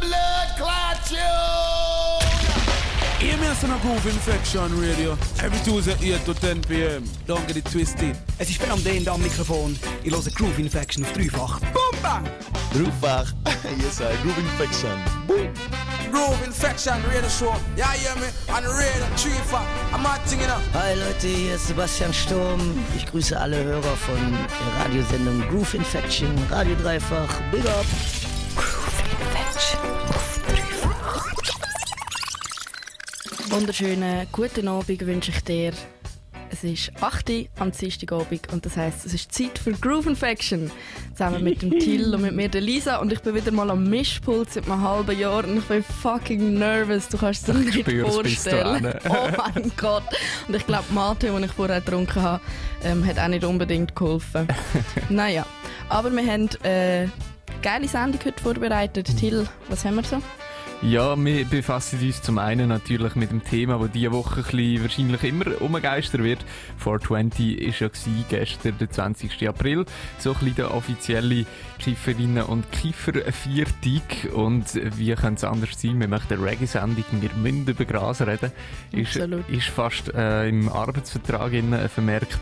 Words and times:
blood 0.00 0.48
clot 0.56 1.10
you. 1.10 1.70
Hear 3.20 3.36
me 3.36 3.46
as 3.48 3.62
on 3.64 3.70
a 3.70 3.78
Groove 3.80 4.06
Infection 4.06 4.80
Radio. 4.80 5.12
Every 5.42 5.58
Tuesday 5.62 6.14
8 6.14 6.24
to 6.24 6.34
10 6.34 6.62
p.m. 6.62 7.04
Don't 7.26 7.46
get 7.46 7.56
it 7.58 7.66
twisted. 7.66 8.16
Es 8.38 8.48
ist 8.48 8.58
Ben 8.60 8.70
am 8.70 8.82
D 8.82 9.06
am 9.06 9.22
Mikrofon. 9.22 9.78
Ich 10.02 10.10
höre 10.10 10.32
Groove 10.32 10.58
Infection 10.58 11.04
auf 11.04 11.12
dreifach. 11.12 11.60
Boom, 11.60 12.02
bang! 12.02 12.24
Groovewag. 12.72 13.26
yes, 13.78 14.00
I. 14.00 14.16
Groove 14.22 14.38
Infection. 14.38 14.98
Boom. 15.26 15.50
Groove 16.10 16.46
Infection 16.46 16.94
Radio 17.04 17.28
Show. 17.28 17.54
Yeah, 17.76 17.92
hear 17.92 18.16
me? 18.16 18.28
On 18.48 18.64
Radio 18.64 19.06
3 19.16 19.30
I'm 19.92 20.02
not 20.02 20.20
thinking 20.26 20.48
up. 20.48 20.62
Hi 20.72 20.94
Leute, 20.94 21.26
hier 21.26 21.56
ist 21.56 21.68
Sebastian 21.68 22.14
Sturm. 22.14 22.60
Ich 22.96 23.06
grüße 23.06 23.38
alle 23.38 23.62
Hörer 23.62 23.96
von 23.96 24.16
der 24.16 24.84
Radiosendung 24.84 25.46
Groove 25.50 25.74
Infection, 25.74 26.30
Radio 26.50 26.74
Dreifach. 26.76 27.40
Big 27.52 27.66
up! 27.66 27.86
Wunderschönen 33.50 34.28
guten 34.30 34.68
Abend 34.68 35.04
wünsche 35.06 35.32
ich 35.32 35.42
dir. 35.42 35.72
Es 36.52 36.62
ist 36.62 36.92
8 37.00 37.30
Uhr 37.30 37.46
am 37.58 37.72
Dienstagabend 37.72 38.52
und 38.52 38.64
das 38.64 38.76
heisst, 38.76 39.04
es 39.04 39.12
ist 39.12 39.32
Zeit 39.32 39.58
für 39.58 39.72
Groove 39.72 40.06
Infection. 40.06 40.70
Zusammen 41.14 41.42
mit 41.42 41.60
dem 41.60 41.70
Till 41.70 42.14
und 42.14 42.22
mit 42.22 42.32
mir, 42.32 42.48
der 42.48 42.60
Lisa. 42.60 42.98
Und 42.98 43.12
ich 43.12 43.20
bin 43.22 43.34
wieder 43.34 43.50
mal 43.50 43.68
am 43.70 43.90
Mischpult 43.90 44.52
seit 44.52 44.66
einem 44.66 44.82
halben 44.82 45.18
Jahr 45.18 45.44
und 45.44 45.58
ich 45.58 45.64
bin 45.64 45.82
fucking 45.82 46.54
nervous. 46.60 47.08
Du 47.08 47.18
kannst 47.18 47.48
es 47.48 47.54
dir 47.54 47.82
nicht 47.82 48.08
vorstellen. 48.08 48.94
Oh 49.08 49.28
mein 49.36 49.72
Gott. 49.76 50.04
Und 50.46 50.54
ich 50.54 50.64
glaube, 50.64 50.84
Mate, 50.92 51.26
den 51.26 51.42
ich 51.42 51.50
vorher 51.52 51.80
getrunken 51.80 52.22
habe, 52.22 52.40
ähm, 52.84 53.04
hat 53.04 53.18
auch 53.18 53.28
nicht 53.28 53.44
unbedingt 53.44 53.96
geholfen. 53.96 54.46
naja, 55.08 55.44
aber 55.88 56.12
wir 56.12 56.24
haben 56.24 56.48
äh, 56.62 57.08
geile 57.62 57.88
Sendung 57.88 58.20
heute 58.24 58.40
vorbereitet. 58.40 59.18
Till, 59.18 59.48
was 59.68 59.84
haben 59.84 59.96
wir 59.96 60.04
so? 60.04 60.22
Ja, 60.82 61.14
wir 61.14 61.44
befassen 61.44 62.00
uns 62.00 62.22
zum 62.22 62.38
einen 62.38 62.70
natürlich 62.70 63.14
mit 63.14 63.30
dem 63.30 63.44
Thema, 63.44 63.80
das 63.80 63.92
diese 63.92 64.12
Woche 64.12 64.40
ein 64.40 64.44
bisschen 64.44 64.82
wahrscheinlich 64.82 65.24
immer 65.24 65.60
umgeistert 65.60 66.24
wird. 66.24 66.38
420 66.78 67.60
war 67.60 67.70
ja 67.80 67.88
gewesen, 67.88 68.24
gestern, 68.30 68.78
der 68.78 68.90
20. 68.90 69.46
April. 69.46 69.84
So 70.18 70.30
ein 70.30 70.38
bisschen 70.38 70.54
der 70.54 70.74
offizielle 70.74 71.44
Kifferinnen- 71.78 72.44
und 72.44 72.72
Kifferviertag. 72.72 74.32
Und 74.34 74.74
wie 74.96 75.14
könnte 75.16 75.34
es 75.34 75.44
anders 75.44 75.78
sein? 75.78 76.00
Wir 76.00 76.08
möchten 76.08 76.32
eine 76.32 76.44
Reggae-Sendung, 76.44 77.04
wir 77.10 77.30
müssen 77.36 77.66
über 77.66 77.84
Gras 77.84 78.22
reden. 78.22 78.50
Ist, 78.90 79.16
Absolut. 79.16 79.46
ist 79.50 79.68
fast 79.68 80.14
äh, 80.14 80.48
im 80.48 80.70
Arbeitsvertrag 80.70 81.52
vermerkt. 81.92 82.40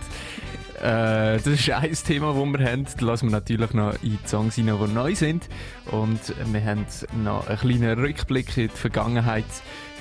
Äh, 0.80 1.38
das 1.38 1.46
ist 1.46 1.70
ein 1.70 1.92
Thema, 1.92 2.34
das 2.34 2.60
wir 2.60 2.70
haben. 2.70 2.86
Da 2.98 3.06
lassen 3.06 3.26
wir 3.26 3.32
natürlich 3.32 3.72
noch 3.72 3.94
in 4.02 4.18
die 4.22 4.28
Songs 4.28 4.58
rein, 4.58 4.66
die 4.66 4.92
neu 4.92 5.14
sind. 5.14 5.48
Und 5.90 6.20
wir 6.52 6.64
haben 6.64 6.86
noch 7.22 7.46
einen 7.48 7.58
kleinen 7.58 7.98
Rückblick 7.98 8.56
in 8.56 8.68
die 8.68 8.76
Vergangenheit. 8.76 9.44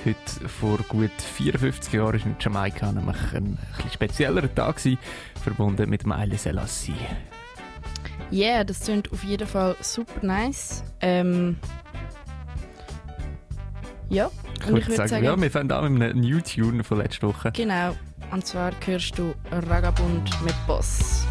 Heute 0.04 0.48
vor 0.48 0.78
gut 0.88 1.10
54 1.20 1.92
Jahren 1.92 2.20
war 2.20 2.26
in 2.26 2.36
Jamaika 2.38 2.92
nämlich 2.92 3.16
ein 3.34 3.58
etwas 3.78 3.92
spezieller 3.94 4.54
Tag, 4.54 4.76
gewesen, 4.76 4.98
verbunden 5.42 5.90
mit 5.90 6.06
Haile 6.06 6.38
Selassie. 6.38 6.94
Yeah, 8.30 8.62
das 8.62 8.80
klingt 8.80 9.10
auf 9.12 9.24
jeden 9.24 9.48
Fall 9.48 9.74
super 9.80 10.24
nice. 10.24 10.84
Ähm, 11.00 11.56
ja, 14.08 14.30
Ich 14.60 14.66
und 14.66 14.68
würde 14.68 14.80
ich 14.80 14.86
würde 14.86 14.96
sagen, 14.96 15.08
sagen, 15.08 15.24
ja, 15.24 15.40
wir 15.40 15.50
fangen 15.50 15.72
an 15.72 15.92
mit 15.94 16.10
einem 16.10 16.20
New 16.20 16.40
Tune 16.40 16.84
von 16.84 16.98
letzter 16.98 17.28
Woche. 17.28 17.52
genau. 17.52 17.94
Und 18.30 18.46
zwar 18.46 18.72
hörst 18.84 19.18
du 19.18 19.34
Ragabund 19.50 20.30
mit 20.44 20.54
Boss. 20.66 21.26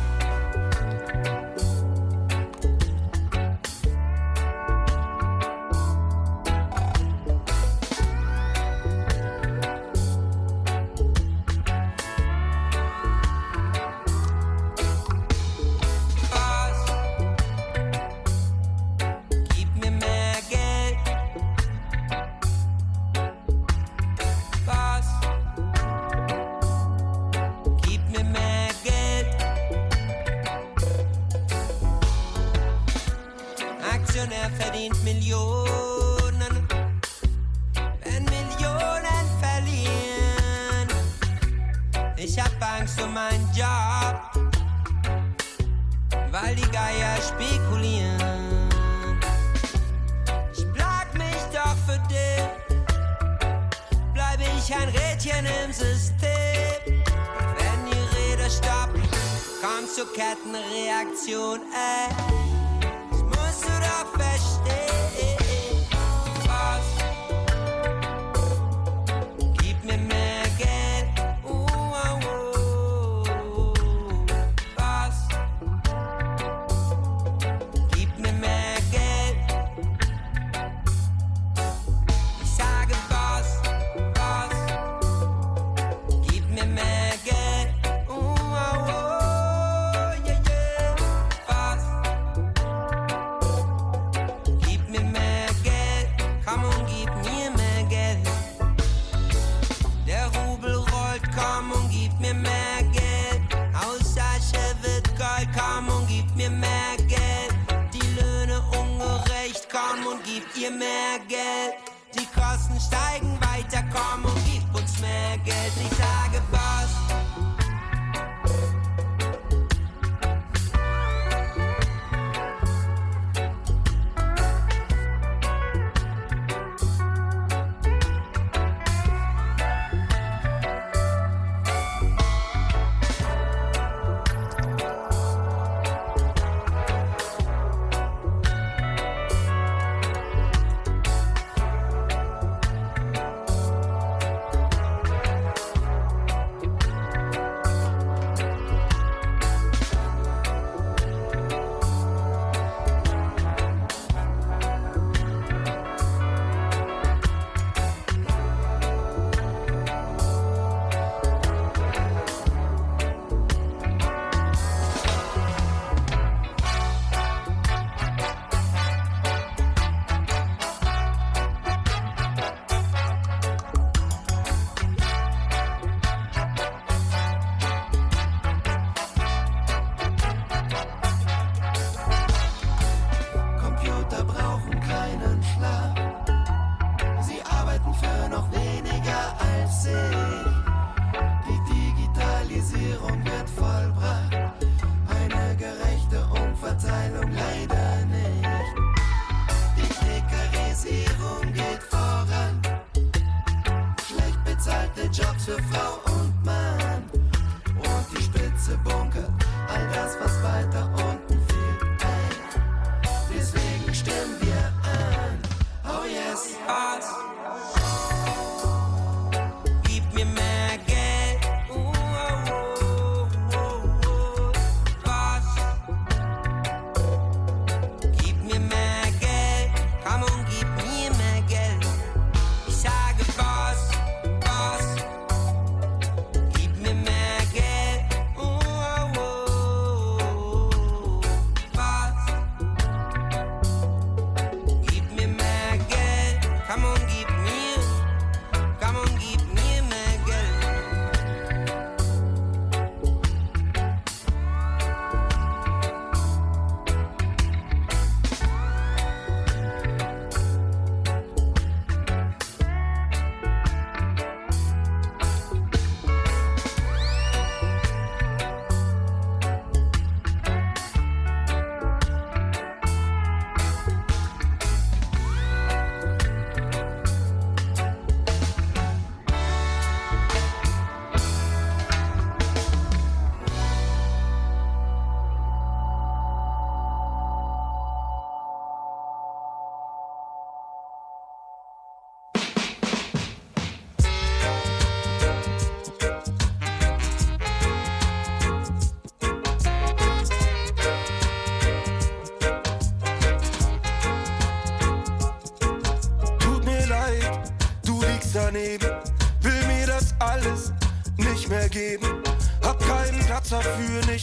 Steigen 113.68 113.84
weiter, 113.84 113.84
komm 113.94 114.26
und 114.26 114.46
gib 114.46 114.76
uns 114.76 115.00
mehr 115.00 115.38
Geld. 115.44 115.74
Ich 115.80 115.98
sage 115.98 116.42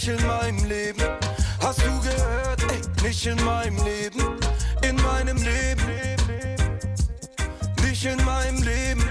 nicht 0.07 0.21
in 0.21 0.27
meinem 0.27 0.65
Leben. 0.69 1.03
Hast 1.63 1.81
du 1.81 2.01
gehört? 2.01 2.63
Ey, 2.71 3.07
nicht 3.07 3.27
in 3.27 3.43
meinem 3.45 3.77
Leben. 3.85 4.37
In 4.83 4.97
meinem 4.97 5.37
Leben. 5.39 5.83
Nicht 7.83 8.05
in 8.05 8.23
meinem 8.25 8.63
Leben. 8.63 9.05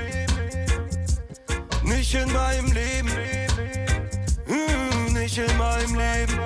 Nicht 1.84 2.14
in 2.14 2.32
meinem 2.32 2.72
Leben. 2.74 3.10
Mm, 4.46 5.14
Nicht 5.14 5.38
in 5.38 5.58
meinem 5.58 5.96
Leben. 5.96 6.40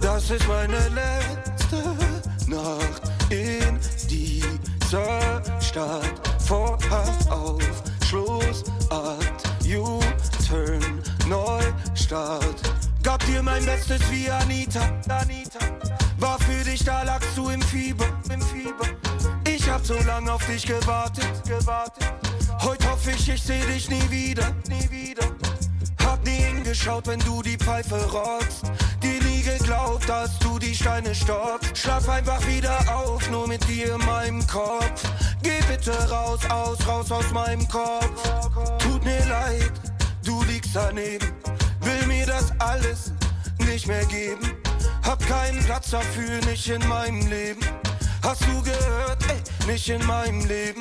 Das 0.00 0.30
ist 0.30 0.48
meine 0.48 0.88
letzte 0.88 2.50
Nacht 2.50 3.02
in 3.30 3.78
dieser 4.08 5.42
Stadt. 5.60 6.25
Mein 13.56 13.66
Bestes 13.66 14.00
wie 14.10 14.30
Anita, 14.30 14.80
Anita. 15.08 15.58
War 16.18 16.38
für 16.40 16.64
dich 16.64 16.84
da, 16.84 17.02
lagst 17.02 17.36
du 17.36 17.48
im 17.48 17.62
Fieber, 17.62 18.06
im 18.30 18.40
Fieber. 18.40 18.86
Ich 19.46 19.68
hab 19.68 19.84
so 19.84 19.98
lang 20.06 20.28
auf 20.28 20.44
dich 20.46 20.66
gewartet, 20.66 21.26
gewartet. 21.46 22.12
Heute 22.62 22.90
hoffe 22.90 23.12
ich, 23.12 23.28
ich 23.28 23.42
seh 23.42 23.60
dich 23.66 23.88
nie 23.88 24.10
wieder, 24.10 24.52
nie 24.68 24.90
wieder. 24.90 25.26
Hab 26.04 26.24
nie 26.24 26.32
hingeschaut, 26.32 27.06
wenn 27.06 27.20
du 27.20 27.42
die 27.42 27.56
Pfeife 27.56 27.96
rockst. 28.10 28.64
Dir 29.02 29.22
nie 29.22 29.42
geglaubt, 29.42 30.08
dass 30.08 30.38
du 30.38 30.58
die 30.58 30.74
Steine 30.74 31.14
stoppst. 31.14 31.78
Schlaf 31.78 32.08
einfach 32.08 32.46
wieder 32.46 32.78
auf, 32.94 33.28
nur 33.30 33.48
mit 33.48 33.66
dir 33.68 33.94
in 33.94 34.04
meinem 34.04 34.46
Kopf. 34.46 35.02
Geh 35.42 35.60
bitte 35.68 35.92
raus, 36.10 36.40
aus, 36.50 36.86
raus 36.86 37.10
aus 37.10 37.30
meinem 37.32 37.66
Kopf. 37.68 38.22
Tut 38.78 39.04
mir 39.04 39.24
leid, 39.26 39.72
du 40.24 40.42
liegst 40.44 40.74
daneben. 40.74 41.32
Will 41.80 42.06
mir 42.06 42.26
das 42.26 42.52
alles 42.58 43.15
nicht 43.66 43.86
mehr 43.86 44.04
geben. 44.06 44.52
Hab 45.04 45.24
keinen 45.26 45.62
Platz 45.64 45.90
dafür, 45.90 46.40
nicht 46.46 46.68
in 46.68 46.86
meinem 46.88 47.26
Leben. 47.28 47.60
Hast 48.22 48.42
du 48.42 48.62
gehört? 48.62 49.18
Ey, 49.28 49.72
nicht 49.72 49.88
in 49.88 50.04
meinem 50.06 50.46
Leben. 50.46 50.80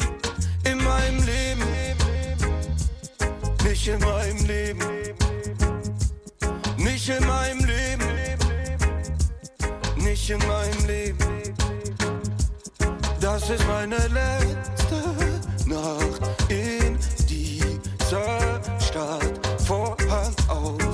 In 0.63 0.77
meinem 0.83 1.23
Leben. 1.25 1.63
Nicht 3.63 3.87
in 3.87 3.99
meinem 3.99 4.45
Leben. 4.45 4.79
Nicht 6.77 7.09
in 7.09 7.27
meinem 7.27 7.65
Leben. 7.65 8.05
Nicht 9.97 10.29
in 10.29 10.39
meinem 10.47 10.85
Leben. 10.87 11.17
Das 13.19 13.49
ist 13.49 13.67
meine 13.67 13.97
letzte 14.07 15.01
Nacht 15.65 16.21
in 16.49 16.97
dieser 17.27 18.61
Stadt. 18.79 19.39
Vorhang 19.65 20.35
auf, 20.47 20.84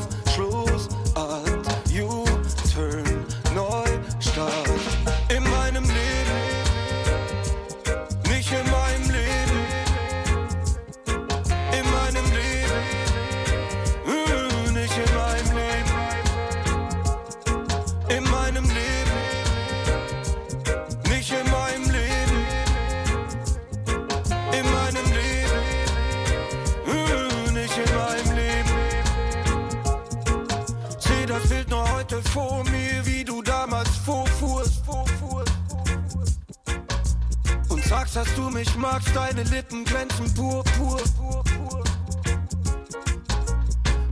mich 38.61 38.75
magst, 38.75 39.15
deine 39.15 39.41
Lippen 39.43 39.83
glänzen 39.83 40.31
purpur. 40.35 41.01
pur. 41.17 41.43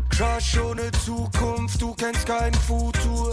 Crush 0.10 0.58
ohne 0.60 0.92
Zukunft, 1.06 1.80
du 1.80 1.94
kennst 1.94 2.26
kein 2.26 2.54
Futur. 2.54 3.32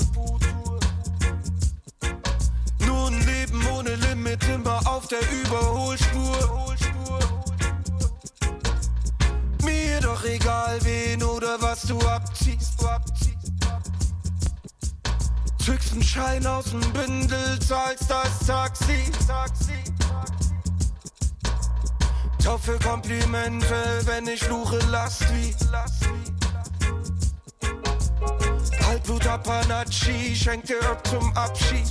Nur 2.86 3.06
ein 3.08 3.26
Leben 3.26 3.66
ohne 3.74 3.94
Limit, 3.94 4.44
immer 4.48 4.80
auf 4.86 5.06
der 5.08 5.20
Überholspur. 5.20 6.76
Mir 9.64 10.00
doch 10.00 10.22
egal, 10.24 10.78
wen 10.82 11.22
oder 11.22 11.56
was 11.60 11.82
du 11.82 11.98
abziehst. 12.00 12.76
Zückst 15.64 16.04
Schein 16.04 16.46
aus 16.46 16.66
dem 16.66 16.80
Bündel, 16.92 17.58
zahlst 17.60 18.08
das 18.08 18.46
Taxi. 18.46 19.10
Taxi. 19.26 19.95
Taufe 22.46 22.78
Komplimente, 22.78 23.74
wenn 24.04 24.28
ich 24.28 24.38
fluche, 24.38 24.78
lass 24.92 25.18
wie. 25.32 25.52
Halbblut 28.86 29.26
Apanachi, 29.26 30.32
schenk 30.32 30.64
dir 30.64 30.80
ab 30.88 31.04
zum 31.08 31.36
Abschied. 31.36 31.90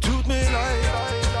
Tut 0.00 0.26
mir 0.26 0.50
leid, 0.50 0.80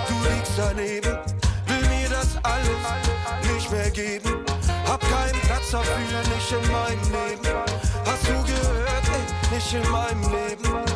du 0.06 0.28
liegst 0.28 0.52
daneben, 0.58 1.18
will 1.66 1.88
mir 1.88 2.10
das 2.10 2.36
alles 2.42 3.50
nicht 3.50 3.70
mehr 3.70 3.90
geben. 3.90 4.44
Hab 4.86 5.00
keinen 5.00 5.40
Platz 5.40 5.70
dafür, 5.70 5.94
nicht 5.96 6.52
in 6.52 6.70
meinem 6.70 7.02
Leben. 7.04 7.56
Hast 8.04 8.28
du 8.28 8.34
gehört, 8.44 9.08
ey, 9.14 9.54
nicht 9.54 9.72
in 9.72 9.90
meinem 9.90 10.22
Leben. 10.30 10.87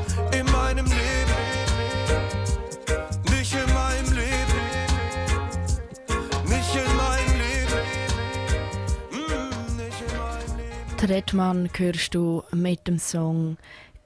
Tretmann 11.03 11.69
hörst 11.77 12.15
du 12.15 12.45
mit 12.53 12.87
dem 12.87 12.97
Song 12.97 13.57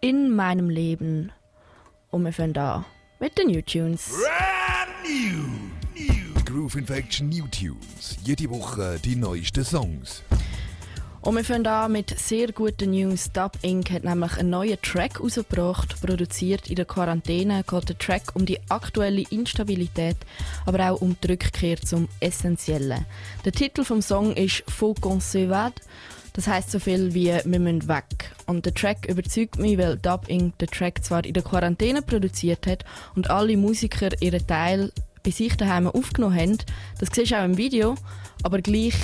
In 0.01 0.35
meinem 0.35 0.71
Leben. 0.71 1.31
Und 2.11 2.25
wir 2.25 2.33
fangen 2.33 2.57
an 2.57 2.87
mit 3.21 3.37
den 3.37 3.49
New 3.49 3.61
Tunes. 3.61 4.13
Brand 4.13 5.05
new, 5.05 5.45
new. 5.95 6.43
Groove 6.47 6.77
Infection 6.77 7.29
New 7.29 7.45
Tunes. 7.49 8.17
Jede 8.25 8.49
Woche 8.49 8.99
die 9.05 9.15
neuesten 9.15 9.63
Songs. 9.63 10.23
Und 11.21 11.37
wir 11.37 11.45
fangen 11.45 11.67
an 11.67 11.93
mit 11.93 12.19
sehr 12.19 12.51
guten 12.53 12.93
News. 12.93 13.31
Dub 13.31 13.59
Inc. 13.61 13.91
hat 13.91 14.05
nämlich 14.05 14.39
einen 14.39 14.49
neuen 14.49 14.81
Track 14.81 15.21
rausgebracht. 15.21 16.01
Produziert 16.01 16.67
in 16.71 16.77
der 16.77 16.87
Quarantäne 16.87 17.63
geht 17.69 17.89
der 17.91 17.99
Track 17.99 18.35
um 18.35 18.47
die 18.47 18.61
aktuelle 18.71 19.25
Instabilität, 19.29 20.17
aber 20.65 20.93
auch 20.93 21.03
um 21.03 21.15
die 21.23 21.33
Rückkehr 21.33 21.77
zum 21.79 22.09
Essentiellen. 22.21 23.05
Der 23.45 23.53
Titel 23.53 23.85
vom 23.85 24.01
Song 24.01 24.33
ist 24.35 24.65
«Faut 24.67 24.99
qu'on 24.99 25.21
das 26.37 26.47
heißt 26.47 26.71
so 26.71 26.79
viel 26.79 27.15
wie 27.15 27.29
«Wir 27.29 27.43
müssen 27.47 27.89
weg». 27.89 28.31
Und 28.45 28.67
der 28.67 28.75
Track 28.75 29.07
überzeugt 29.09 29.59
mich, 29.59 29.79
weil 29.79 29.97
Dub 29.97 30.29
Inc. 30.29 30.59
den 30.59 30.69
Track 30.69 31.03
zwar 31.03 31.25
in 31.25 31.33
der 31.33 31.43
Quarantäne 31.43 32.03
produziert 32.03 32.67
hat 32.67 32.85
und 33.15 33.31
alle 33.31 33.57
Musiker 33.57 34.11
ihren 34.21 34.47
Teil 34.47 34.93
bei 35.25 35.31
sich 35.31 35.57
daheim 35.57 35.87
aufgenommen 35.87 36.39
haben. 36.39 36.59
Das 37.01 37.09
siehst 37.11 37.31
du 37.31 37.41
auch 37.41 37.45
im 37.45 37.57
Video. 37.57 37.95
Aber 38.43 38.61
gleich 38.61 38.95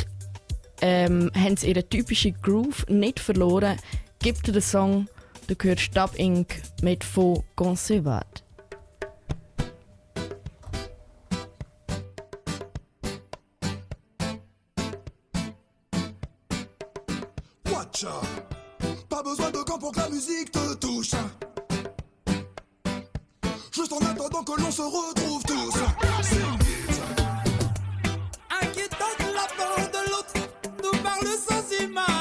ähm, 0.83 1.31
haben 1.35 1.57
sie 1.57 1.71
ihren 1.71 1.89
typischen 1.89 2.37
Groove 2.43 2.85
nicht 2.89 3.19
verloren. 3.19 3.79
Gibt 4.19 4.47
dir 4.47 4.53
den 4.53 4.61
Song, 4.61 5.09
du 5.47 5.55
hörst 5.63 5.97
Dub 5.97 6.15
Inc. 6.17 6.61
mit 6.83 7.03
von 7.03 7.43
Concevade». 7.57 8.42
Pas 19.09 19.23
besoin 19.23 19.51
de 19.51 19.59
camp 19.59 19.79
pour 19.79 19.93
que 19.93 19.99
la 19.99 20.09
musique 20.09 20.53
te 20.53 20.75
touche. 20.75 21.11
Juste 23.73 23.93
en 23.93 23.99
attendant 23.99 24.45
que 24.45 24.61
l'on 24.61 24.71
se 24.71 24.83
retrouve 24.83 25.43
tous. 25.43 25.75
Inquiétant 28.63 29.13
de 29.19 29.35
la 29.35 29.47
parole 29.57 29.91
de 29.91 30.11
l'autre, 30.11 30.35
nous 30.83 31.03
parle 31.03 31.27
sans 31.27 31.85
image. 31.85 32.12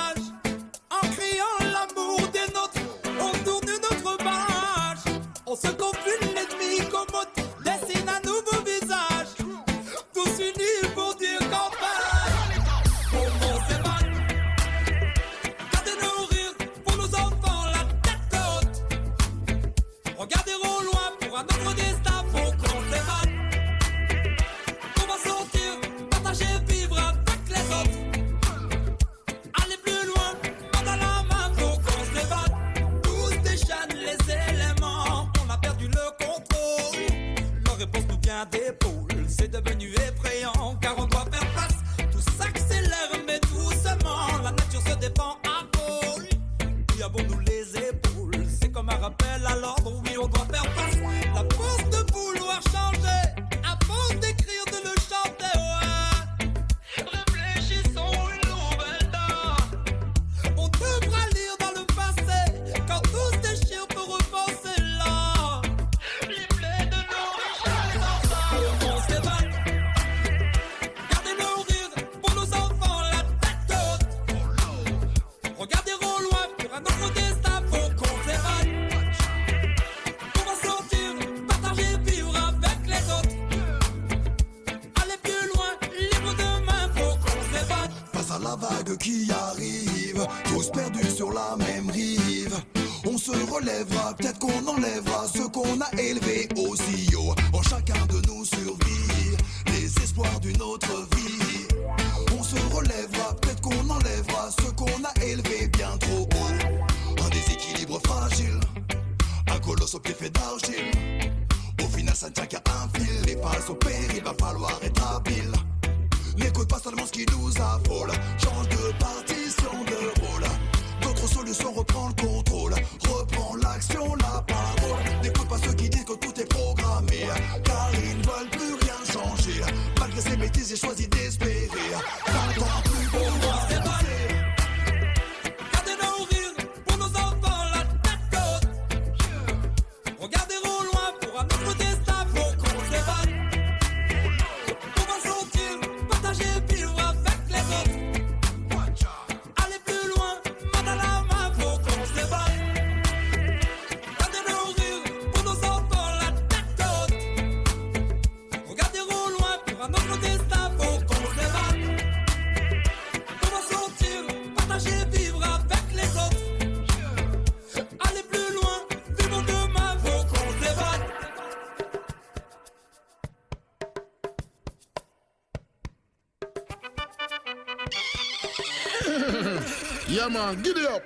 Yeah, 180.22 180.28
man, 180.28 180.62
giddy 180.62 180.86
up. 180.86 181.01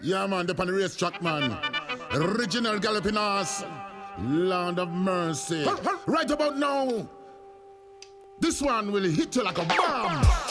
Yeah, 0.00 0.26
man, 0.26 0.46
the 0.46 0.58
on 0.58 0.66
the 0.68 0.72
racetrack, 0.72 1.20
man. 1.20 1.54
Original 2.12 2.78
galloping 2.78 3.18
ass. 3.18 3.62
Land 4.18 4.78
of 4.78 4.88
mercy. 4.88 5.66
Right 6.06 6.30
about 6.30 6.56
now, 6.56 7.06
this 8.40 8.62
one 8.62 8.90
will 8.90 9.04
hit 9.04 9.36
you 9.36 9.42
like 9.44 9.58
a 9.58 9.64
bomb. 9.66 10.43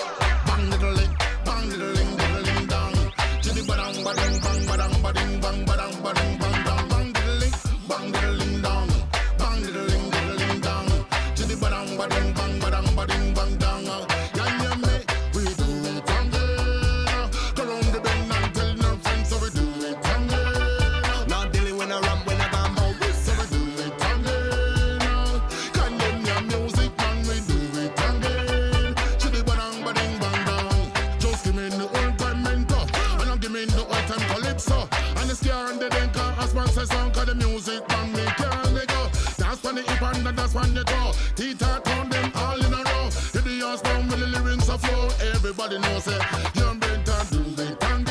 And 40.26 40.38
the 40.38 40.42
dance 40.42 40.56
on 40.56 40.74
the 40.74 40.84
toe. 40.84 41.12
Tita 41.36 41.82
turn 41.84 42.10
them 42.10 42.32
all 42.36 42.58
in 42.58 42.74
a 42.74 42.78
row. 42.78 43.10
Hit 43.34 43.44
the 43.44 43.64
ass 43.66 43.82
down 43.82 44.08
with 44.08 44.20
the 44.20 44.28
lyrics 44.28 44.70
a 44.70 44.78
flow. 44.78 45.10
Everybody 45.34 45.80
knows 45.80 46.08
it. 46.08 46.22
You're 46.56 46.74
do 46.76 47.40
it 47.62 47.84
again. 47.84 48.08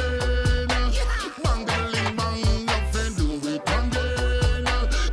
Bang 1.43 1.65
bang 1.65 2.69
up 2.69 2.93
do 3.17 3.29
it 3.49 3.63
again. 3.63 4.65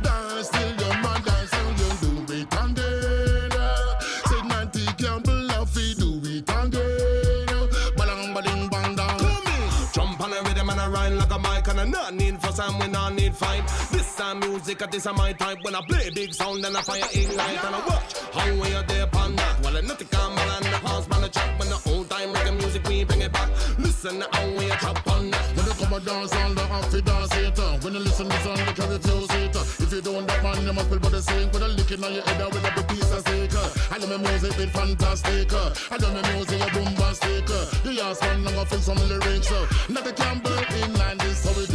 Dance 0.02 0.48
till 0.50 0.72
your 0.80 0.94
man 1.02 1.20
dance 1.22 1.52
and 1.52 1.78
you 1.80 1.90
do 2.02 2.32
it 2.34 2.52
again. 2.52 3.50
Say 4.28 4.42
Nancy 4.48 4.84
Campbell 4.98 5.42
love 5.52 5.76
it, 5.76 5.98
do 5.98 6.20
it 6.24 6.48
again. 6.48 7.68
Balang 7.96 8.34
baling 8.34 8.68
bang 8.68 8.94
down. 8.96 9.18
Jump 9.92 10.20
on 10.20 10.30
the 10.30 10.42
rhythm 10.44 10.70
and 10.70 10.80
I 10.80 10.88
ride 10.88 11.12
like 11.12 11.32
a 11.32 11.38
mic 11.38 11.68
and 11.68 11.92
not 11.92 12.14
need 12.14 12.40
fuss 12.40 12.58
and 12.58 12.78
we 12.78 12.88
not 12.88 13.14
need 13.14 13.34
fight. 13.34 13.64
Music, 14.70 14.82
and 14.84 14.92
this 14.92 15.06
is 15.06 15.12
my 15.16 15.32
type. 15.32 15.58
When 15.62 15.74
I 15.74 15.82
play 15.82 16.10
big 16.10 16.32
sound, 16.32 16.62
then 16.62 16.76
I 16.76 16.82
fire 16.82 17.02
ignite 17.12 17.64
and 17.64 17.74
I 17.74 17.80
watch 17.88 18.14
how 18.30 18.54
we 18.54 18.72
are 18.72 18.84
there 18.84 19.02
upon 19.02 19.34
that. 19.34 19.60
Well, 19.64 19.76
I 19.76 19.80
nothing 19.80 20.06
come 20.06 20.38
and 20.38 20.64
the 20.64 20.78
house 20.86 21.08
man 21.08 21.24
a 21.24 21.28
chop 21.28 21.58
when 21.58 21.68
the 21.68 21.80
old 21.90 22.08
time 22.08 22.32
reggae 22.32 22.56
music 22.56 22.86
we 22.86 23.02
bring 23.02 23.20
it 23.22 23.32
back. 23.32 23.50
Listen 23.80 24.22
how 24.30 24.46
we 24.46 24.70
a 24.70 24.76
chop 24.76 25.04
on 25.10 25.32
that. 25.32 25.42
When 25.56 25.66
you 25.66 25.74
come 25.74 25.92
a 25.92 25.98
dance 25.98 26.32
on 26.36 26.54
the 26.54 26.62
it 26.62 27.04
dance 27.04 27.34
it. 27.34 27.58
When 27.82 27.94
you 27.94 27.98
listen 27.98 28.28
to 28.28 28.38
song 28.46 28.58
you 28.58 28.74
can 28.78 28.90
refuse 28.94 29.30
it. 29.42 29.56
If 29.82 29.92
you 29.92 30.00
don't 30.02 30.26
that 30.28 30.40
man 30.40 30.62
you 30.64 30.72
must 30.72 30.88
build 30.88 31.02
body 31.02 31.20
sing 31.20 31.50
With 31.50 31.62
a 31.62 31.68
lick 31.68 31.90
in 31.90 32.02
your 32.06 32.22
head 32.22 32.54
with 32.54 32.62
a 32.62 32.82
piece 32.86 33.10
of 33.10 33.26
uh. 33.26 33.70
I 33.90 33.98
love 33.98 34.10
my 34.10 34.18
music 34.22 34.56
with 34.56 34.70
fantastic. 34.70 35.52
I 35.52 35.96
love 35.98 36.14
my 36.14 36.22
music 36.30 36.62
a 36.62 36.70
bombastic. 36.70 37.46
The 37.82 37.98
ass 38.06 38.22
one 38.22 38.46
I'm 38.46 38.54
gonna 38.54 38.66
feel 38.66 38.78
some 38.78 39.02
lyrics 39.08 39.50
uh. 39.50 39.66
Not 39.88 40.04
the 40.04 40.12
Campbell 40.12 40.62
in 40.78 40.94
line 40.94 41.18
this 41.18 41.42
how 41.42 41.58
it 41.58 41.69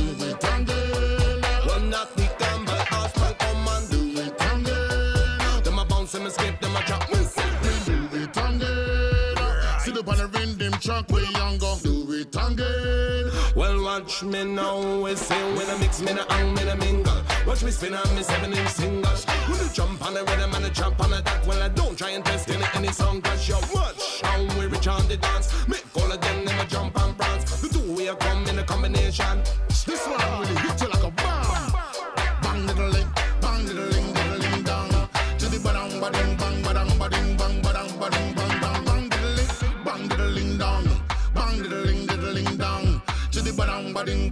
track 10.85 11.09
we 11.09 11.25
go 11.57 11.77
Do 11.81 12.13
it 12.13 12.31
tangle 12.31 13.31
Well, 13.55 13.83
watch 13.83 14.21
me 14.21 14.43
now, 14.43 15.01
we 15.01 15.15
say 15.15 15.41
when 15.55 15.67
I 15.67 15.77
mix 15.79 16.01
me 16.01 16.13
na 16.13 16.23
hang 16.29 16.53
me 16.53 16.63
na 16.63 16.75
mingle. 16.75 17.21
Watch 17.47 17.63
me 17.63 17.71
spin 17.71 17.95
on 17.95 18.15
me 18.15 18.21
seven 18.21 18.53
inch 18.53 18.69
singles. 18.69 19.25
When 19.47 19.59
you 19.59 19.69
jump 19.73 20.05
on 20.05 20.13
the 20.13 20.23
rhythm 20.23 20.53
and 20.53 20.65
I 20.65 20.69
jump 20.69 20.99
on 21.03 21.09
the 21.09 21.21
that, 21.21 21.47
well 21.47 21.61
I 21.63 21.69
don't 21.69 21.97
try 21.97 22.11
and 22.11 22.23
test 22.23 22.49
any 22.49 22.65
any 22.75 22.91
song, 22.91 23.21
cause 23.21 23.47
you 23.47 23.55
watch 23.73 24.21
how 24.21 24.41
we 24.59 24.67
reach 24.67 24.87
on 24.87 25.07
the 25.07 25.17
dance. 25.17 25.47
Make 25.67 25.85
all 25.95 26.11
of 26.11 26.21
them 26.21 26.45
them 26.45 26.59
a 26.59 26.65
jump 26.65 26.95
and 27.01 27.17
prance. 27.17 27.61
The 27.61 27.69
two 27.69 27.95
way 27.95 28.13
come 28.19 28.45
in 28.47 28.59
a 28.59 28.63
combination. 28.63 29.41
This 29.87 30.05
one 30.07 30.21
really 30.39 30.55
hit 30.55 30.84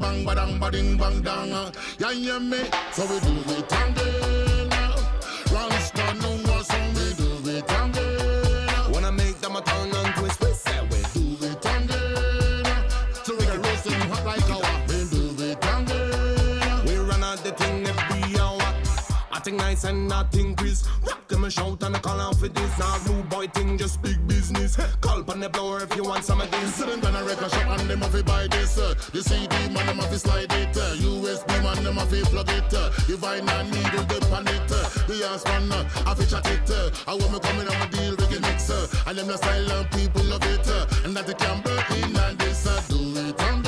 bang, 0.04 0.26
badang, 0.26 0.60
bading, 0.60 0.98
bang 1.00 1.22
down. 1.22 1.52
Uh. 1.52 1.72
Yeah, 1.98 2.12
yeah, 2.12 2.39
me. 2.39 2.60
So 2.92 3.04
we 3.08 3.20
do 3.24 3.32
it 3.56 3.72
again. 3.72 4.23
I 19.54 19.56
think 19.56 19.70
nice 19.70 19.84
and 19.84 20.08
nothing 20.08 20.56
quiz. 20.56 20.88
Rock 21.06 21.28
them 21.28 21.44
a 21.44 21.52
shout 21.52 21.84
and 21.84 21.96
a 21.96 22.00
call 22.00 22.20
out 22.20 22.36
for 22.38 22.48
this. 22.48 22.80
Now 22.80 22.98
rude 23.06 23.30
boy 23.30 23.48
thing, 23.48 23.78
just 23.78 24.02
big 24.02 24.28
business. 24.28 24.78
Call 25.00 25.30
on 25.30 25.39
the 25.39 25.50
blower 25.50 25.84
if 25.84 25.96
you 25.96 26.04
want 26.04 26.24
some 26.24 26.42
of 26.42 26.50
this. 26.50 26.74
Sit 26.76 26.89
in 26.89 27.06
a 27.06 27.24
record 27.24 27.52
shop 27.52 27.80
and 27.80 27.88
them 27.88 28.02
have 28.02 28.13
to 28.13 28.24
buy 28.24 28.48
this. 28.48 28.76
The 28.76 29.22
CD 29.22 29.56
man 29.70 29.86
them 29.86 29.98
have 29.98 30.10
to 30.10 30.18
slide 30.18 30.52
it. 30.54 30.74
USB 30.74 31.62
man 31.62 31.84
them 31.84 31.98
have 31.98 32.10
to 32.10 32.26
plug 32.26 32.50
it. 32.50 32.74
Uh. 32.74 32.89
The 33.06 33.13
vinyl 33.13 33.66
needle 33.70 34.06
dip 34.06 34.32
on 34.32 34.48
it. 34.48 34.68
The 35.08 35.30
ass 35.32 35.46
man 35.46 35.72
uh, 35.72 35.84
have 36.06 36.18
to 36.18 36.28
chat 36.28 36.48
it. 36.50 36.70
Uh. 36.72 36.89
I 37.08 37.13
want 37.13 37.34
me 37.34 37.39
coming 37.39 37.68
on 37.68 37.82
a 37.82 37.89
deal 37.92 38.16
reggae 38.16 38.42
mix. 38.42 38.72
Uh. 38.72 38.88
And 39.06 39.18
them 39.18 39.28
the 39.28 39.38
style 39.38 39.72
and 39.72 39.92
people 39.92 40.24
love 40.24 40.44
it. 40.46 40.68
Uh. 40.68 40.88
And 41.06 41.16
that 41.16 41.28
they 41.28 41.36
can 41.36 41.62
break 41.62 41.92
in 41.92 42.16
and 42.16 42.39
this 42.39 42.63
do 42.88 43.30
it 43.30 43.39
under. 43.42 43.62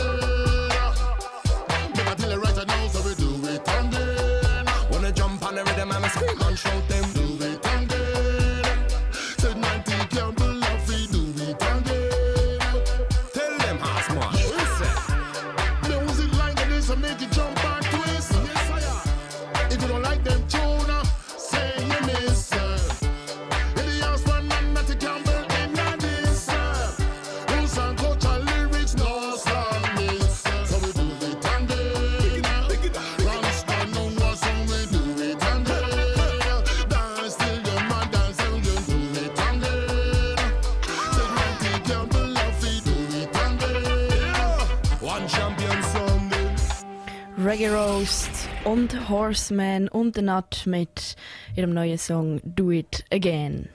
Reggae 47.56 47.74
Roast 47.74 48.50
und 48.66 49.08
Horseman 49.08 49.88
und 49.88 50.16
The 50.16 50.22
Nut 50.22 50.64
mit 50.66 51.16
ihrem 51.56 51.74
neuen 51.74 51.98
Song 51.98 52.42
Do 52.44 52.70
It 52.70 53.06
Again. 53.14 53.70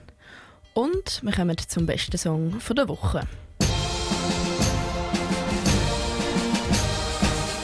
Und 0.75 1.19
wir 1.23 1.31
kommen 1.31 1.57
zum 1.57 1.87
besten 1.87 2.15
Song 2.15 2.59
von 2.59 2.75
der 2.75 2.87
Woche. 2.87 3.21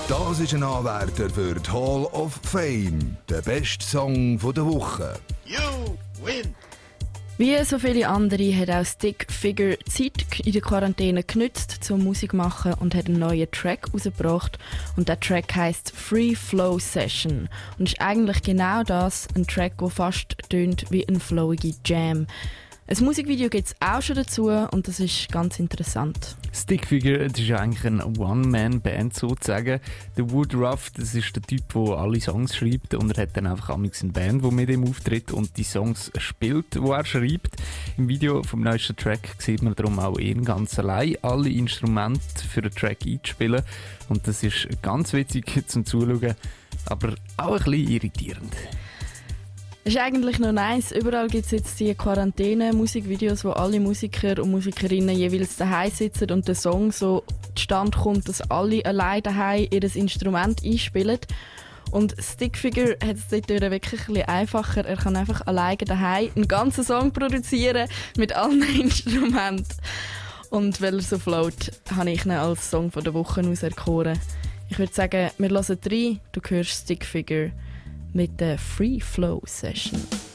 Das 0.09 0.39
ist 0.39 0.55
ein 0.55 0.63
Anwärter 0.63 1.29
für 1.29 1.53
die 1.53 1.71
Hall 1.71 2.05
of 2.05 2.39
Fame. 2.41 3.17
Der 3.29 3.43
beste 3.43 3.85
Song 3.85 4.39
von 4.39 4.55
der 4.55 4.65
Woche. 4.65 5.19
You 5.45 5.59
win. 6.25 6.55
Wie 7.39 7.63
so 7.65 7.77
viele 7.77 8.07
andere 8.07 8.51
hat 8.57 8.71
auch 8.71 8.83
Stick 8.83 9.31
Figure 9.31 9.77
Zeit 9.87 10.25
in 10.43 10.53
der 10.53 10.61
Quarantäne 10.61 11.21
genützt 11.21 11.83
zum 11.83 12.03
Musik 12.03 12.33
machen 12.33 12.73
und 12.73 12.95
hat 12.95 13.05
einen 13.05 13.19
neuen 13.19 13.51
Track 13.51 13.93
rausgebracht. 13.93 14.57
Und 14.95 15.07
der 15.07 15.19
Track 15.19 15.55
heißt 15.55 15.91
Free 15.95 16.33
Flow 16.33 16.79
Session 16.79 17.47
und 17.77 17.89
ist 17.89 18.01
eigentlich 18.01 18.41
genau 18.41 18.81
das, 18.81 19.27
ein 19.35 19.45
Track, 19.45 19.77
der 19.77 19.89
fast 19.89 20.35
tönt 20.49 20.85
wie 20.89 21.07
ein 21.07 21.19
flowige 21.19 21.75
Jam. 21.85 22.25
Ein 22.89 23.03
Musikvideo 23.03 23.49
gibt 23.49 23.67
es 23.67 23.75
auch 23.81 24.01
schon 24.01 24.15
dazu 24.15 24.47
und 24.47 24.87
das 24.87 25.01
ist 25.01 25.29
ganz 25.29 25.59
interessant. 25.59 26.37
Stickfigure, 26.53 27.27
das 27.27 27.37
ist 27.37 27.49
ja 27.49 27.57
eigentlich 27.57 27.85
eine 27.85 28.05
One-Man-Band 28.05 29.13
sozusagen. 29.13 29.81
Der 30.15 30.31
Woodruff, 30.31 30.91
das 30.91 31.13
ist 31.13 31.35
der 31.35 31.43
Typ, 31.43 31.67
der 31.73 31.97
alle 31.97 32.21
Songs 32.21 32.55
schreibt 32.55 32.93
und 32.93 33.11
er 33.17 33.23
hat 33.23 33.35
dann 33.35 33.45
einfach 33.45 33.71
amigs 33.71 34.03
eine 34.03 34.13
Band, 34.13 34.41
die 34.41 34.51
mit 34.51 34.69
ihm 34.69 34.85
auftritt 34.85 35.33
und 35.33 35.57
die 35.57 35.65
Songs 35.65 36.13
spielt, 36.17 36.75
die 36.75 36.79
er 36.79 37.03
schreibt. 37.03 37.57
Im 37.97 38.07
Video 38.07 38.41
vom 38.43 38.61
neuesten 38.61 38.95
Track 38.95 39.35
sieht 39.37 39.61
man 39.61 39.75
darum 39.75 39.99
auch 39.99 40.17
ihn 40.17 40.45
ganz 40.45 40.79
allein, 40.79 41.17
alle 41.23 41.49
Instrumente 41.49 42.47
für 42.49 42.61
den 42.61 42.71
Track 42.71 42.99
einzuspielen 43.05 43.63
und 44.07 44.25
das 44.29 44.43
ist 44.43 44.65
ganz 44.81 45.11
witzig 45.11 45.67
zum 45.67 45.85
Zuschauen, 45.85 46.35
aber 46.85 47.15
auch 47.35 47.57
ein 47.57 47.63
bisschen 47.71 47.89
irritierend. 47.89 48.55
Ist 49.87 49.95
eigentlich 49.95 50.37
noch 50.39 50.51
nice. 50.51 50.91
Überall 50.91 51.29
gibt 51.29 51.45
es 51.45 51.51
jetzt 51.51 51.79
die 51.79 51.95
Quarantäne-Musikvideos, 51.95 53.45
wo 53.45 53.51
alle 53.51 53.79
Musiker 53.79 54.43
und 54.43 54.51
Musikerinnen 54.51 55.15
jeweils 55.15 55.55
daheim 55.55 55.89
sitzen 55.89 56.29
und 56.29 56.45
der 56.45 56.55
Song 56.55 56.91
so 56.91 57.23
zustande 57.55 57.97
kommt, 57.97 58.27
dass 58.27 58.41
alle 58.51 58.85
allein 58.85 59.23
daheim 59.23 59.65
ihr 59.71 59.95
Instrument 59.95 60.61
einspielen. 60.61 61.19
Und 61.91 62.17
Stickfigure 62.19 62.97
hat 63.01 63.15
es 63.15 63.29
dort 63.29 63.47
wirklich 63.47 64.01
ein 64.01 64.13
bisschen 64.13 64.27
einfacher. 64.27 64.83
Er 64.83 64.97
kann 64.97 65.15
einfach 65.15 65.47
alleine 65.47 65.77
daheim 65.77 66.31
einen 66.35 66.49
ganzen 66.49 66.83
Song 66.83 67.13
produzieren 67.13 67.87
mit 68.17 68.35
allen 68.35 68.63
Instrumenten. 68.81 69.77
Und 70.49 70.81
weil 70.81 70.95
er 70.95 71.01
so 71.01 71.17
float, 71.17 71.71
habe 71.95 72.11
ich 72.11 72.25
ihn 72.25 72.31
als 72.31 72.71
Song 72.71 72.91
der 72.91 73.13
Woche 73.13 73.39
auserkoren. 73.39 74.19
Ich 74.67 74.79
würde 74.79 74.93
sagen, 74.93 75.29
wir 75.37 75.49
hören 75.49 75.79
rein. 75.89 76.19
Du 76.33 76.41
hörst 76.45 76.71
Stickfigure 76.71 77.53
mit 78.17 78.39
der 78.41 78.57
Free 78.57 78.99
Flow 78.99 79.43
Session. 79.45 80.26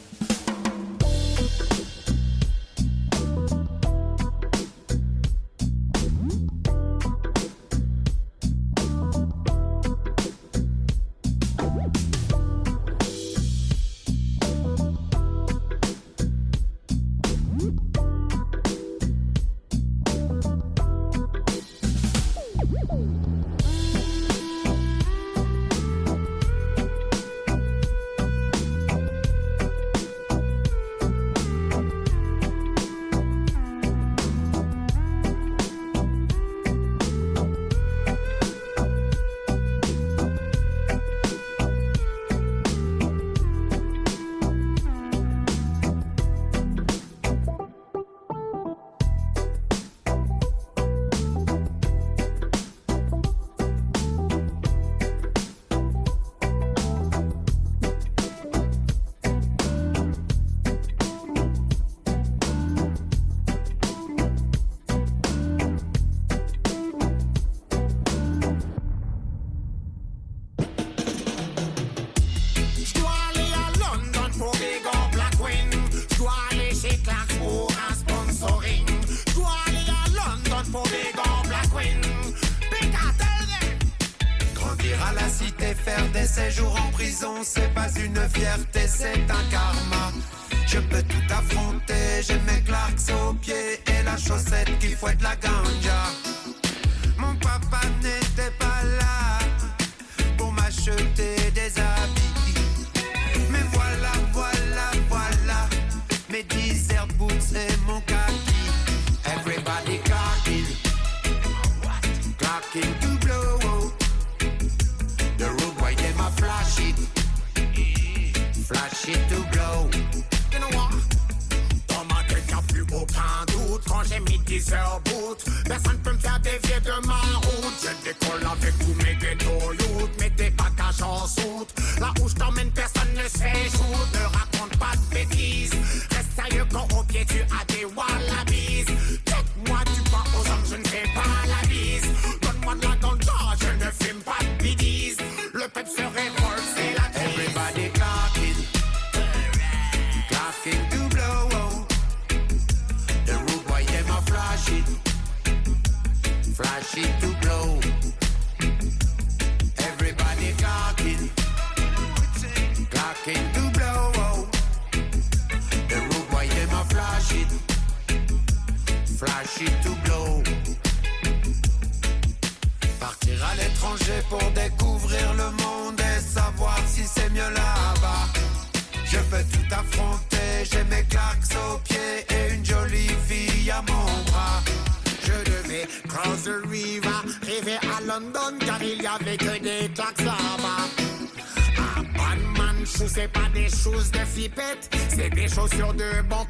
Chaussures 195.54 195.92
de 195.94 196.22
bon 196.28 196.44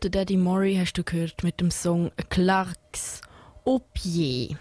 und 0.00 0.14
der 0.14 0.22
Daddy 0.22 0.36
Murray 0.38 0.76
hast 0.76 0.94
du 0.94 1.04
gehört 1.04 1.42
mit 1.42 1.60
dem 1.60 1.70
Song 1.70 2.10
Clarks 2.30 3.20
au 3.66 3.80
pied. 3.92 4.56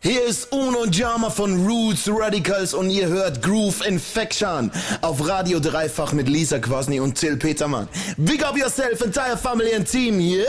Hier 0.00 0.24
ist 0.24 0.52
Uno 0.52 0.84
Jama 0.84 1.30
von 1.30 1.66
Roots 1.66 2.08
Radicals 2.08 2.72
und 2.72 2.90
ihr 2.90 3.08
hört 3.08 3.42
Groove 3.42 3.84
Infection 3.86 4.70
auf 5.02 5.26
Radio 5.26 5.58
Dreifach 5.58 6.12
mit 6.12 6.28
Lisa 6.28 6.60
Kwasny 6.60 7.00
und 7.00 7.16
Till 7.16 7.36
Petermann. 7.36 7.88
Big 8.18 8.44
up 8.44 8.56
yourself, 8.56 9.00
entire 9.00 9.36
family 9.36 9.74
and 9.74 9.90
team, 9.90 10.20
yeah? 10.20 10.44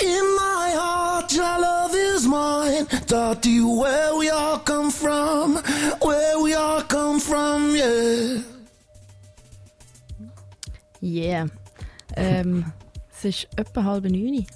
In 0.00 0.24
my 0.36 0.74
heart, 0.74 1.32
your 1.32 1.58
love 1.60 1.94
is 1.94 2.26
mine. 2.26 2.86
Taught 3.06 3.44
you 3.44 3.80
where 3.80 4.16
we 4.16 4.30
all 4.30 4.58
come 4.60 4.90
from, 4.90 5.56
where 6.00 6.38
we 6.40 6.54
all 6.54 6.80
come 6.82 7.20
from, 7.20 7.76
yeah. 7.76 8.40
Yeah. 11.00 11.46
Ähm, 12.16 12.72
es 13.16 13.24
ist 13.24 13.48
etwa 13.56 13.84
halb 13.84 14.04
neun. 14.04 14.46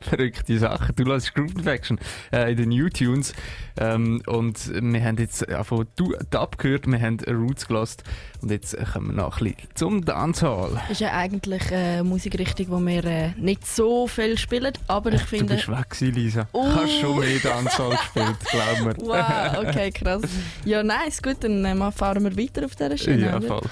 verrückte 0.00 0.56
Sachen. 0.58 0.94
Du 0.94 1.02
lässt 1.02 1.34
Groove 1.34 1.54
Infection 1.56 1.98
äh, 2.32 2.52
in 2.52 2.56
den 2.56 2.68
New 2.68 2.88
Tunes. 2.88 3.32
Ähm, 3.80 4.22
und 4.26 4.70
wir 4.72 5.04
haben 5.04 5.16
jetzt 5.16 5.44
von 5.64 5.86
Dub 6.30 6.58
gehört, 6.58 6.86
wir 6.86 7.00
haben 7.00 7.18
Roots 7.28 7.66
gelost 7.66 8.04
und 8.40 8.52
jetzt 8.52 8.76
kommen 8.92 9.08
wir 9.08 9.24
noch 9.24 9.40
ein 9.40 9.52
bisschen 9.52 9.68
zum 9.74 10.04
Dancehall. 10.04 10.74
Das 10.74 10.90
ist 10.92 11.00
ja 11.00 11.12
eigentlich 11.12 11.72
eine 11.72 12.04
Musikrichtung, 12.04 12.66
die 12.66 12.86
wir 12.86 13.04
äh, 13.04 13.30
nicht 13.36 13.66
so 13.66 14.06
viel 14.06 14.38
spielen, 14.38 14.72
aber 14.86 15.12
ich 15.12 15.22
Du 15.22 15.26
finde... 15.26 15.54
bist 15.56 15.68
weg 15.68 15.90
gewesen, 15.90 16.14
Lisa. 16.14 16.48
Oh. 16.52 16.64
Hast 16.68 17.00
schon 17.00 17.18
mehr 17.18 17.38
Dancehall 17.40 17.96
gespielt, 17.96 18.36
glaub 18.50 18.80
mir. 18.84 18.96
Wow, 19.08 19.66
okay, 19.66 19.90
krass. 19.90 20.22
Ja, 20.64 20.82
nice, 20.84 21.20
gut, 21.20 21.38
dann 21.40 21.64
äh, 21.64 21.92
fahren 21.92 22.22
wir 22.22 22.36
weiter 22.36 22.64
auf 22.64 22.76
dieser 22.76 22.96
Schiene. 22.96 23.26
Ja, 23.26 23.40
voll. 23.40 23.62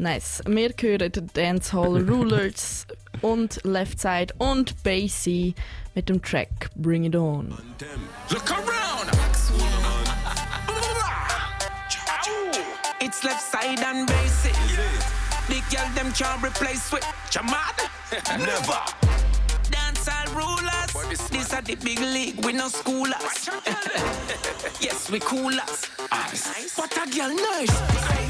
Nice. 0.00 0.42
Wir 0.46 0.70
hören 0.80 1.12
Dancehall 1.34 2.08
Rulers 2.08 2.86
und 3.22 3.60
Left 3.64 4.00
Side 4.00 4.34
und 4.38 4.82
Bassy 4.82 5.54
mit 5.94 6.08
dem 6.08 6.22
Track 6.22 6.70
Bring 6.76 7.04
It 7.04 7.16
On. 7.16 7.56
Look 8.30 8.50
around. 8.50 9.10
It's 13.00 13.22
left 13.22 13.40
side 13.40 13.80
and 13.80 14.06
basic. 14.06 14.54
The 15.48 15.62
girl 15.70 15.88
them 15.94 16.12
can't 16.12 16.42
replace 16.42 16.92
with 16.92 17.04
Jamad. 17.30 17.78
Never. 18.38 18.82
Dancehall 19.70 20.17
rulers. 20.34 21.28
This 21.30 21.52
are 21.52 21.62
the 21.62 21.76
big 21.76 22.00
league. 22.00 22.44
We 22.44 22.52
no 22.52 22.68
schoolers. 22.68 23.48
yes, 24.80 25.10
we 25.10 25.20
coolers. 25.20 25.86
What 26.76 26.96
a 26.96 27.10
girl 27.10 27.34
nice. 27.34 28.28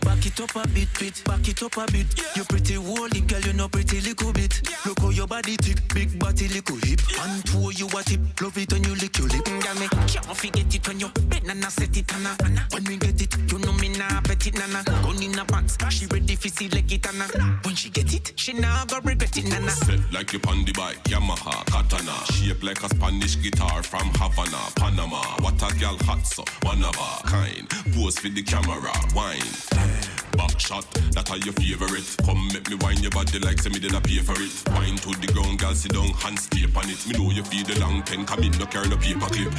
Back 0.00 0.26
it 0.26 0.40
up 0.40 0.56
a 0.56 0.68
bit, 0.68 0.88
bit, 0.98 1.22
back 1.24 1.48
it 1.48 1.62
up 1.62 1.76
a 1.76 1.86
bit. 1.92 2.06
You 2.34 2.44
pretty 2.44 2.74
holy 2.74 3.20
girl, 3.20 3.40
you 3.40 3.52
know 3.52 3.68
pretty 3.68 4.00
little 4.00 4.32
bit. 4.32 4.60
Look 4.84 4.98
how 5.00 5.10
your 5.10 5.26
body 5.26 5.56
tip, 5.56 5.78
big 5.94 6.18
body 6.18 6.48
little 6.48 6.76
hip. 6.76 7.00
And 7.20 7.44
two 7.44 7.70
you 7.72 7.86
a 7.86 8.02
tip, 8.02 8.20
love 8.40 8.56
it 8.58 8.72
when 8.72 8.84
you 8.84 8.94
lick 8.96 9.18
your 9.18 9.28
lip. 9.28 9.44
Mm, 9.44 9.62
girl, 9.62 9.74
me 9.74 9.88
can't 9.88 10.36
forget 10.36 10.74
it 10.74 10.88
when 10.88 11.00
you 11.00 11.08
bend 11.28 11.50
and 11.50 11.64
I 11.64 11.68
set 11.68 11.96
it 11.96 12.12
and 12.12 12.26
I 12.26 12.66
When 12.72 12.84
we 12.84 12.96
get 12.96 13.20
it, 13.20 13.52
You 13.52 13.58
know 13.58 13.72
me 13.72 13.88
nah 13.90 14.20
bet 14.22 14.46
it 14.46 14.54
nana. 14.58 14.82
Gun 14.84 15.22
in 15.22 15.38
a 15.38 15.44
pants, 15.44 15.76
she 15.90 16.06
ready 16.06 16.34
for 16.36 16.48
see 16.48 16.68
leg 16.68 16.92
it 16.92 17.04
nana. 17.04 17.60
When 17.62 17.74
she 17.74 17.90
get 17.90 18.12
it, 18.12 18.32
she 18.36 18.52
nah 18.54 18.84
go 18.86 18.98
regret 19.04 19.36
it 19.36 19.48
nana. 19.48 19.70
Set 19.70 20.00
like 20.12 20.32
you 20.32 20.40
on 20.48 20.64
the 20.64 20.72
bike, 20.72 20.98
Yamaha, 21.28 21.64
Katana. 21.66 22.24
Shape 22.32 22.62
like 22.62 22.82
a 22.82 22.88
Spanish 22.88 23.36
guitar 23.42 23.82
from 23.82 24.08
Havana, 24.14 24.70
Panama. 24.76 25.22
What 25.40 25.60
a 25.62 25.74
girl 25.78 25.96
hot 26.02 26.26
so, 26.26 26.44
one 26.62 26.82
of 26.82 26.96
a 26.96 27.26
kind. 27.26 27.68
Pose 27.94 28.18
for 28.18 28.28
the 28.28 28.42
camera, 28.42 28.92
wine. 29.14 30.08
back 30.32 30.58
shot. 30.58 30.86
That 31.12 31.30
are 31.30 31.36
your 31.38 31.52
favorite. 31.52 32.08
Come 32.24 32.48
make 32.48 32.70
me 32.70 32.76
wine 32.80 33.02
your 33.02 33.10
body 33.10 33.38
like 33.40 33.60
say 33.60 33.70
me 33.70 33.78
did 33.78 33.94
I 33.94 34.00
pay 34.00 34.20
for 34.20 34.38
it. 34.40 34.54
Wine 34.72 34.96
to 35.04 35.10
the 35.20 35.28
ground, 35.32 35.58
girl, 35.58 35.74
sit 35.74 35.92
down, 35.92 36.08
hands 36.24 36.46
tape 36.48 36.76
on 36.76 36.88
it. 36.88 37.00
Me 37.06 37.18
know 37.18 37.30
you 37.30 37.44
feel 37.44 37.64
the 37.66 37.78
long 37.80 38.02
pen, 38.02 38.24
come 38.24 38.42
in, 38.42 38.52
no 38.56 38.64
carry 38.66 38.88
no 38.88 38.96
paper 38.96 39.28
clip. 39.28 39.52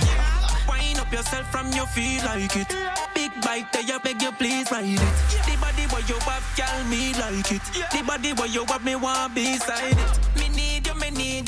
Wind 0.68 0.98
up 1.00 1.12
yourself 1.12 1.46
from 1.52 1.72
your 1.74 1.86
feel 1.94 2.24
like 2.26 2.56
it. 2.56 2.72
Big 3.14 3.32
bite 3.42 3.70
there, 3.74 3.84
you 3.84 4.00
beg 4.00 4.22
you 4.22 4.32
please 4.34 4.72
ride 4.72 4.90
it. 4.90 5.14
The 5.46 5.54
body 5.62 5.86
where 5.94 6.06
you 6.10 6.18
have, 6.26 6.46
girl, 6.58 6.80
me 6.90 7.14
like 7.14 7.52
it. 7.52 7.66
The 7.94 8.02
body 8.02 8.34
where 8.34 8.48
you 8.48 8.66
have, 8.66 8.84
me 8.84 8.96
want 8.96 9.36
beside 9.36 9.94
it. 9.94 10.20
Me 10.38 10.49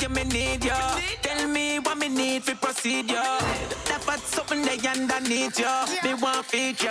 you, 0.02 0.08
me 0.08 0.24
need 0.24 0.64
you, 0.64 0.70
you. 0.70 1.16
Tell 1.22 1.48
me 1.48 1.78
what 1.78 1.96
me 1.98 2.08
need 2.08 2.42
for 2.42 2.56
procedure. 2.56 3.14
That 3.14 4.02
but 4.04 4.18
something 4.18 4.62
they 4.62 4.78
underneath 4.88 5.58
you. 5.58 5.66
Me 6.02 6.14
want 6.14 6.44
feature. 6.46 6.88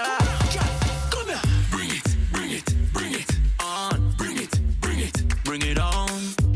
Come 1.12 1.28
here. 1.28 1.42
Bring 1.70 1.90
it, 1.92 2.16
bring 2.32 2.52
it, 2.52 2.94
bring 2.94 3.14
it. 3.14 3.30
On. 3.60 4.14
Bring 4.18 4.38
it, 4.38 4.60
bring 4.80 5.00
it, 5.00 5.44
Bring 5.44 5.62
it 5.62 5.80
on. 5.80 6.10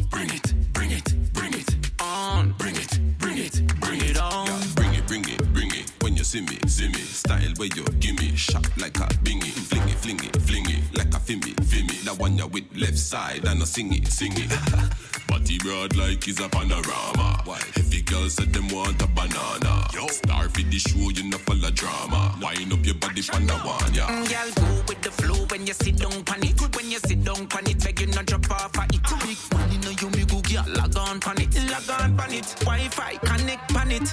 bring 0.09 0.29
it, 0.29 0.73
bring 0.73 0.91
it, 0.91 1.33
bring 1.33 1.53
it. 1.53 1.71
On. 1.99 2.53
Bring 2.57 2.75
it, 2.75 2.99
bring 3.19 3.37
it, 3.37 3.79
Bring 3.79 4.01
it 4.01 4.17
on. 4.17 4.47
Bring 4.75 4.93
it, 4.93 5.07
bring 5.07 5.27
it, 5.27 5.53
bring 5.53 5.71
it. 5.71 5.91
When 6.01 6.15
you 6.15 6.23
see 6.23 6.41
me, 6.41 6.57
see 6.67 6.87
me. 6.87 6.99
Style 6.99 7.51
where 7.57 7.69
you 7.75 7.83
give 7.99 8.17
me. 8.19 8.35
Shot 8.35 8.65
like 8.77 8.97
a 8.99 9.07
bingy. 9.25 9.51
Fling 9.51 9.89
it, 9.89 9.95
fling 9.95 10.19
it, 10.23 10.41
fling 10.41 10.69
it. 10.69 10.97
Like 10.97 11.13
a 11.13 11.19
fimmy, 11.19 11.53
fimmy. 11.67 12.01
That 12.03 12.17
one 12.17 12.37
you 12.37 12.47
with 12.47 12.65
left 12.77 12.97
side 12.97 13.45
and 13.45 13.61
a 13.61 13.65
sing 13.65 13.93
it, 13.93 14.07
sing 14.07 14.33
it. 14.35 15.14
Body 15.35 15.57
broad 15.57 15.97
like 15.97 16.25
is 16.29 16.39
a 16.39 16.47
panorama. 16.47 17.41
Why? 17.43 17.59
Heavy 17.75 18.01
girls 18.03 18.35
said 18.35 18.53
them 18.53 18.69
want 18.69 19.01
a 19.01 19.07
banana. 19.07 19.83
Star 20.07 20.47
for 20.47 20.61
the 20.61 20.79
show, 20.79 21.09
you 21.09 21.29
know 21.29 21.37
full 21.39 21.59
of 21.65 21.75
drama. 21.75 22.33
Wind 22.41 22.71
up 22.71 22.85
your 22.85 22.95
body 22.95 23.21
pan 23.21 23.45
the 23.45 23.53
one, 23.55 23.93
yeah. 23.93 24.07
Mm, 24.07 24.29
Girl, 24.31 24.63
go 24.63 24.83
with 24.87 25.01
the 25.01 25.11
flow 25.11 25.45
when 25.51 25.67
you 25.67 25.73
sit 25.73 25.97
down 25.97 26.23
pan 26.23 26.41
it. 26.41 26.55
When 26.73 26.89
you 26.89 26.99
sit 26.99 27.21
down 27.25 27.47
pan 27.47 27.67
it, 27.67 27.83
beg 27.83 27.99
you 27.99 28.07
not 28.07 28.27
drop 28.27 28.49
off 28.49 28.77
of 28.77 28.85
it. 28.85 29.03
Big 29.27 29.37
money 29.51 29.77
no 29.83 29.89
you 29.89 30.09
me 30.15 30.23
go 30.23 30.39
girl, 30.39 30.63
log 30.73 30.95
on 30.95 31.19
pan 31.19 31.41
it, 31.41 31.51
log 31.69 31.89
on 31.99 32.15
pan 32.15 32.31
it. 32.31 32.55
Wi-Fi 32.61 33.17
connect 33.27 33.67
pan 33.75 33.91
it. 33.91 34.07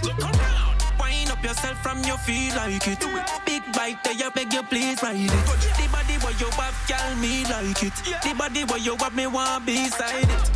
Wind 0.99 1.31
up 1.31 1.45
yourself 1.45 1.79
from 1.85 2.03
your 2.03 2.19
feel 2.19 2.51
like 2.57 2.83
it. 2.89 2.99
Big 3.47 3.63
bite 3.75 4.03
there, 4.03 4.15
you 4.15 4.31
beg 4.33 4.53
you 4.53 4.63
please 4.65 5.01
ride 5.01 5.15
it. 5.15 5.31
The 5.31 5.87
body 5.87 6.19
where 6.19 6.35
you 6.35 6.51
have, 6.59 6.75
girl, 6.91 7.15
me 7.23 7.45
like 7.47 7.83
it. 7.85 7.95
The 8.27 8.35
body 8.37 8.65
where 8.65 8.79
you 8.83 8.97
have, 8.97 9.15
me 9.15 9.29
want 9.29 9.65
beside 9.67 10.27
it. 10.27 10.51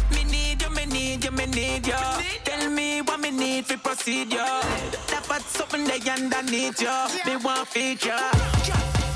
Me 1.33 1.47
need 1.47 1.47
you, 1.47 1.47
me 1.47 1.47
need 1.47 1.87
you, 1.87 1.93
me 1.93 2.23
need 2.23 2.33
you. 2.33 2.41
Tell 2.45 2.71
me 2.71 3.01
what 3.03 3.21
me 3.21 3.31
need 3.31 3.67
for 3.67 3.77
procedure. 3.79 4.37
That 4.39 5.25
but 5.29 5.43
something 5.43 5.85
they 5.85 6.01
underneath 6.11 6.81
you. 6.81 6.89
Me 7.27 7.37
want 7.37 7.69
feature. 7.69 8.11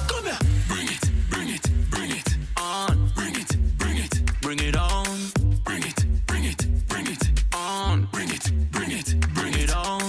Come 0.08 0.24
here. 0.24 0.38
Bring 0.68 0.88
it, 0.88 1.10
bring 1.30 1.48
it, 1.50 1.90
bring 1.90 2.10
it. 2.10 2.36
On. 2.56 3.10
Bring 3.14 3.36
it, 3.36 3.78
bring 3.78 3.96
it, 3.98 4.40
Bring 4.42 4.58
it 4.60 4.76
on. 4.76 5.06
bring 5.64 5.82
it, 5.84 6.26
bring 6.26 6.44
it, 6.44 6.88
bring 6.88 7.06
it. 7.06 7.30
On. 7.54 8.08
Bring 8.12 8.30
it, 8.30 8.50
bring 8.72 8.90
it, 8.90 9.20
bring 9.20 9.34
Bring 9.34 9.54
it 9.54 9.70
it. 9.70 9.76
on. 9.76 9.99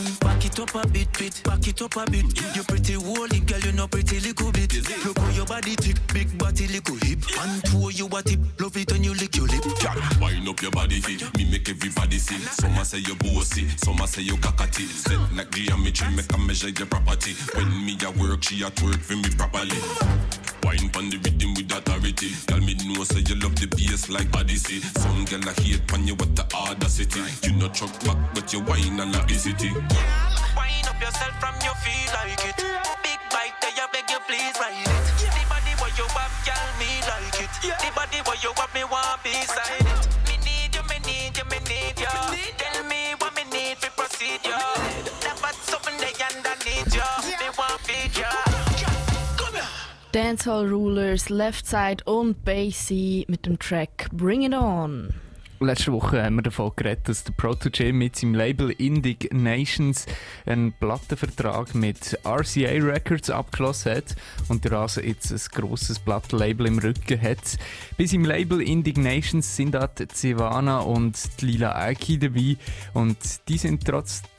It 0.51 0.59
up 0.59 0.75
a 0.75 0.85
bit, 0.89 1.07
bit. 1.17 1.41
Back 1.45 1.65
it 1.65 1.81
up 1.81 1.95
a 1.95 2.11
bit. 2.11 2.25
You 2.53 2.63
pretty 2.63 2.93
holy 2.93 3.39
girl, 3.39 3.59
you 3.59 3.71
know 3.71 3.87
pretty 3.87 4.19
little 4.19 4.51
bit. 4.51 4.73
Look 5.05 5.17
how 5.17 5.29
your 5.29 5.45
body 5.45 5.77
tick, 5.77 5.95
big 6.13 6.37
body 6.37 6.67
little 6.67 6.95
hip. 6.95 7.19
And 7.39 7.63
two 7.63 7.89
you 7.91 8.07
a 8.07 8.21
tip, 8.21 8.39
love 8.59 8.75
it 8.75 8.91
when 8.91 9.01
you 9.01 9.13
lick 9.13 9.37
your 9.37 9.47
lip. 9.47 9.63
Wind 10.19 10.49
up 10.49 10.61
your 10.61 10.71
body 10.71 10.99
fit, 10.99 11.23
me 11.37 11.49
make 11.49 11.69
everybody 11.69 12.17
see. 12.17 12.37
Some 12.59 12.77
a 12.77 12.83
say 12.83 12.97
you 12.97 13.15
bossy, 13.15 13.69
some 13.77 14.01
a 14.01 14.07
say 14.07 14.23
you 14.23 14.35
cockatoo. 14.37 14.83
Set 14.87 15.19
like 15.33 15.51
geometry, 15.51 16.13
make 16.13 16.33
a 16.33 16.37
measure 16.37 16.67
your 16.67 16.87
property. 16.87 17.31
When 17.55 17.69
me 17.85 17.97
a 18.03 18.11
work, 18.19 18.43
she 18.43 18.61
at 18.65 18.75
work 18.81 18.99
for 18.99 19.15
me 19.15 19.29
properly. 19.29 19.79
Wine 20.63 20.89
pon 20.89 21.09
the 21.09 21.17
rhythm 21.23 21.53
with 21.53 21.71
authority. 21.71 22.29
Tell 22.47 22.59
me 22.59 22.75
no 22.91 23.05
say 23.05 23.23
you 23.25 23.39
love 23.39 23.55
the 23.55 23.67
bass 23.67 24.09
like 24.09 24.35
Odyssey. 24.35 24.81
Some 24.99 25.23
girl 25.23 25.47
a 25.47 25.61
hate 25.61 25.87
pon 25.87 26.05
you 26.05 26.15
with 26.15 26.35
the 26.35 26.43
audacity. 26.53 27.21
You 27.47 27.55
no 27.55 27.69
chuck 27.69 27.97
back, 28.03 28.17
but 28.35 28.51
you 28.51 28.59
wine 28.59 28.99
a 28.99 29.05
la 29.05 29.25
easy. 29.29 29.55
Wind 30.57 30.87
up 30.87 30.99
yourself 31.01 31.35
from 31.39 31.55
your 31.63 31.75
like 32.13 32.45
it. 32.45 32.57
Big 33.03 33.21
beg 33.91 34.07
you 34.09 34.19
please 34.27 34.55
ride 34.59 34.75
it. 34.77 34.89
The 35.19 35.43
body 35.49 35.73
where 35.79 35.93
you 35.97 36.07
have, 36.15 36.35
girl, 36.45 36.69
me 36.79 36.91
like 37.09 37.39
it. 37.43 37.51
The 37.61 37.89
body 37.95 38.19
where 38.25 38.39
you 38.43 38.51
have, 38.55 38.73
me 38.73 38.83
want 38.85 39.23
beside 39.23 39.81
it. 39.81 40.07
Me 40.27 40.35
need 40.47 40.71
you, 40.75 40.83
me 40.89 40.97
need 41.05 41.37
you, 41.37 41.45
me 41.51 41.59
need 41.67 41.99
you. 41.99 42.11
Tell 42.57 42.83
me 42.85 43.15
what 43.19 43.35
me 43.35 43.43
need 43.51 43.77
for 43.77 44.07
but 45.41 45.55
something 45.55 45.97
they 45.97 46.13
underneath. 46.23 46.93
Me 47.39 47.47
want. 47.57 47.81
Come. 49.37 49.61
Dancehall 50.11 50.69
Rulers, 50.69 51.29
Left 51.29 51.65
Side 51.65 52.03
und 52.05 52.43
Bassy 52.43 53.25
mit 53.27 53.45
dem 53.45 53.57
Track 53.57 54.09
Bring 54.11 54.43
It 54.43 54.53
On. 54.53 55.13
Letzte 55.63 55.91
Woche 55.91 56.23
haben 56.23 56.37
wir 56.37 56.41
davon 56.41 56.71
geredet, 56.75 57.07
dass 57.07 57.23
der 57.23 57.33
Protege 57.33 57.93
mit 57.93 58.15
seinem 58.15 58.33
Label 58.33 58.71
Indignations 58.71 60.07
einen 60.47 60.73
Plattenvertrag 60.73 61.75
mit 61.75 62.17
RCA 62.25 62.83
Records 62.83 63.29
abgeschlossen 63.29 63.97
hat 63.97 64.15
und 64.47 64.65
der 64.65 64.71
also 64.71 65.01
jetzt 65.01 65.31
ein 65.31 65.39
grosses 65.51 65.99
Plattenlabel 65.99 66.65
im 66.65 66.79
Rücken 66.79 67.21
hat. 67.21 67.59
Bei 67.95 68.07
seinem 68.07 68.25
Label 68.25 68.59
Indignations 68.59 69.55
sind 69.55 69.75
auch 69.75 69.85
die 69.85 70.07
Sivana 70.11 70.79
und 70.79 71.15
Lila 71.41 71.75
Aiki 71.75 72.17
dabei 72.17 72.57
und 72.95 73.17
die 73.47 73.59
sind 73.59 73.87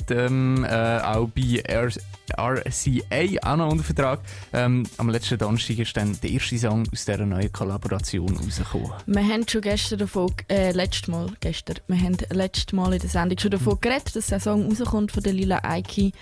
trotzdem 0.06 0.64
äh, 0.64 0.98
auch 0.98 1.28
bei 1.28 1.62
R 1.64 1.90
RCA 2.34 3.26
auch 3.42 3.56
noch 3.56 3.72
unter 3.72 3.84
Vertrag. 3.84 4.20
Ähm, 4.52 4.84
am 4.96 5.10
letzten 5.10 5.38
Donnerstag 5.38 5.78
ist 5.78 5.96
dann 5.96 6.18
der 6.22 6.30
erste 6.30 6.56
Song 6.56 6.82
aus 6.90 7.04
dieser 7.04 7.26
neuen 7.26 7.52
Kollaboration 7.52 8.36
rausgekommen. 8.36 8.90
Wir 9.06 9.22
haben 9.22 9.46
schon 9.46 9.60
gestern 9.60 9.98
davon, 9.98 10.32
äh, 10.48 10.72
letztes 10.72 11.08
Mal, 11.08 11.26
gestern, 11.40 11.76
wir 11.88 11.98
haben 11.98 12.16
letztes 12.30 12.72
Mal 12.72 12.94
in 12.94 13.00
der 13.00 13.10
Sendung 13.10 13.38
schon 13.38 13.50
davon 13.50 13.78
geredet, 13.80 14.16
dass 14.16 14.28
der 14.28 14.40
Song 14.40 14.66
rauskommt 14.66 15.12
von 15.12 15.22
der 15.22 15.32
Lila 15.34 15.58
Aiki. 15.62 16.12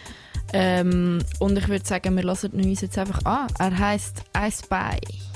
Ähm, 0.52 1.22
und 1.38 1.58
ich 1.58 1.68
würde 1.68 1.86
sagen, 1.86 2.16
wir 2.16 2.24
hören 2.24 2.58
ihn 2.58 2.70
uns 2.70 2.80
jetzt 2.80 2.98
einfach 2.98 3.24
an. 3.24 3.46
Er 3.58 3.78
heisst 3.78 4.24
I 4.36 4.50
Spy. 4.50 5.29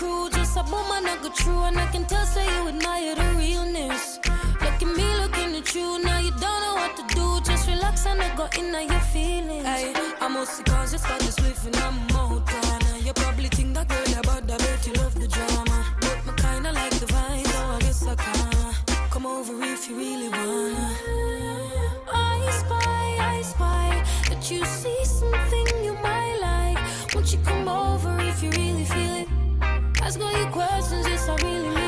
Crew, 0.00 0.30
just 0.30 0.56
a 0.56 0.62
woman 0.72 1.02
I 1.12 1.16
go 1.22 1.28
true, 1.28 1.62
and 1.68 1.78
I 1.78 1.86
can 1.92 2.04
tell 2.06 2.24
say 2.24 2.46
you 2.54 2.68
admire 2.68 3.14
the 3.20 3.28
realness. 3.42 4.18
Look 4.64 4.80
at 4.84 4.90
me, 4.98 5.06
looking 5.22 5.50
at 5.60 5.74
you. 5.74 5.88
Now 6.02 6.18
you 6.26 6.32
don't 6.44 6.60
know 6.64 6.74
what 6.80 6.92
to 6.98 7.04
do. 7.14 7.26
Just 7.48 7.68
relax 7.68 8.06
and 8.06 8.22
I 8.22 8.34
go 8.34 8.46
in 8.58 8.74
on 8.74 8.86
your 8.92 9.04
feelings. 9.12 9.66
Hey, 9.66 9.92
I'm 10.22 10.32
mostly 10.32 10.64
conscious 10.64 11.04
about 11.04 11.20
this 11.20 11.36
swift 11.36 11.66
and 11.66 11.76
I'm 11.86 11.98
out 12.16 12.48
on. 12.64 12.80
You 13.04 13.12
probably 13.12 13.48
think 13.56 13.74
that 13.74 13.88
girl 13.88 14.12
about 14.22 14.46
that 14.48 14.58
bet 14.64 14.86
you 14.86 14.94
love 15.02 15.14
the 15.22 15.28
drama. 15.36 15.78
But 16.00 16.18
me 16.26 16.32
kinda 16.44 16.72
like 16.80 16.96
the 17.02 17.08
vibe, 17.14 17.46
so 17.52 17.60
I 17.76 17.78
guess 17.84 18.02
I 18.12 18.14
can. 18.24 18.74
Come 19.12 19.26
over 19.26 19.54
if 19.74 19.82
you 19.88 19.94
really 20.04 20.30
wanna. 20.30 20.86
I 22.12 22.38
spy, 22.60 23.04
I 23.34 23.42
spy 23.52 23.88
that 24.30 24.42
you 24.50 24.64
see 24.64 25.00
something 25.04 25.59
Ask 30.10 30.20
all 30.20 30.32
your 30.32 30.50
questions, 30.50 31.06
yes, 31.06 31.28
I 31.28 31.36
really 31.36 31.79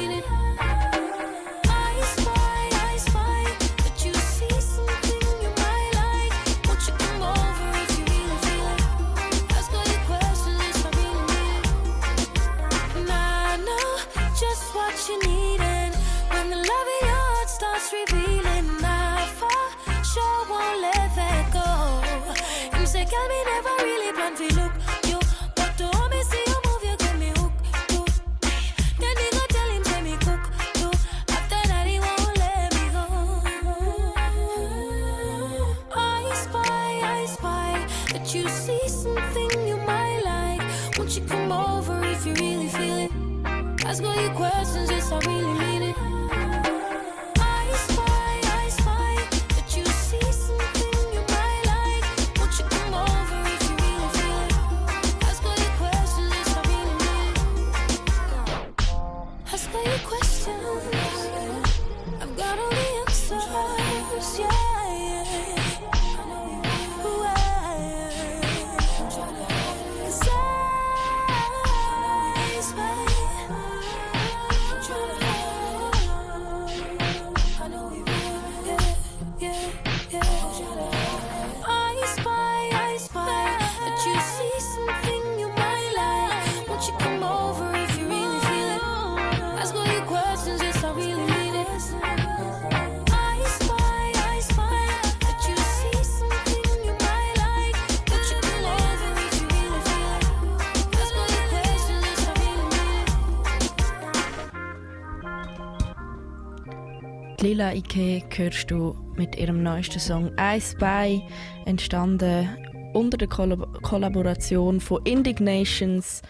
Lila 107.72 107.74
Ike 107.74 108.22
hörst 108.36 108.70
du 108.70 108.94
mit 109.16 109.36
ihrem 109.36 109.62
neuesten 109.62 109.98
Song 109.98 110.30
I 110.38 110.60
Spy, 110.60 111.22
entstanden 111.64 112.48
unter 112.92 113.16
der 113.16 113.28
Kollab 113.28 113.82
Kollaboration 113.82 114.80
von 114.80 115.00
Indignations 115.04 116.20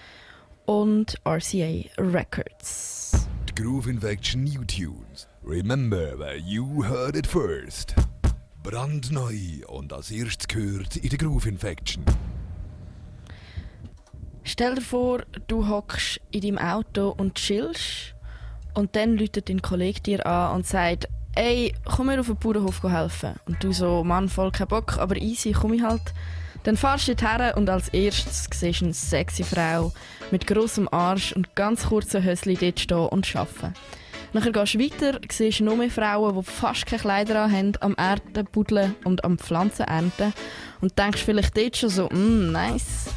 und 0.66 1.16
RCA 1.24 1.84
Records. 1.98 3.26
Die 3.48 3.60
Groove 3.60 3.88
Infection 3.88 4.44
New 4.44 4.62
Tunes. 4.64 5.26
Remember 5.44 6.16
where 6.18 6.36
you 6.36 6.84
heard 6.84 7.16
it 7.16 7.26
first. 7.26 7.94
Brandneu 8.62 9.66
und 9.66 9.92
als 9.92 10.10
erstes 10.12 10.46
gehört 10.46 10.96
in 10.96 11.08
der 11.08 11.18
Groove 11.18 11.46
Infection. 11.46 12.04
Stell 14.44 14.76
dir 14.76 14.82
vor, 14.82 15.22
du 15.48 15.68
hockst 15.68 16.20
in 16.30 16.42
deinem 16.42 16.58
Auto 16.58 17.10
und 17.16 17.34
chillst 17.34 18.14
und 18.74 18.94
dann 18.94 19.16
läutet 19.16 19.48
dein 19.48 19.60
Kollege 19.60 20.00
dir 20.00 20.26
an 20.26 20.56
und 20.56 20.66
sagt, 20.66 21.08
ey, 21.34 21.74
komm 21.84 22.06
mir 22.06 22.20
auf 22.20 22.26
den 22.26 22.36
Bauernhof 22.36 22.82
helfen. 22.82 23.34
Und 23.46 23.62
du 23.62 23.72
so, 23.72 24.04
Mann, 24.04 24.28
voll 24.28 24.50
keinen 24.50 24.68
Bock, 24.68 24.98
aber 24.98 25.16
easy, 25.16 25.52
komm 25.52 25.74
ich 25.74 25.82
halt. 25.82 26.02
Dann 26.64 26.76
fahrst 26.76 27.08
du 27.08 27.14
her 27.14 27.54
und 27.56 27.68
als 27.68 27.88
erstes 27.88 28.48
siehst 28.52 28.80
du 28.80 28.84
eine 28.84 28.94
sexy 28.94 29.42
Frau 29.42 29.92
mit 30.30 30.46
grossem 30.46 30.88
Arsch 30.92 31.32
und 31.32 31.56
ganz 31.56 31.86
kurzen 31.86 32.22
Hösli 32.22 32.56
dort 32.56 32.78
stehen 32.78 33.08
und 33.08 33.34
arbeiten. 33.34 33.74
Nachher 34.32 34.52
gehst 34.52 34.74
du 34.74 34.78
weiter, 34.78 35.20
siehst 35.30 35.60
nur 35.60 35.76
mehr 35.76 35.90
Frauen, 35.90 36.34
die 36.34 36.42
fast 36.44 36.86
keine 36.86 37.02
Kleider 37.02 37.50
haben, 37.50 37.72
am 37.80 37.94
Erden 37.98 38.46
buddeln 38.50 38.94
und 39.04 39.24
am 39.24 39.38
Pflanzen 39.38 39.84
ernten. 39.84 40.32
Und 40.80 40.98
denkst 40.98 41.22
vielleicht 41.22 41.56
dort 41.56 41.76
schon 41.76 41.90
so, 41.90 42.08
mm, 42.08 42.50
nice. 42.50 43.10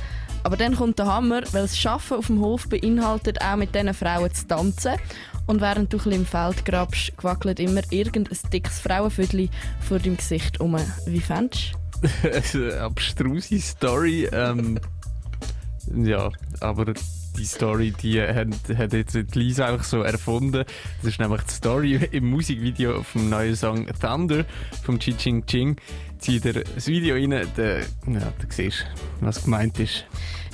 Aber 0.43 0.57
dann 0.57 0.75
kommt 0.75 0.99
der 0.99 1.07
Hammer, 1.07 1.41
weil 1.53 1.63
das 1.63 1.85
Arbeiten 1.85 2.13
auf 2.15 2.27
dem 2.27 2.39
Hof 2.41 2.67
beinhaltet 2.67 3.41
auch 3.41 3.55
mit 3.55 3.73
diesen 3.73 3.93
Frauen 3.93 4.33
zu 4.33 4.45
tanzen. 4.45 4.95
Und 5.47 5.61
während 5.61 5.93
du 5.93 5.97
im 6.09 6.25
Feld 6.25 6.65
grabst, 6.65 7.13
wackelt 7.21 7.59
immer 7.59 7.81
irgendein 7.91 8.37
dickes 8.51 8.79
Frauenviertel 8.79 9.49
vor 9.79 9.99
deinem 9.99 10.17
Gesicht 10.17 10.59
um. 10.59 10.75
Wie 11.05 11.19
fändest 11.19 11.73
du? 11.73 11.85
eine 12.59 12.81
abstruse 12.81 13.59
Story. 13.59 14.27
Ähm, 14.31 14.79
ja, 15.93 16.29
aber 16.61 16.93
die 17.37 17.45
Story, 17.45 17.93
die 18.01 18.21
hat, 18.21 18.47
hat 18.75 18.93
jetzt 18.93 19.35
Lisa 19.35 19.67
einfach 19.67 19.83
so 19.83 20.01
erfunden. 20.01 20.63
Das 21.01 21.11
ist 21.11 21.19
nämlich 21.19 21.41
die 21.43 21.53
Story 21.53 22.09
im 22.11 22.29
Musikvideo 22.29 23.03
vom 23.03 23.29
neuen 23.29 23.55
Song 23.55 23.87
Thunder 23.99 24.45
vom 24.83 24.99
Chi 24.99 25.15
Ching 25.15 25.45
Ching. 25.45 25.75
Zieh 26.17 26.39
dir 26.39 26.63
das 26.63 26.87
Video 26.87 27.15
rein, 27.15 27.47
da, 27.55 27.77
ja, 27.77 28.33
siehst 28.49 28.85
du, 29.19 29.25
was 29.25 29.43
gemeint 29.43 29.79
ist. 29.79 30.05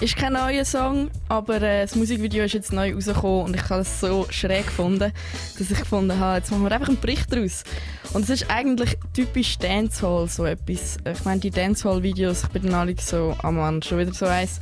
Ist 0.02 0.16
kein 0.16 0.34
neuer 0.34 0.66
Song, 0.66 1.12
aber 1.30 1.62
äh, 1.62 1.84
das 1.84 1.96
Musikvideo 1.96 2.44
ist 2.46 2.56
jetzt 2.56 2.74
neu 2.74 2.96
rausgekommen 2.96 3.46
und 3.46 3.56
ich 3.56 3.70
habe 3.70 3.82
es 3.82 4.00
so 4.00 4.26
schräg 4.32 4.66
gefunden, 4.66 5.14
dass 5.60 5.70
ich 5.70 5.78
gefunden 5.78 6.20
habe, 6.20 6.40
jetzt 6.40 6.50
machen 6.50 6.64
wir 6.64 6.72
einfach 6.72 6.88
einen 6.88 7.00
Bericht 7.00 7.32
daraus. 7.32 7.64
Und 8.12 8.24
es 8.24 8.32
ist 8.32 8.50
eigentlich 8.50 8.98
typisch 9.14 9.60
Dancehall, 9.60 10.28
so 10.28 10.46
etwas. 10.46 10.98
Ich 11.06 11.24
meine, 11.24 11.40
die 11.40 11.52
Dancehall-Videos, 11.52 12.46
ich 12.46 12.50
bin 12.50 12.64
dann 12.64 12.74
alle 12.74 12.96
so, 13.00 13.38
ah 13.44 13.52
Mann, 13.52 13.84
schon 13.84 14.00
wieder 14.00 14.12
so 14.12 14.26
eins. 14.26 14.60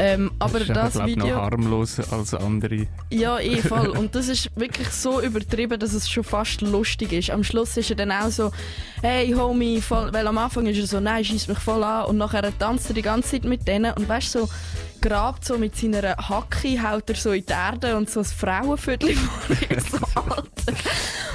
Ähm, 0.00 0.30
aber 0.38 0.60
das, 0.60 0.68
ist 0.68 0.76
das 0.76 0.92
glaub, 0.92 1.06
Video... 1.06 1.26
noch 1.26 1.42
harmloser 1.42 2.04
als 2.12 2.32
andere. 2.32 2.86
Ja, 3.10 3.40
eh 3.40 3.56
voll. 3.56 3.88
Und 3.88 4.14
das 4.14 4.28
ist 4.28 4.48
wirklich 4.54 4.88
so 4.90 5.20
übertrieben, 5.20 5.78
dass 5.78 5.92
es 5.92 6.08
schon 6.08 6.22
fast 6.22 6.60
lustig 6.60 7.12
ist. 7.12 7.30
Am 7.30 7.42
Schluss 7.42 7.76
ist 7.76 7.90
er 7.90 7.96
dann 7.96 8.12
auch 8.12 8.30
so, 8.30 8.52
hey 9.02 9.32
Homie, 9.32 9.80
voll, 9.80 10.12
weil 10.12 10.26
am 10.26 10.38
Anfang 10.38 10.66
ist 10.66 10.78
er 10.78 10.86
so, 10.86 11.00
nein, 11.00 11.24
schieß 11.24 11.48
mich 11.48 11.58
voll 11.58 11.82
an. 11.82 12.06
Und 12.06 12.16
nachher 12.16 12.56
tanzt 12.58 12.88
er 12.88 12.94
die 12.94 13.02
ganze 13.02 13.30
Zeit 13.32 13.44
mit 13.44 13.66
denen 13.66 13.92
und 13.94 14.08
weißt 14.08 14.30
so, 14.30 14.48
grabt 15.00 15.44
so 15.44 15.58
mit 15.58 15.76
seiner 15.76 16.16
Hacke, 16.16 16.80
haut 16.82 17.10
er 17.10 17.16
so 17.16 17.32
in 17.32 17.44
die 17.44 17.52
Erde 17.52 17.96
und 17.96 18.08
so 18.08 18.20
ein 18.20 18.24
Frauenviertel 18.24 19.14
vor 19.16 19.80
so 19.90 20.20
Alter. 20.20 20.80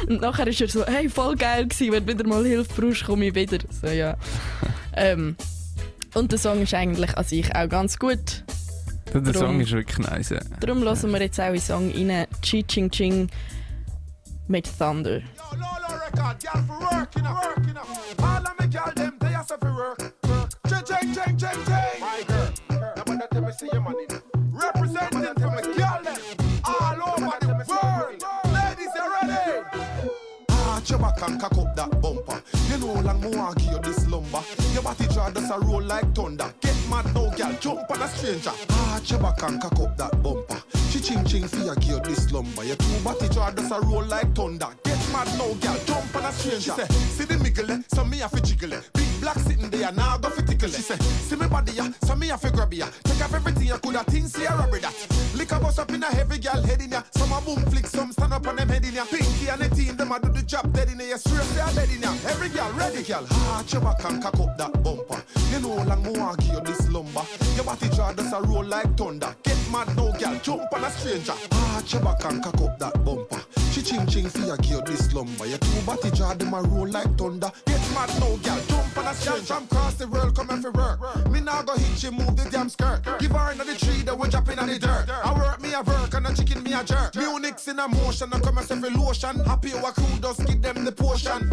Und 0.07 0.21
nachher 0.21 0.47
ist 0.47 0.61
er 0.61 0.67
so, 0.69 0.85
hey, 0.85 1.09
voll 1.09 1.35
geil 1.35 1.67
gewesen, 1.67 1.91
wenn 1.91 2.05
du 2.05 2.13
wieder 2.13 2.27
mal 2.27 2.45
Hilfe 2.45 2.81
brauchst, 2.81 3.05
komme 3.05 3.27
ich 3.27 3.35
wieder. 3.35 3.59
So, 3.81 3.87
ja. 3.87 4.15
ähm, 4.95 5.35
und 6.13 6.31
der 6.31 6.39
Song 6.39 6.61
ist 6.61 6.73
eigentlich 6.73 7.15
an 7.17 7.23
sich 7.23 7.55
auch 7.55 7.67
ganz 7.69 7.97
gut. 7.97 8.43
Der 9.13 9.21
Drum- 9.21 9.33
Song 9.33 9.59
ist 9.59 9.71
wirklich 9.71 9.99
nice. 9.99 10.29
ja. 10.29 10.39
Darum 10.59 10.81
hören 10.83 11.11
wir 11.11 11.21
jetzt 11.21 11.39
auch 11.39 11.47
in 11.47 11.53
den 11.53 11.61
Song 11.61 11.91
rein, 11.91 12.27
Chi 12.41 12.63
Ching 12.63 12.89
Ching 12.89 13.29
mit 14.47 14.67
Thunder. 14.77 15.21
representing 24.51 25.25
all 26.65 27.01
over 27.01 27.37
the 27.41 27.65
world. 27.67 28.23
Ladies, 28.53 28.89
you 28.95 29.03
ready? 29.21 29.61
Arch 30.49 30.89
your 30.91 30.99
You 32.73 32.79
know 32.79 32.93
long 33.01 33.21
more 33.21 33.49
I 33.49 33.53
give 33.53 33.71
you 33.71 33.79
this 33.83 34.07
lumber. 34.07 34.41
Your 34.73 34.81
body 34.81 35.07
jaw 35.09 35.29
does 35.29 35.47
a 35.51 35.59
roll 35.59 35.83
like 35.83 36.15
thunder. 36.15 36.51
Get 36.59 36.75
mad 36.89 37.05
now, 37.13 37.29
girl, 37.29 37.55
jump 37.59 37.91
on 37.91 38.01
a 38.01 38.07
stranger. 38.07 38.51
Arch 38.89 39.11
your 39.11 39.19
back 39.19 39.43
and 39.43 39.61
cock 39.61 39.79
up 39.79 39.95
that 39.97 40.23
bumper. 40.23 40.59
Chi 40.91 40.99
ching 40.99 41.23
ching 41.23 41.47
for 41.47 41.57
you 41.57 41.75
give 41.75 41.89
you 41.89 41.99
this 41.99 42.31
lumber. 42.31 42.63
Your 42.63 42.75
two 42.77 42.99
body 43.03 43.29
jaw 43.29 43.51
does 43.51 43.69
a 43.69 43.79
roll 43.81 44.03
like 44.05 44.33
thunder. 44.35 44.69
Get 44.83 44.97
mad 45.11 45.27
now, 45.37 45.53
girl, 45.53 45.77
jump 45.85 46.15
on 46.15 46.25
a 46.25 46.31
stranger. 46.31 46.59
She 46.59 46.71
say, 46.71 46.87
see 46.87 47.25
the 47.25 47.35
miggle, 47.35 47.69
eh, 47.69 47.83
so 47.93 48.03
me 48.05 48.17
have 48.17 48.31
to 48.31 48.41
jiggle. 48.41 48.81
Big 48.95 49.12
black 49.19 49.37
sitting 49.39 49.69
there, 49.69 49.91
now 49.91 50.17
go 50.17 50.29
fi 50.29 50.41
tickle. 50.41 50.69
She 50.69 50.81
say, 50.81 50.97
see 50.97 51.35
me 51.35 51.47
body, 51.47 51.73
ya, 51.73 51.87
so 52.03 52.15
me 52.15 52.27
have 52.27 52.41
to 52.41 52.51
grab 52.51 52.73
ya. 52.73 52.87
Take 53.03 53.21
off 53.23 53.33
everything 53.33 53.67
you 53.67 53.77
coulda 53.77 54.03
think, 54.05 54.27
see 54.27 54.45
a 54.45 54.55
robbery 54.55 54.79
that. 54.81 54.93
Lick 55.35 55.51
a 55.51 55.59
bus 55.59 55.79
up 55.79 55.91
in 55.91 56.03
a 56.03 56.07
heavy 56.07 56.39
girl 56.39 56.61
head 56.63 56.81
in 56.81 56.91
ya. 56.91 57.03
Some 57.11 57.31
a 57.31 57.41
boom 57.41 57.59
flick, 57.71 57.87
some 57.87 58.11
stand 58.11 58.33
up 58.33 58.47
on 58.47 58.55
them 58.55 58.69
head 58.69 58.85
in 58.85 58.93
ya. 58.93 59.05
Pinky 59.05 59.49
and 59.49 59.61
the 59.61 59.69
team, 59.75 59.95
them 59.95 60.11
a 60.11 60.19
do 60.19 60.29
the 60.29 60.41
job 60.43 60.71
dead 60.73 60.89
in 60.89 60.99
ya. 60.99 61.17
Straight 61.17 61.47
to 61.55 61.63
a 61.63 61.75
bed 61.75 61.89
in 61.89 62.01
ya. 62.01 62.11
Every 62.27 62.49
girl 62.49 62.71
ready, 62.73 63.03
girl. 63.03 63.25
Arch 63.51 63.73
your 63.73 63.81
back 63.81 64.03
and 64.05 64.21
cock 64.21 64.39
up 64.39 64.57
that 64.57 64.83
bumper. 64.83 65.21
You 65.51 65.59
know 65.59 65.77
how 65.77 65.83
long 65.85 66.03
more 66.03 66.31
I 66.31 66.35
give 66.35 66.53
you 66.53 66.61
this 66.61 66.89
lumber. 66.89 67.23
Your 67.55 67.65
body 67.65 67.89
jaw 67.89 68.11
does 68.13 68.33
a 68.33 68.41
roll 68.41 68.63
like 68.63 68.95
thunder. 68.97 69.35
Get 69.43 69.57
mad 69.71 69.95
now, 69.95 70.11
girl, 70.11 70.39
jump 70.41 70.73
on 70.73 70.83
a 70.83 70.89
stranger. 70.91 71.33
Ah, 71.51 71.75
Arch 71.75 71.93
your 71.93 72.01
back 72.01 72.23
and 72.25 72.43
cock 72.43 72.61
up 72.61 72.79
that 72.79 73.05
bumper. 73.05 73.42
Chi 73.73 73.81
ching 73.81 74.05
ching 74.05 74.29
for 74.29 74.37
you 74.37 74.55
give 74.57 74.69
you 74.69 74.81
this 74.83 75.11
lumber. 75.15 75.47
Your 75.47 75.57
two 75.57 75.81
body 75.81 76.11
jaw 76.11 76.35
them 76.35 76.53
a 76.53 76.61
roll 76.61 76.87
like 76.87 77.17
thunder. 77.17 77.51
Get 77.65 77.81
mad 77.95 78.09
now, 78.19 78.35
girl, 78.37 78.61
jump 78.67 78.97
on 78.99 79.07
a 79.07 79.13
stranger. 79.15 79.45
From 79.45 79.63
across 79.63 79.95
the 79.95 80.07
world, 80.07 80.35
come 80.35 80.51
and 80.51 80.61
for 80.61 80.71
work. 80.71 80.99
Me 81.31 81.41
now 81.41 81.63
go 81.63 81.75
hit 81.75 82.03
you, 82.03 82.11
move 82.11 82.37
the 82.37 82.47
damn 82.51 82.69
skirt. 82.69 83.01
Give 83.17 83.31
her 83.31 83.51
another 83.51 83.73
tree, 83.73 84.03
that 84.03 84.15
we 84.15 84.29
drop 84.29 84.47
in 84.49 84.59
on 84.59 84.67
the 84.67 84.77
dirt. 84.77 85.09
I 85.09 85.33
work 85.33 85.59
me 85.59 85.73
a 85.73 85.81
work 85.81 86.13
and 86.13 86.27
a 86.27 86.33
chicken 86.35 86.61
me 86.61 86.73
a 86.73 86.83
jerk. 86.83 87.15
Munich 87.15 87.67
in 87.67 87.79
a 87.79 87.87
motion, 87.87 88.31
I 88.31 88.39
come 88.41 88.61
say 88.61 88.79
for 88.79 88.91
lotion. 88.91 89.39
Happy 89.39 89.73
our 89.73 89.91
crew 89.91 90.19
does 90.21 90.37
give 90.37 90.61
them 90.61 90.85
the 90.85 90.91
potion. 90.91 91.49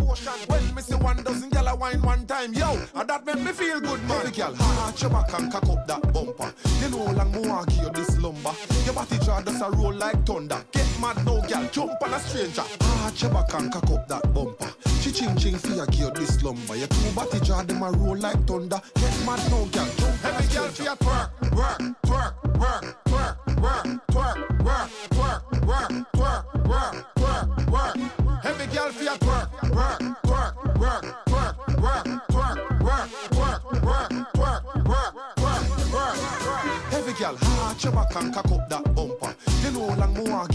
When 0.46 0.74
me 0.74 0.82
see 0.82 0.96
one 0.96 1.22
dozen 1.22 1.48
gyal 1.48 1.72
a 1.72 1.74
wine 1.74 2.02
one 2.02 2.26
time, 2.26 2.52
yo, 2.52 2.78
and 2.96 3.08
that 3.08 3.24
make 3.24 3.40
me 3.40 3.52
feel 3.52 3.80
good, 3.80 4.02
man. 4.06 4.20
Every 4.20 4.32
gyal, 4.32 4.60
arch 4.84 5.00
your 5.00 5.10
back 5.10 5.32
and 5.32 5.50
cock 5.50 5.66
up 5.70 5.86
that 5.86 6.12
bumper. 6.12 6.52
You 6.82 6.90
know 6.90 7.12
long 7.12 7.32
more 7.32 7.64
you 7.80 7.88
this 7.94 8.18
lumber. 8.18 8.52
Your 8.84 8.92
body 8.92 9.18
jaw 9.24 9.40
does 9.40 9.62
a 9.62 9.70
roll 9.70 9.94
like 9.94 10.26
thunder. 10.26 10.62
Get 10.72 10.86
mad 11.00 11.16
now, 11.24 11.40
girl. 11.46 11.68
Jump 11.72 12.02
on 12.02 12.09
a 12.12 12.18
stranger. 12.20 12.64
Arch 13.04 13.22
your 13.22 13.30
back 13.32 13.54
and 13.54 13.72
cock 13.72 13.90
up 13.90 14.08
that 14.08 14.34
bumper. 14.34 14.70
She 15.00 15.12
ching 15.12 15.36
ching 15.36 15.56
for 15.56 15.74
your 15.74 15.86
gear 15.86 16.10
this 16.10 16.42
lumber. 16.42 16.76
Your 16.76 16.88
two 16.88 17.12
body 17.14 17.40
jar 17.40 17.64
them 17.64 17.82
a 17.82 17.90
roll 17.90 18.16
like 18.16 18.44
thunder. 18.46 18.80
Get 18.94 19.26
mad 19.26 19.40
now, 19.50 19.64
girl. 19.64 19.88
Jump 19.96 20.22
a. 20.22 20.28
Every 20.28 20.46
girl 20.54 20.68
for 20.68 20.82
your 20.82 20.96
twerk, 20.96 21.30
work, 21.56 21.80
twerk, 22.04 22.34
work, 22.58 22.84
twerk, 23.04 23.36
work, 23.60 23.86
twerk, 24.08 24.36
work, 24.64 24.90
twerk, 25.10 25.40
work, 25.66 25.90
twerk, 26.12 26.44
work, 26.68 26.94
twerk, 27.16 27.70
work. 27.70 28.44
Every 28.44 28.66
girl 28.66 28.92
for 28.92 29.02
your 29.04 29.16
twerk, 29.16 29.48
work, 29.74 30.00
twerk, 30.22 30.78
work, 30.78 31.04
twerk, 31.26 31.54
work, 31.80 32.06
twerk, 32.28 32.56
work, 32.82 33.08
twerk, 33.30 33.60
work, 33.84 34.12
twerk, 34.34 34.62
work, 34.86 35.12
twerk, 35.36 35.92
work. 35.92 36.92
Every 36.92 37.12
girl, 37.14 37.38
arch 37.62 37.84
your 37.84 37.92
back 37.92 38.14
and 38.16 38.34
cock 38.34 38.50
up 38.50 38.68
that 38.68 38.94
bumper. 38.94 39.34
You 39.62 39.70
know 39.72 39.86
long 39.94 40.14
me 40.14 40.30
want 40.30 40.52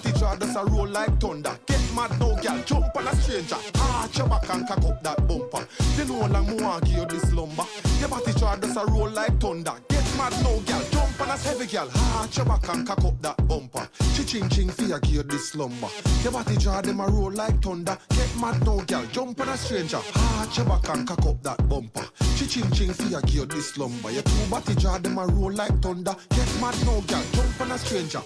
jar 0.00 0.36
does 0.36 0.56
a 0.56 0.64
roll 0.64 0.88
like 0.88 1.20
thunder. 1.20 1.58
Get 1.66 1.80
mad 1.94 2.10
now, 2.18 2.34
girl. 2.36 2.62
Jump 2.64 2.96
on 2.96 3.06
a 3.08 3.16
stranger. 3.16 3.56
Arch 3.78 4.18
your 4.18 4.28
back 4.28 4.48
and 4.50 4.66
cock 4.66 4.84
up 4.84 5.02
that 5.02 5.28
bumper. 5.28 5.66
You 5.96 6.04
know 6.04 6.26
long 6.26 6.46
me 6.46 6.56
give 6.86 6.98
you 6.98 7.06
this 7.06 7.32
lumber. 7.32 7.64
Your 8.00 8.08
body 8.08 8.32
jar 8.34 8.56
does 8.56 8.76
a 8.76 8.86
roll 8.86 9.10
like 9.10 9.40
thunder. 9.40 9.74
Get 9.88 10.16
mad 10.16 10.32
now, 10.42 10.58
girl. 10.58 10.82
Jump 10.90 11.20
on 11.20 11.28
a 11.28 11.36
heavy 11.36 11.66
girl. 11.66 11.90
Arch 12.16 12.36
your 12.36 12.46
back 12.46 12.68
and 12.68 12.86
cock 12.86 13.04
up 13.04 13.20
that 13.22 13.48
bumper. 13.48 13.88
Ching 14.32 14.48
ching 14.48 14.70
you 14.78 14.98
give 15.00 15.10
you 15.10 15.22
this 15.24 15.54
lumber. 15.54 15.88
Your 16.22 16.32
body 16.32 16.56
jar 16.56 16.80
them 16.80 17.00
a 17.00 17.06
roll 17.06 17.30
like 17.32 17.62
thunder. 17.62 17.98
Get 18.10 18.36
mad 18.40 18.64
now, 18.64 18.78
girl. 18.80 19.04
Jump 19.12 19.40
on 19.40 19.48
a 19.50 19.56
stranger. 19.58 20.00
Arch 20.38 20.56
your 20.56 20.66
back 20.66 20.88
and 20.88 21.06
cock 21.06 21.26
up 21.26 21.42
that 21.42 21.68
bumper. 21.68 22.06
Ching 22.36 22.70
ching 22.72 22.88
you 23.10 23.20
give 23.20 23.34
you 23.34 23.46
this 23.46 23.76
lumber. 23.76 24.10
Your 24.10 24.22
two 24.22 24.50
body 24.50 24.74
jar 24.74 24.98
them 24.98 25.18
a 25.18 25.26
roll 25.26 25.52
like 25.52 25.82
thunder. 25.82 26.14
Get 26.30 26.60
mad 26.60 26.74
now, 26.86 27.00
girl. 27.00 27.22
Jump 27.32 27.60
on 27.60 27.72
a 27.72 27.78
stranger. 27.78 28.22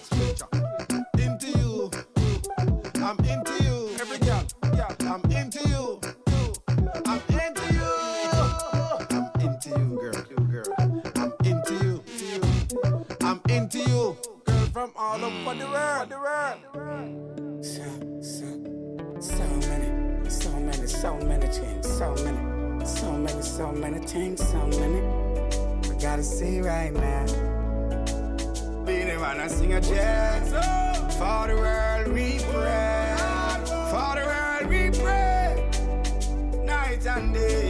Into 1.19 1.47
you. 1.57 1.91
I'm 2.95 3.17
into 3.19 3.63
you. 3.63 3.89
Every 3.99 4.17
girl. 4.19 4.43
Yeah. 4.75 4.95
I'm 5.01 5.23
into 5.31 5.67
you. 5.67 5.99
I'm 7.05 7.21
into 7.29 7.73
you. 7.73 7.91
I'm 9.11 9.29
into 9.41 9.69
you, 9.69 9.97
girl. 9.99 10.13
Girl. 10.51 10.69
I'm 11.15 11.33
into 11.45 11.73
you. 11.85 12.03
I'm 13.21 13.41
into 13.49 13.79
you. 13.79 14.17
Girl 14.45 14.65
from 14.73 14.91
all 14.95 15.23
over 15.23 15.55
the 15.55 15.65
world. 15.65 16.09
The 16.09 16.17
world. 16.19 17.65
So, 17.65 17.83
so, 18.21 18.45
so 19.19 19.43
many, 19.67 20.29
so 20.29 20.51
many, 20.51 20.87
so 20.87 21.17
many 21.17 21.47
things, 21.47 21.97
so 21.97 22.13
many, 22.23 22.85
so 22.85 23.11
many, 23.11 23.41
so 23.41 23.71
many 23.71 23.99
things, 24.05 24.47
so 24.47 24.67
many. 24.67 25.01
We 25.89 25.95
gotta 25.99 26.23
see 26.23 26.61
right 26.61 26.93
now. 26.93 27.56
Beanie 28.87 29.19
Man, 29.19 29.41
I 29.41 29.47
sing 29.47 29.73
a 29.73 29.81
jazz. 29.81 30.47
For 31.17 31.47
the 31.49 31.55
world 31.55 32.07
we 32.13 32.39
pray. 32.53 33.15
For 33.91 34.11
the 34.15 34.23
world 34.31 34.67
we 34.69 34.91
pray. 34.97 36.63
Night 36.65 37.05
and 37.05 37.33
day. 37.33 37.66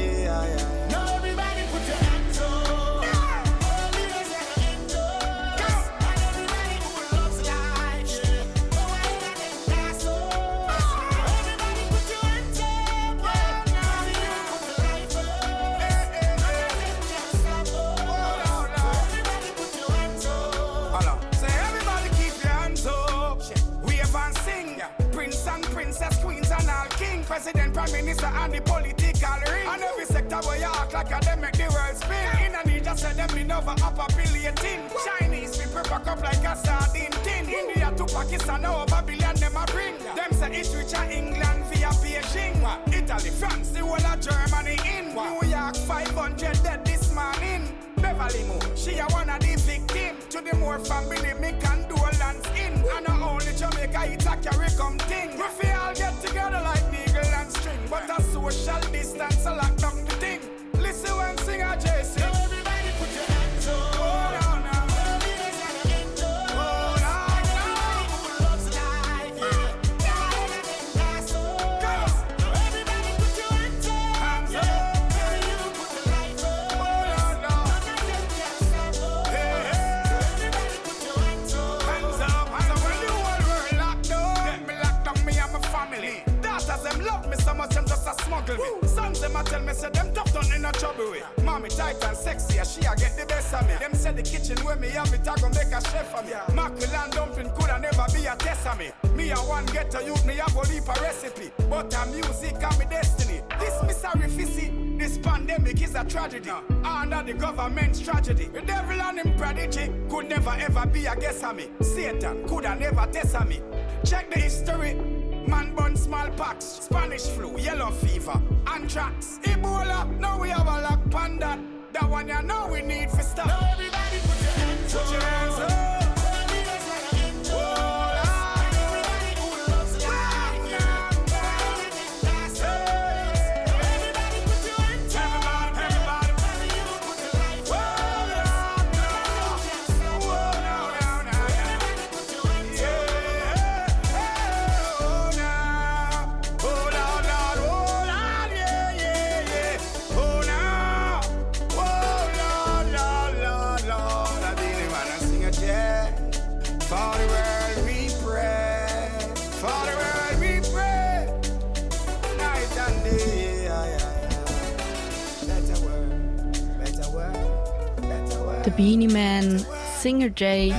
Jay 170.37 170.71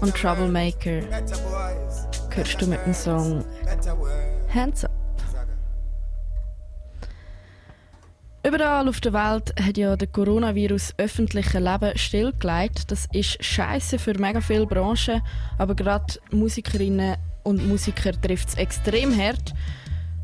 und 0.00 0.14
Troublemaker 0.14 1.02
hörst 2.30 2.62
du 2.62 2.66
mit 2.68 2.78
dem 2.86 2.94
Song 2.94 3.44
Hands 4.54 4.84
Up. 4.84 4.90
Überall 8.46 8.88
auf 8.88 9.00
der 9.00 9.12
Welt 9.12 9.52
hat 9.60 9.76
ja 9.76 9.96
der 9.96 10.06
Coronavirus 10.06 10.94
öffentliche 10.96 11.58
Leben 11.58 11.98
stillgelegt. 11.98 12.90
Das 12.92 13.06
ist 13.12 13.42
scheiße 13.42 13.98
für 13.98 14.16
mega 14.16 14.40
viele 14.40 14.66
Branchen, 14.66 15.22
aber 15.58 15.74
gerade 15.74 16.14
Musikerinnen 16.30 17.16
und 17.42 17.66
Musiker 17.66 18.12
trifft 18.12 18.50
es 18.50 18.54
extrem 18.54 19.16
hart. 19.16 19.54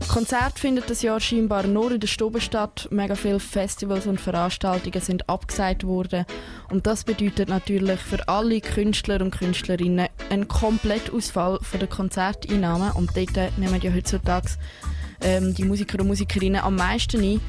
Konzert 0.09 0.59
findet 0.59 0.89
das 0.89 1.03
Jahr 1.03 1.19
scheinbar 1.19 1.67
nur 1.67 1.91
in 1.91 2.01
der 2.01 2.07
Stube 2.07 2.41
statt. 2.41 2.87
Mega 2.91 3.17
viele 3.17 3.41
Festivals 3.41 4.07
und 4.07 4.21
Veranstaltungen 4.21 5.01
sind 5.01 5.29
abgesagt 5.29 5.85
worden. 5.85 6.25
Und 6.69 6.87
das 6.87 7.05
bedeutet 7.05 7.49
natürlich 7.49 8.01
für 8.01 8.27
alle 8.29 8.61
Künstler 8.61 9.21
und 9.21 9.31
Künstlerinnen 9.31 10.09
einen 10.31 10.49
Komplettausfall 10.49 11.59
von 11.62 11.81
der 11.81 11.89
Konzerteinnahmen. 11.89 12.93
Und 12.93 13.17
dort 13.17 13.59
nehmen 13.59 13.81
ja 13.81 13.93
heutzutage 13.93 14.49
ähm, 15.21 15.55
die 15.55 15.64
Musiker 15.64 16.01
und 16.01 16.09
Musikerinnen 16.09 16.62
am 16.62 16.77
meisten 16.77 17.23
ein. 17.23 17.41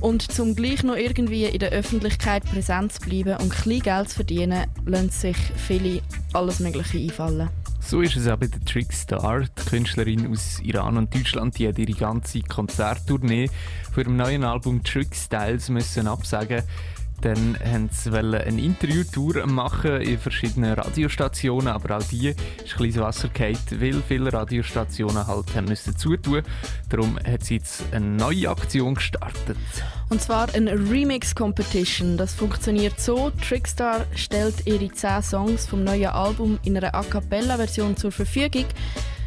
Und 0.00 0.30
zum 0.30 0.54
gleich 0.54 0.82
noch 0.84 0.96
irgendwie 0.96 1.44
in 1.44 1.58
der 1.58 1.70
Öffentlichkeit 1.70 2.44
präsent 2.44 2.92
zu 2.92 3.00
bleiben 3.00 3.34
und 3.34 3.42
ein 3.42 3.48
bisschen 3.48 3.82
Geld 3.82 4.08
zu 4.10 4.16
verdienen, 4.16 4.66
lassen 4.86 5.10
sich 5.10 5.36
viele 5.56 6.02
alles 6.32 6.60
Mögliche 6.60 6.98
einfallen. 6.98 7.50
So 7.80 8.00
ist 8.00 8.16
es 8.16 8.28
auch 8.28 8.36
bei 8.36 8.46
der 8.46 8.64
Trickstar. 8.64 9.40
Die 9.40 9.68
Künstlerin 9.68 10.30
aus 10.30 10.60
Iran 10.60 10.96
und 10.96 11.12
Deutschland 11.12 11.58
die 11.58 11.66
hat 11.66 11.78
ihre 11.78 11.92
ganze 11.92 12.40
Konzerttournee 12.40 13.50
für 13.92 14.02
ihrem 14.02 14.16
neuen 14.16 14.44
Album 14.44 14.84
Trick 14.84 15.14
Styles 15.14 15.68
müssen 15.68 16.06
absagen. 16.06 16.62
Dann 17.22 17.56
wollten 17.60 17.88
sie 17.90 18.10
eine 18.12 18.60
Interviewtour 18.60 19.46
machen 19.46 20.00
in 20.02 20.18
verschiedenen 20.18 20.74
Radiostationen, 20.74 21.68
aber 21.68 21.96
auch 21.96 22.02
die 22.02 22.28
ist 22.28 22.38
ein 22.76 22.78
bisschen 22.78 23.02
Wasser 23.02 23.28
gefallen, 23.28 23.56
weil 23.70 24.02
viele 24.06 24.32
Radiostationen 24.32 25.26
halt 25.26 25.54
haben 25.54 25.66
müssen 25.66 25.96
zutun. 25.96 26.42
Darum 26.88 27.18
hat 27.18 27.44
sie 27.44 27.56
jetzt 27.56 27.84
eine 27.92 28.06
neue 28.06 28.50
Aktion 28.50 28.96
gestartet. 28.96 29.56
Und 30.10 30.20
zwar 30.20 30.52
eine 30.54 30.72
Remix-Competition. 30.72 32.16
Das 32.16 32.34
funktioniert 32.34 33.00
so: 33.00 33.30
Trickstar 33.30 34.04
stellt 34.14 34.66
ihre 34.66 34.90
10 34.90 35.22
Songs 35.22 35.66
vom 35.66 35.84
neuen 35.84 36.06
Album 36.06 36.58
in 36.64 36.76
einer 36.76 36.94
A 36.94 37.02
Cappella-Version 37.02 37.96
zur 37.96 38.12
Verfügung. 38.12 38.66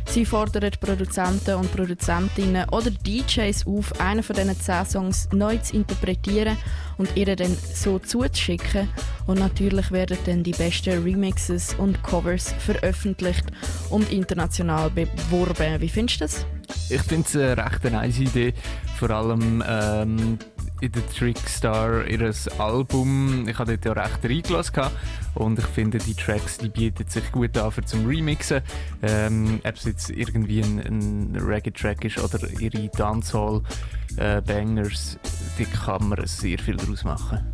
Sie 0.08 0.26
fordert 0.26 0.80
Produzenten 0.80 1.56
und 1.56 1.72
Produzentinnen 1.72 2.70
oder 2.70 2.90
DJs 2.90 3.68
auf, 3.68 4.00
einen 4.00 4.24
von 4.24 4.36
diesen 4.36 4.60
10 4.60 4.86
Songs 4.86 5.30
neu 5.34 5.58
zu 5.58 5.76
interpretieren 5.76 6.58
und 6.98 7.16
ihr 7.16 7.36
dann 7.36 7.56
so 7.74 8.00
zuzuschicken. 8.00 8.88
Und 9.28 9.40
natürlich 9.40 9.92
werden 9.92 10.18
dann 10.26 10.44
die 10.44 10.52
besten 10.52 11.04
Remixes 11.04 11.74
und 11.78 12.02
Covers 12.04 12.54
veröffentlicht 12.60 13.46
und 13.90 14.12
international 14.12 14.90
beworben. 14.90 15.82
Wie 15.82 15.90
findest 15.90 16.22
du 16.22 16.26
das? 16.26 16.46
Ich 16.90 17.02
finde 17.02 17.28
es 17.28 17.36
eine 17.36 17.58
recht 17.58 17.84
nice 17.84 18.20
Idee, 18.20 18.54
vor 18.98 19.10
allem 19.10 19.64
ähm, 19.68 20.38
in 20.86 20.92
der 20.92 21.08
Trickstar 21.08 22.06
ihres 22.06 22.48
Album. 22.60 23.48
Ich 23.48 23.58
habe 23.58 23.76
dort 23.78 23.98
ja 23.98 24.04
recht 24.04 24.24
reingelassen 24.24 24.92
und 25.34 25.58
ich 25.58 25.66
finde 25.66 25.98
die 25.98 26.14
Tracks, 26.14 26.60
die 26.60 26.70
bieten 26.70 27.08
sich 27.08 27.32
gut 27.32 27.58
an 27.58 27.72
für 27.72 27.84
zum 27.84 28.06
Remixen. 28.06 28.62
Ähm, 29.02 29.62
ob 29.66 29.76
es 29.76 29.86
jetzt 29.86 30.12
irgendwie 30.12 30.62
ein, 30.62 30.78
ein 30.80 31.36
Reggae-Track 31.36 32.06
ist 32.06 32.20
oder 32.20 32.48
ihre 32.60 32.88
Dancehall-Bangers, 32.90 35.18
die 35.58 35.66
kann 35.66 36.10
man 36.10 36.28
sehr 36.28 36.60
viel 36.60 36.78
daraus 36.78 37.04
machen. 37.04 37.52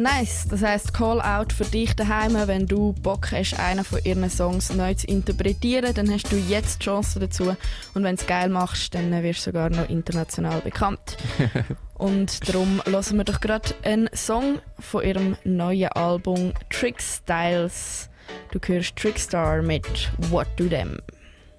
Nice, 0.00 0.46
das 0.48 0.62
heißt 0.62 0.94
Call 0.94 1.20
out 1.20 1.52
für 1.52 1.64
dich 1.64 1.96
daheim, 1.96 2.34
wenn 2.46 2.68
du 2.68 2.92
Bock 3.02 3.32
hast, 3.32 3.58
einen 3.58 3.82
von 3.82 3.98
ihren 4.04 4.30
Songs 4.30 4.72
neu 4.72 4.94
zu 4.94 5.08
interpretieren, 5.08 5.92
dann 5.92 6.08
hast 6.08 6.30
du 6.30 6.36
jetzt 6.36 6.80
die 6.80 6.84
Chance 6.84 7.18
dazu 7.18 7.56
und 7.94 8.04
wenn 8.04 8.14
du 8.14 8.22
es 8.22 8.28
geil 8.28 8.48
machst, 8.48 8.94
dann 8.94 9.10
wirst 9.24 9.40
du 9.40 9.50
sogar 9.50 9.70
noch 9.70 9.88
international 9.88 10.60
bekannt. 10.60 11.16
und 11.94 12.48
darum 12.48 12.80
lassen 12.86 13.16
wir 13.16 13.24
doch 13.24 13.40
gerade 13.40 13.74
einen 13.82 14.08
Song 14.14 14.60
von 14.78 15.02
ihrem 15.02 15.36
neuen 15.42 15.88
Album 15.88 16.52
Trick 16.70 17.02
Styles. 17.02 18.08
Du 18.52 18.60
hörst 18.64 18.94
Trickstar 18.94 19.62
mit 19.62 20.12
What 20.30 20.46
Do 20.56 20.68
Them. 20.68 21.00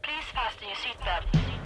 Please 0.01 0.27
fasten 0.33 0.63
your 0.63 0.77
seatbelt. 0.77 1.58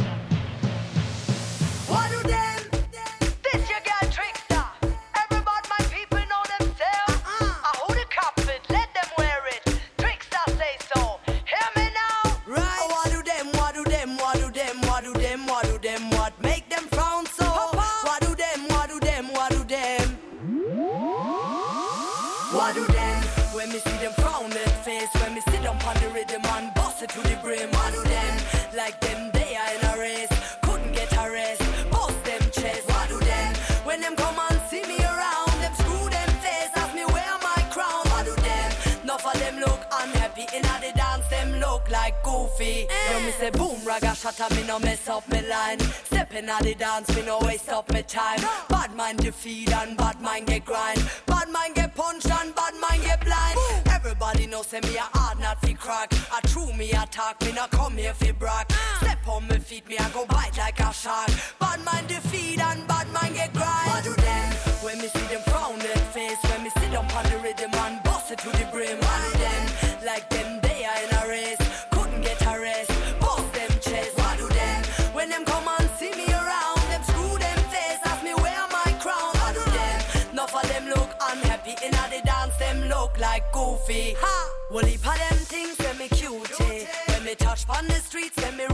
What 27.44 27.92
do 27.92 28.02
them? 28.04 28.38
Like 28.74 28.98
them 29.02 29.30
they 29.34 29.58
are 29.58 29.76
in 29.76 29.86
a 29.86 30.00
race, 30.00 30.30
couldn't 30.62 30.94
get 30.94 31.12
a 31.12 31.30
rest, 31.30 31.62
bust 31.92 32.24
them 32.24 32.42
chest. 32.52 32.88
What 32.88 33.10
do 33.10 33.20
them? 33.20 33.54
When 33.84 34.00
them 34.00 34.16
come 34.16 34.40
and 34.50 34.62
see 34.70 34.82
me 34.84 34.98
around, 35.04 35.52
them 35.60 35.74
screw 35.76 36.10
them 36.10 36.30
face, 36.40 36.72
ask 36.74 36.96
me 36.96 37.04
where 37.04 37.38
my 37.44 37.62
crown. 37.70 38.08
What 38.12 38.26
do 38.26 38.36
them? 38.36 38.72
Enough 39.04 39.26
of 39.26 39.34
them 39.42 39.60
look 39.60 39.82
unhappy 39.92 40.46
in 40.56 40.62
the 40.62 40.94
dance, 40.96 41.28
them 41.28 41.60
look 41.60 41.92
like 41.92 42.16
goofy. 42.24 42.88
Yo, 43.12 43.20
me 43.20 43.32
say 43.32 43.50
boom, 43.50 43.76
ragga, 43.82 44.16
shut 44.16 44.40
up, 44.40 44.52
me 44.52 44.66
no 44.66 44.80
mess 44.80 45.10
up 45.10 45.28
me 45.30 45.46
line. 45.46 45.82
Step 46.06 46.34
in 46.34 46.46
the 46.46 46.76
dance, 46.80 47.14
me 47.14 47.24
no 47.26 47.40
waste 47.40 47.68
up 47.68 47.92
me 47.92 48.04
time. 48.04 48.40
Bad 48.70 48.96
mind 48.96 49.20
defeat 49.20 49.70
and 49.74 49.98
bad 49.98 50.22
mind 50.22 50.48
get 50.48 50.64
grind. 50.64 51.04
Bad 51.26 51.50
mind 51.50 51.76
get 51.76 51.94
punched 51.94 52.32
and 52.32 52.56
bad 52.56 52.74
mind 52.80 53.04
get 53.04 53.20
blind. 53.20 53.83
Everybody 54.24 54.48
know 54.50 54.62
say 54.62 54.80
me 54.80 54.96
a 54.96 55.02
hard 55.02 55.38
not 55.40 55.60
fi 55.60 55.74
crack. 55.74 56.14
A 56.14 56.48
true 56.48 56.72
me 56.74 56.92
attack, 56.92 57.42
me 57.42 57.52
not 57.52 57.72
come 57.72 57.98
here 57.98 58.14
fi 58.14 58.32
brag. 58.32 58.72
Step 59.02 59.28
on 59.28 59.46
me 59.50 59.58
feet, 59.58 59.86
me 59.90 59.98
I 59.98 60.10
go 60.12 60.26
bite 60.26 60.58
like 60.58 60.80
a 60.80 60.94
shark. 60.94 61.30
Bad 61.60 61.84
mind 61.84 62.08
defeat 62.08 62.62
and 62.62 62.88
bad 62.88 63.12
mind 63.12 63.36
get 63.36 63.54
grind. 63.54 64.23
Streets, 88.14 88.38
when 88.44 88.58
me 88.58 88.73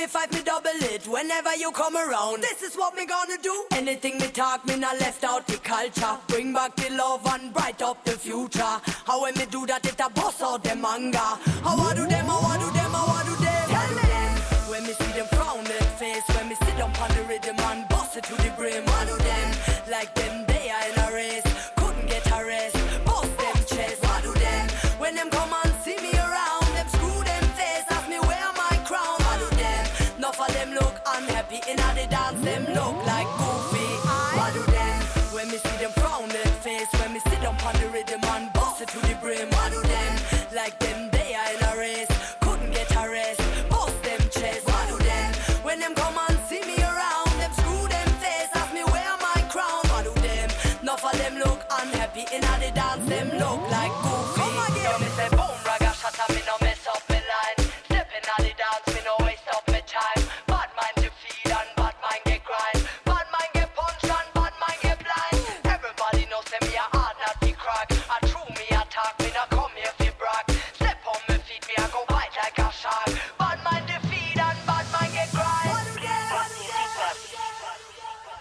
me 0.00 0.06
five, 0.06 0.32
me 0.32 0.42
double 0.42 0.80
it. 0.94 1.06
Whenever 1.06 1.54
you 1.56 1.70
come 1.72 1.94
around, 1.94 2.42
this 2.42 2.62
is 2.62 2.74
what 2.74 2.94
me 2.94 3.04
gonna 3.04 3.36
do. 3.42 3.64
Anything 3.72 4.18
me 4.18 4.28
talk, 4.28 4.66
me 4.66 4.76
not 4.76 4.98
left 4.98 5.24
out 5.24 5.46
the 5.46 5.58
culture. 5.58 6.16
Bring 6.26 6.54
back 6.54 6.74
the 6.76 6.88
love 6.94 7.26
and 7.26 7.52
bright 7.52 7.82
up 7.82 8.02
the 8.04 8.12
future. 8.12 8.74
How 9.06 9.22
when 9.22 9.34
me 9.34 9.44
do 9.50 9.66
that, 9.66 9.84
it 9.84 10.00
a 10.00 10.08
boss 10.08 10.40
out 10.42 10.64
the 10.64 10.74
manga. 10.74 11.18
How 11.66 11.76
I 11.76 11.94
do 11.94 12.06
them, 12.06 12.26
how 12.26 12.40
I 12.40 12.56
do 12.58 12.70
them, 12.78 12.92
how 12.96 13.06
I 13.18 13.22
do 13.28 13.34
them. 13.44 13.68
Tell 13.74 13.90
me 13.98 14.04
them. 14.12 14.32
When 14.70 14.82
me 14.86 14.92
see 14.92 15.12
them 15.18 15.26
frown 15.34 15.64
their 15.64 15.88
face, 16.00 16.26
when 16.34 16.48
me 16.48 16.54
sit 16.54 16.76
down 16.78 16.96
on 16.96 17.10
the 17.16 17.22
rhythm 17.28 17.56
and 17.58 17.88
bust 17.88 18.16
it 18.16 18.24
to 18.24 18.34
the 18.36 18.50
brim. 18.56 18.84
I 18.86 19.04
do 19.04 19.16
them 19.18 19.79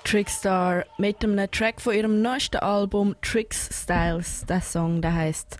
Trickstar 0.10 0.86
mit 0.98 1.24
einem 1.24 1.52
Track 1.52 1.80
von 1.80 1.94
ihrem 1.94 2.24
neuesten 2.24 2.58
Album 2.58 3.16
Tricks 3.22 3.70
Styles. 3.84 4.44
Der 4.48 4.60
Song, 4.60 5.04
der 5.04 5.14
heißt 5.14 5.60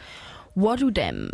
What 0.56 0.82
Do 0.82 0.90
Them. 0.90 1.30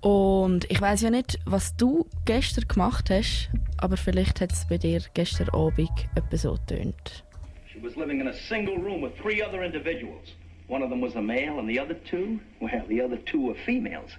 Und 0.00 0.64
ich 0.70 0.80
weiß 0.80 1.02
ja 1.02 1.10
nicht, 1.10 1.38
was 1.44 1.76
du 1.76 2.06
gestern 2.24 2.66
gemacht 2.68 3.10
hast, 3.10 3.50
aber 3.76 3.98
vielleicht 3.98 4.40
hat 4.40 4.50
es 4.50 4.66
bei 4.66 4.78
dir 4.78 5.02
gestern 5.12 5.50
Abend 5.50 5.90
etwas 6.14 6.40
so 6.40 6.56
tönt. 6.66 7.22
She 7.70 7.82
was 7.82 7.94
living 7.96 8.22
in 8.22 8.28
a 8.28 8.32
single 8.48 8.78
room 8.78 9.02
with 9.02 9.12
three 9.20 9.42
other 9.42 9.62
individuals. 9.62 10.34
One 10.68 10.82
of 10.82 10.88
them 10.88 11.02
was 11.02 11.14
a 11.16 11.20
male, 11.20 11.58
and 11.58 11.68
the 11.68 11.78
other 11.78 11.96
two, 12.10 12.40
well, 12.62 12.82
the 12.88 13.02
other 13.02 13.18
two 13.26 13.48
were 13.48 13.58
females. 13.66 14.12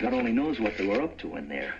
God 0.00 0.14
only 0.14 0.32
knows 0.32 0.58
what 0.60 0.78
they 0.78 0.86
were 0.86 1.02
up 1.02 1.18
to 1.18 1.36
in 1.36 1.50
there. 1.50 1.74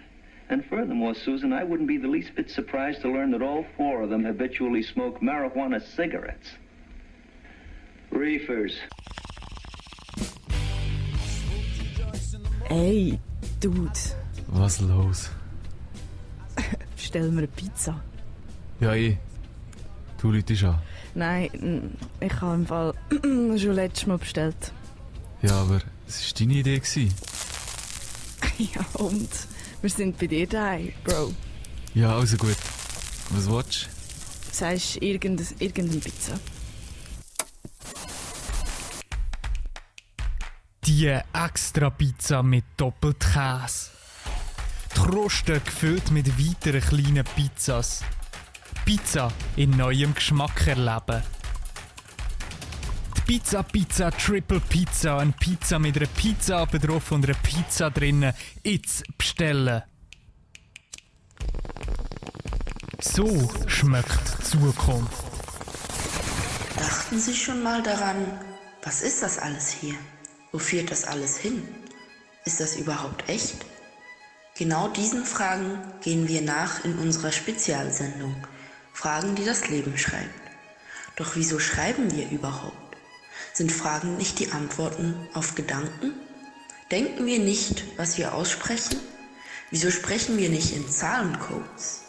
And 0.51 0.65
furthermore, 0.67 1.15
Susan, 1.15 1.53
I 1.53 1.65
wouldn't 1.65 1.89
be 1.89 1.97
the 1.97 2.09
least 2.09 2.35
bit 2.37 2.51
surprised 2.51 3.01
to 3.03 3.09
learn 3.11 3.31
that 3.33 3.43
all 3.43 3.65
four 3.77 4.03
of 4.03 4.11
them 4.11 4.25
habitually 4.25 4.83
smoke 4.83 5.21
marijuana 5.21 5.81
cigarettes. 5.97 6.49
Reefers. 8.11 8.79
Ey, 12.71 13.19
Dude, 13.61 13.99
Was 14.49 14.81
los? 14.81 15.31
bestell 16.97 17.31
mir 17.31 17.39
eine 17.39 17.47
Pizza. 17.49 18.01
Ja, 18.81 18.95
ich. 18.95 19.17
Du 20.21 20.31
Leute 20.31 20.55
an. 20.67 20.79
Nein, 21.15 21.97
ich 22.21 22.41
habe 22.41 22.55
im 22.55 22.67
Fall 22.67 22.95
schon 23.23 23.73
letztes 23.75 24.07
Mal 24.07 24.19
bestellt. 24.19 24.73
Ja, 25.43 25.63
aber 25.63 25.81
es 26.07 26.33
war 26.33 26.47
deine 26.47 26.59
Idee. 26.61 26.81
Ja, 28.57 28.85
und 28.95 29.29
wir 29.85 29.91
sind 29.91 30.19
bei 30.19 30.27
dir 30.27 30.47
daheim, 30.47 30.95
Bro. 31.05 31.35
Ja, 31.93 32.17
also 32.17 32.39
gut. 32.39 32.57
Was 33.29 33.51
willst 33.51 33.91
Sagst 34.51 34.97
irgendeine, 35.03 35.47
irgendeine 35.59 36.01
Pizza. 36.01 36.41
Die 40.87 41.21
extra 41.35 41.91
Pizza 41.91 42.43
mit 42.43 42.65
Doppelkäse. 42.79 43.91
Die 44.97 45.01
Kruste 45.01 45.61
gefüllt 45.61 46.11
mit 46.11 46.29
weiteren 46.39 46.81
kleinen 46.81 47.25
Pizzas. 47.37 48.03
Pizza 48.87 49.31
in 49.57 49.71
neuem 49.71 50.15
Geschmack 50.15 50.67
erleben. 50.67 51.23
Pizza 53.27 53.63
Pizza 53.63 54.11
Triple 54.11 54.61
Pizza, 54.61 55.19
eine 55.19 55.33
Pizza 55.33 55.79
mit 55.79 55.97
einer 55.97 56.07
Pizza 56.09 56.63
oben 56.63 56.79
drauf 56.79 57.11
und 57.11 57.25
einer 57.25 57.39
Pizza 57.39 57.91
drinnen. 57.91 58.35
Jetzt 58.63 59.05
bestellen. 59.17 59.83
So 63.01 63.51
schmeckt 63.67 64.45
Zukunft. 64.45 65.25
Dachten 66.77 67.19
Sie 67.19 67.35
schon 67.35 67.63
mal 67.63 67.83
daran, 67.83 68.17
was 68.83 69.01
ist 69.01 69.23
das 69.23 69.39
alles 69.39 69.71
hier? 69.71 69.95
Wo 70.53 70.59
führt 70.59 70.91
das 70.91 71.05
alles 71.05 71.39
hin? 71.39 71.67
Ist 72.45 72.61
das 72.61 72.77
überhaupt 72.77 73.27
echt? 73.31 73.57
Genau 74.55 74.89
diesen 74.89 75.25
Fragen 75.25 75.79
gehen 76.03 76.29
wir 76.29 76.43
nach 76.43 76.85
in 76.85 76.99
unserer 76.99 77.33
Spezialsendung. 77.33 78.37
Fragen, 78.93 79.35
die 79.35 79.47
das 79.47 79.69
Leben 79.71 79.97
schreibt. 79.97 80.29
Doch 81.17 81.37
wieso 81.37 81.59
schreiben 81.59 82.15
wir 82.15 82.29
überhaupt? 82.29 82.84
Sind 83.55 83.71
Fragen 83.71 84.17
nicht 84.17 84.41
die 84.41 84.51
Antworten 84.51 85.15
auf 85.33 85.55
Gedanken? 85.55 86.13
Denken 86.91 87.25
wir 87.25 87.39
nicht, 87.39 87.85
was 87.97 88.19
wir 88.19 88.35
aussprechen? 88.35 88.99
Wieso 89.71 89.93
sprechen 89.93 90.39
wir 90.39 90.49
nicht 90.49 90.75
in 90.75 90.89
Zahlencodes? 90.89 92.03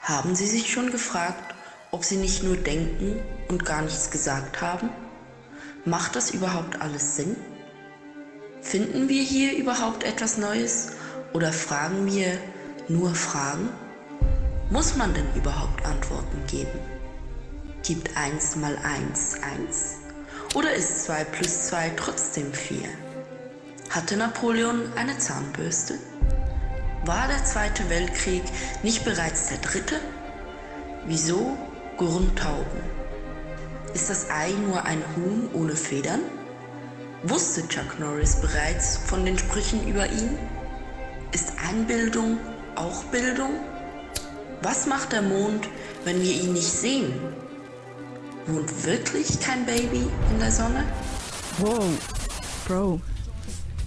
Haben 0.00 0.36
Sie 0.36 0.46
sich 0.46 0.70
schon 0.70 0.92
gefragt, 0.92 1.56
ob 1.90 2.04
Sie 2.04 2.18
nicht 2.18 2.44
nur 2.44 2.56
denken 2.56 3.20
und 3.48 3.64
gar 3.64 3.82
nichts 3.82 4.12
gesagt 4.12 4.60
haben? 4.60 4.90
Macht 5.84 6.14
das 6.14 6.30
überhaupt 6.30 6.80
alles 6.80 7.16
Sinn? 7.16 7.34
Finden 8.62 9.08
wir 9.08 9.24
hier 9.24 9.56
überhaupt 9.56 10.04
etwas 10.04 10.38
Neues 10.38 10.92
oder 11.32 11.52
fragen 11.52 12.06
wir 12.06 12.38
nur 12.86 13.12
Fragen? 13.16 13.70
Muss 14.70 14.94
man 14.94 15.12
denn 15.14 15.26
überhaupt 15.34 15.84
Antworten 15.84 16.46
geben? 16.46 16.78
Gibt 17.82 18.16
1 18.16 18.54
mal 18.54 18.78
1 18.84 19.34
1? 19.42 19.99
Oder 20.52 20.74
ist 20.74 21.04
2 21.04 21.24
plus 21.24 21.68
2 21.68 21.90
trotzdem 21.90 22.52
4? 22.52 22.88
Hatte 23.88 24.16
Napoleon 24.16 24.92
eine 24.96 25.16
Zahnbürste? 25.16 25.94
War 27.04 27.28
der 27.28 27.44
Zweite 27.44 27.88
Weltkrieg 27.88 28.42
nicht 28.82 29.04
bereits 29.04 29.48
der 29.48 29.58
dritte? 29.58 30.00
Wieso 31.06 31.56
Grundtauben? 31.96 32.80
Ist 33.94 34.10
das 34.10 34.28
Ei 34.28 34.50
nur 34.66 34.84
ein 34.84 35.02
Huhn 35.14 35.48
ohne 35.52 35.76
Federn? 35.76 36.20
Wusste 37.22 37.66
Chuck 37.68 38.00
Norris 38.00 38.40
bereits 38.40 38.96
von 38.96 39.24
den 39.24 39.38
Sprüchen 39.38 39.86
über 39.86 40.06
ihn? 40.06 40.36
Ist 41.32 41.52
Einbildung 41.68 42.38
auch 42.74 43.04
Bildung? 43.04 43.60
Was 44.62 44.86
macht 44.86 45.12
der 45.12 45.22
Mond, 45.22 45.68
wenn 46.04 46.20
wir 46.20 46.32
ihn 46.32 46.54
nicht 46.54 46.72
sehen? 46.72 47.12
Wohnt 48.50 48.84
wirklich 48.84 49.38
kein 49.38 49.64
Baby 49.64 50.06
in 50.32 50.38
der 50.40 50.50
Sonne? 50.50 50.84
Wow, 51.58 51.84
Bro, 52.66 53.00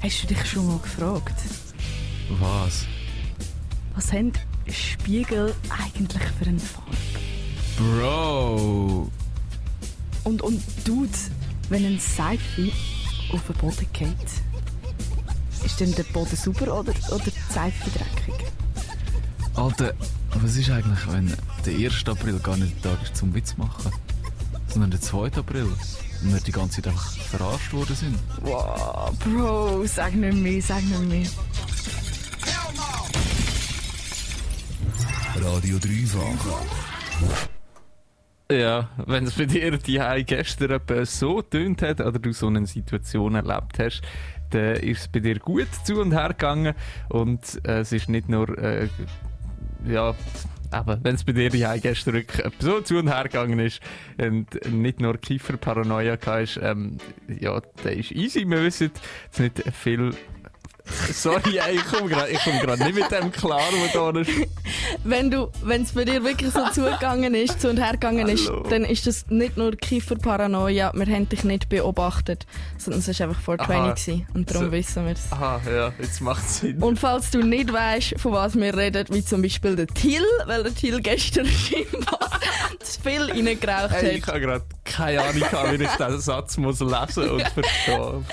hast 0.01 0.23
du 0.23 0.27
dich 0.27 0.45
schon 0.45 0.67
mal 0.67 0.79
gefragt, 0.79 1.33
Was? 2.39 2.85
was 3.95 4.11
haben 4.13 4.31
Spiegel 4.67 5.53
eigentlich 5.69 6.23
für 6.39 6.45
eine 6.45 6.59
Farbe? 6.59 6.95
Bro! 7.77 9.11
Und, 10.23 10.41
und 10.41 10.63
Dude, 10.85 11.09
wenn 11.69 11.85
ein 11.85 11.99
Seife 11.99 12.71
auf 13.33 13.41
den 13.45 13.55
Boden 13.57 13.87
geht, 13.91 14.07
ist 15.65 15.81
dann 15.81 15.93
der 15.95 16.03
Boden 16.03 16.35
sauber 16.37 16.79
oder, 16.79 16.93
oder 17.11 17.25
die 17.25 17.53
Seife 17.53 17.89
dreckig? 17.89 18.45
Alter, 19.55 19.93
was 20.35 20.55
ist 20.55 20.69
eigentlich, 20.69 21.05
wenn 21.11 21.33
der 21.65 21.73
1. 21.73 22.07
April 22.07 22.39
gar 22.39 22.55
nicht 22.55 22.83
der 22.83 22.93
Tag 22.93 23.03
ist 23.03 23.17
zum 23.17 23.33
Witz 23.33 23.57
machen, 23.57 23.91
sondern 24.73 24.91
der 24.91 25.01
2. 25.01 25.27
April 25.37 25.67
und 26.23 26.33
wir 26.33 26.39
die 26.39 26.51
ganze 26.51 26.81
Zeit 26.81 26.91
einfach 26.91 27.11
verarscht 27.11 27.73
worden 27.73 27.95
sind? 27.95 28.17
Wow, 28.41 29.13
Bro, 29.19 29.85
sag 29.85 30.15
nicht 30.15 30.35
mehr, 30.35 30.61
sag 30.61 30.83
nicht 30.83 31.07
mehr. 31.07 31.27
Radio 35.35 35.77
Dreifach. 35.77 36.65
Ja, 38.51 38.89
wenn 39.05 39.25
es 39.25 39.33
bei 39.33 39.45
dir 39.45 39.77
die 39.77 39.99
gestern 40.25 40.71
etwa 40.71 41.05
so 41.05 41.41
tönt 41.41 41.81
hat 41.81 42.01
oder 42.01 42.19
du 42.19 42.33
so 42.33 42.47
eine 42.47 42.65
Situation 42.65 43.35
erlebt 43.35 43.77
hast, 43.79 44.01
dann 44.49 44.75
ist 44.77 45.01
es 45.01 45.07
bei 45.07 45.19
dir 45.19 45.37
gut 45.39 45.67
zu 45.83 46.01
und 46.01 46.13
her 46.13 46.29
gegangen 46.29 46.73
und 47.09 47.61
äh, 47.67 47.79
es 47.79 47.91
ist 47.91 48.09
nicht 48.09 48.27
nur, 48.27 48.57
äh, 48.57 48.89
ja, 49.85 50.15
aber 50.73 50.99
wenn 51.03 51.15
es 51.15 51.23
bei 51.23 51.33
dir 51.33 51.49
die 51.49 51.65
gestern 51.81 52.23
so 52.59 52.81
zu 52.81 52.97
und 52.97 53.07
her 53.07 53.23
gegangen 53.23 53.59
ist 53.59 53.79
und 54.17 54.47
nicht 54.71 54.99
nur 54.99 55.17
Kieferparanoia 55.17 56.17
hast, 56.25 56.59
ähm, 56.61 56.97
ja, 57.27 57.61
dann 57.83 57.93
ist 57.93 58.11
easy. 58.11 58.45
Wir 58.45 58.63
wissen 58.63 58.91
jetzt 59.29 59.39
nicht 59.39 59.63
viel. 59.75 60.13
Sorry, 61.11 61.59
ich 61.71 61.85
komme 61.85 62.09
gerade 62.09 62.33
komm 62.43 62.79
nicht 62.79 62.95
mit 62.95 63.09
dem 63.11 63.31
klar, 63.31 63.61
wo 63.71 64.11
da 64.13 64.19
ist. 64.19 64.29
Wenn 65.05 65.31
du, 65.31 65.49
wenn 65.63 65.83
es 65.83 65.93
bei 65.93 66.03
dir 66.05 66.23
wirklich 66.23 66.51
so 66.51 66.59
zugegangen 66.73 67.33
ist, 67.35 67.61
zu 67.61 67.69
und 67.69 67.77
her 67.77 67.93
gegangen 67.93 68.27
ist, 68.27 68.51
dann 68.69 68.83
ist 68.83 69.07
das 69.07 69.25
nicht 69.29 69.55
nur 69.57 69.71
Kieferparanoia, 69.75 70.91
wir 70.93 71.05
haben 71.07 71.29
dich 71.29 71.43
nicht 71.45 71.69
beobachtet, 71.69 72.45
sondern 72.77 72.99
es 72.99 73.19
war 73.19 73.27
einfach 73.29 73.41
420 73.41 73.77
Aha. 73.77 73.93
gewesen, 73.93 74.27
und 74.33 74.51
darum 74.51 74.65
So. 74.65 74.71
wissen 74.73 75.05
wir 75.05 75.13
es. 75.13 75.31
Aha, 75.31 75.61
ja, 75.73 75.93
jetzt 75.99 76.21
macht 76.21 76.43
es 76.45 76.59
Sinn. 76.59 76.77
Und 76.83 76.99
falls 76.99 77.31
du 77.31 77.39
nicht 77.41 77.71
weißt, 77.71 78.15
von 78.19 78.33
was 78.33 78.55
wir 78.55 78.75
reden, 78.75 79.05
wie 79.11 79.23
zum 79.23 79.41
Beispiel 79.41 79.75
der 79.77 79.87
Till, 79.87 80.23
weil 80.47 80.63
der 80.63 80.75
Till 80.75 80.99
gestern 81.01 81.45
scheinbar 81.47 82.29
zu 82.81 83.01
viel 83.01 83.21
reingeraucht 83.31 83.91
Hey, 83.91 84.17
ich 84.17 84.21
hat. 84.23 84.27
habe 84.33 84.41
gerade 84.41 84.65
keine 84.83 85.21
Ahnung, 85.21 85.79
wie 85.79 85.83
ich 85.83 85.89
diesen 85.91 86.19
Satz 86.21 86.57
muss 86.57 86.79
lesen 86.81 87.29
und 87.29 87.41
verstehen 87.53 88.25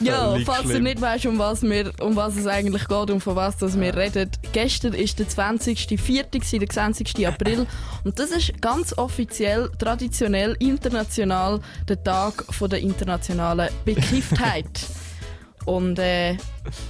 ja, 0.00 0.36
falls 0.44 0.64
schlimm. 0.64 0.72
du 0.72 0.82
nicht 0.82 1.00
weißt, 1.00 1.26
um 1.26 1.38
was, 1.38 1.62
wir, 1.62 1.92
um 2.00 2.16
was 2.16 2.36
es 2.36 2.46
eigentlich 2.46 2.86
geht 2.88 3.10
und 3.10 3.20
von 3.20 3.36
was 3.36 3.56
das 3.56 3.78
wir 3.78 3.96
reden. 3.96 4.30
Gestern 4.52 4.94
ist 4.94 5.18
der 5.18 5.28
20. 5.28 6.00
4. 6.00 6.24
der 6.24 6.68
20. 6.68 7.26
April 7.26 7.66
und 8.04 8.18
das 8.18 8.30
ist 8.30 8.60
ganz 8.60 8.96
offiziell, 8.96 9.70
traditionell, 9.78 10.56
international 10.58 11.60
der 11.88 12.02
Tag 12.02 12.44
von 12.52 12.70
der 12.70 12.80
internationalen 12.80 13.70
Bekifftheit. 13.84 14.86
und 15.64 15.98
äh, 15.98 16.36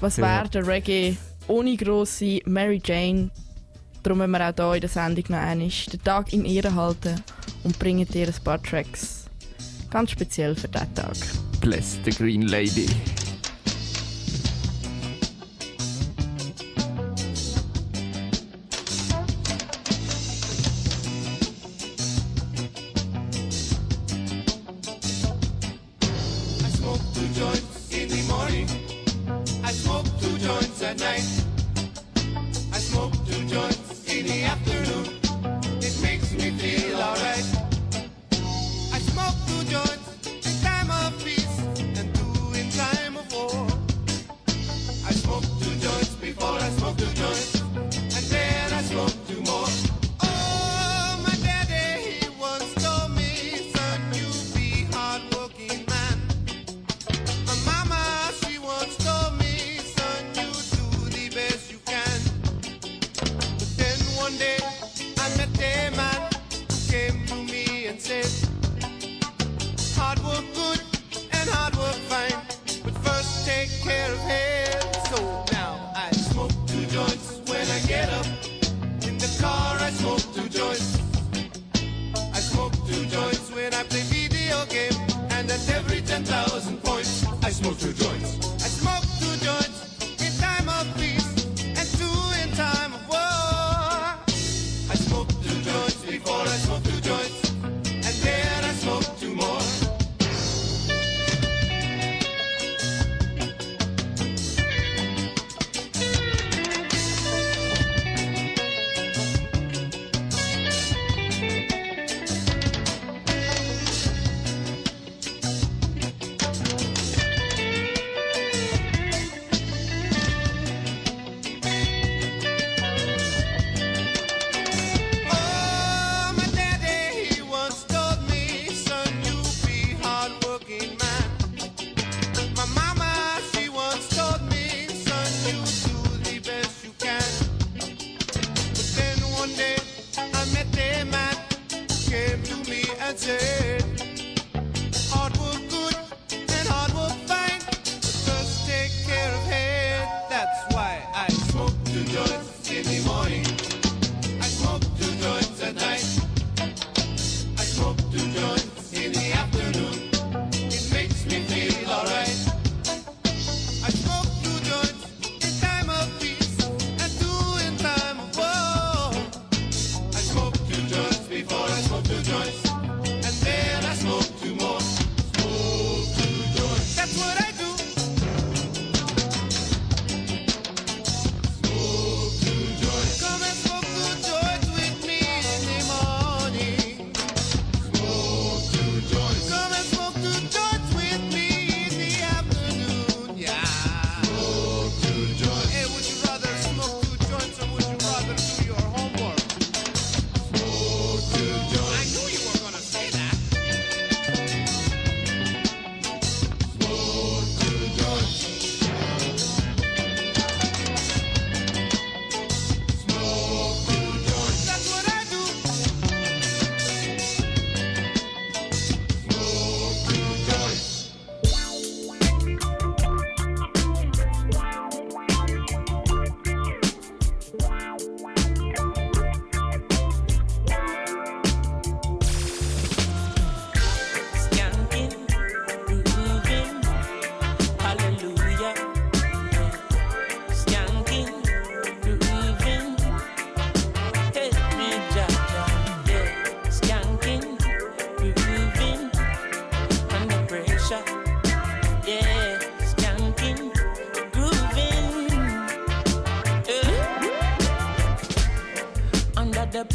was 0.01 0.19
wäre 0.19 0.45
ja. 0.45 0.49
der 0.49 0.67
Reggae 0.67 1.17
ohne 1.49 1.77
grosse 1.77 2.41
Mary 2.47 2.81
Jane? 2.85 3.31
Darum 4.03 4.19
müssen 4.19 4.33
wir 4.33 4.51
auch 4.51 4.55
hier 4.55 4.75
in 4.75 4.81
der 4.81 4.91
Sendung 4.91 5.25
noch 5.29 5.39
einmal 5.39 5.69
den 5.69 6.03
Tag 6.03 6.33
in 6.33 6.45
Ehren 6.45 6.75
halten 6.75 7.23
und 7.63 7.79
bringen 7.79 8.07
dir 8.07 8.27
ein 8.27 8.45
paar 8.45 8.61
Tracks 8.61 9.22
ganz 9.93 10.11
speziell 10.11 10.55
für 10.55 10.69
diesen 10.69 10.95
Tag. 10.95 11.17
Bless 11.61 11.99
the 12.05 12.11
Green 12.11 12.43
Lady. 12.49 12.87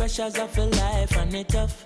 pressures 0.08 0.38
of 0.38 0.56
your 0.56 0.68
life 0.68 1.18
and 1.18 1.34
it 1.34 1.50
tough. 1.50 1.86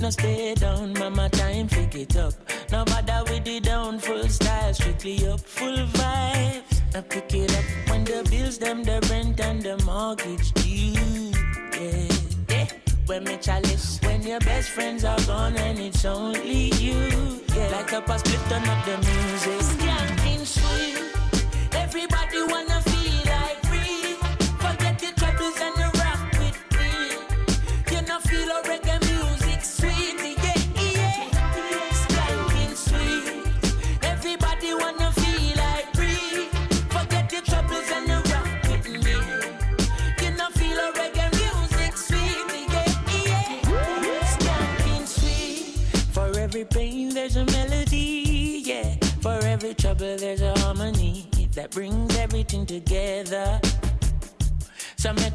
No 0.00 0.08
stay 0.08 0.54
down, 0.54 0.94
mama, 0.94 1.28
time 1.28 1.68
pick 1.68 1.94
it 1.94 2.16
up. 2.16 2.32
No 2.72 2.86
bother 2.86 3.22
with 3.30 3.44
the 3.44 3.60
down, 3.60 3.98
full 3.98 4.26
style, 4.28 4.72
strictly 4.72 5.26
up, 5.28 5.40
full 5.40 5.76
vibes. 5.76 6.80
Now 6.94 7.02
pick 7.02 7.34
it 7.34 7.54
up 7.54 7.64
when 7.90 8.04
the 8.04 8.26
bills, 8.30 8.56
them, 8.56 8.82
the 8.82 9.06
rent 9.10 9.40
and 9.40 9.60
the 9.60 9.76
mortgage 9.84 10.52
due. 10.52 11.32
Yeah, 11.78 12.08
yeah. 12.48 12.66
When 13.04 13.24
me 13.24 13.36
chalice, 13.36 14.00
when 14.04 14.22
your 14.22 14.40
best 14.40 14.70
friends 14.70 15.04
are 15.04 15.20
gone 15.26 15.58
and 15.58 15.78
it's 15.78 16.06
only 16.06 16.72
you. 16.76 17.42
Yeah. 17.54 17.68
Like 17.72 17.92
a 17.92 18.00
past, 18.00 18.24
turn 18.24 18.68
up 18.70 18.86
the 18.86 18.96
music. 18.96 19.39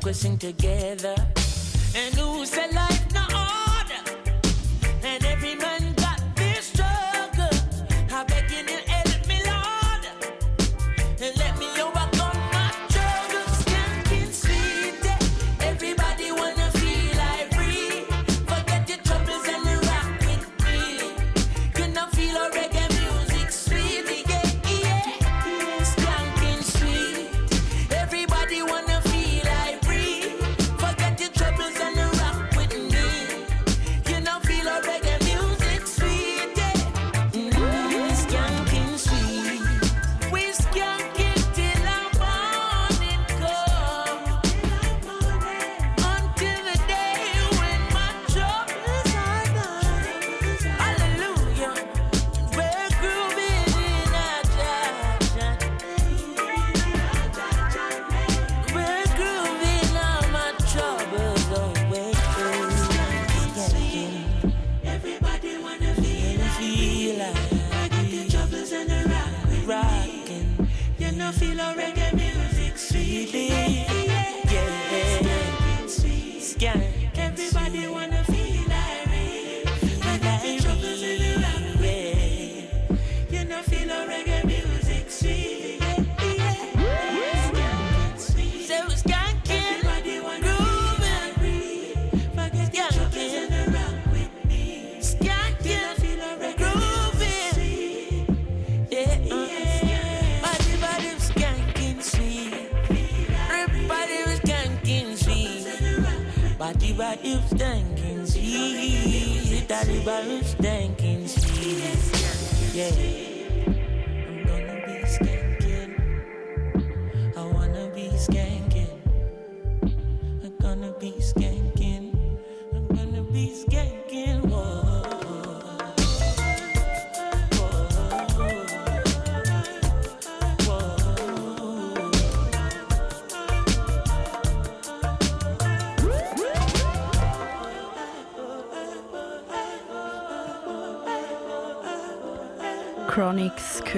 focusing 0.06 0.38
together. 0.38 1.35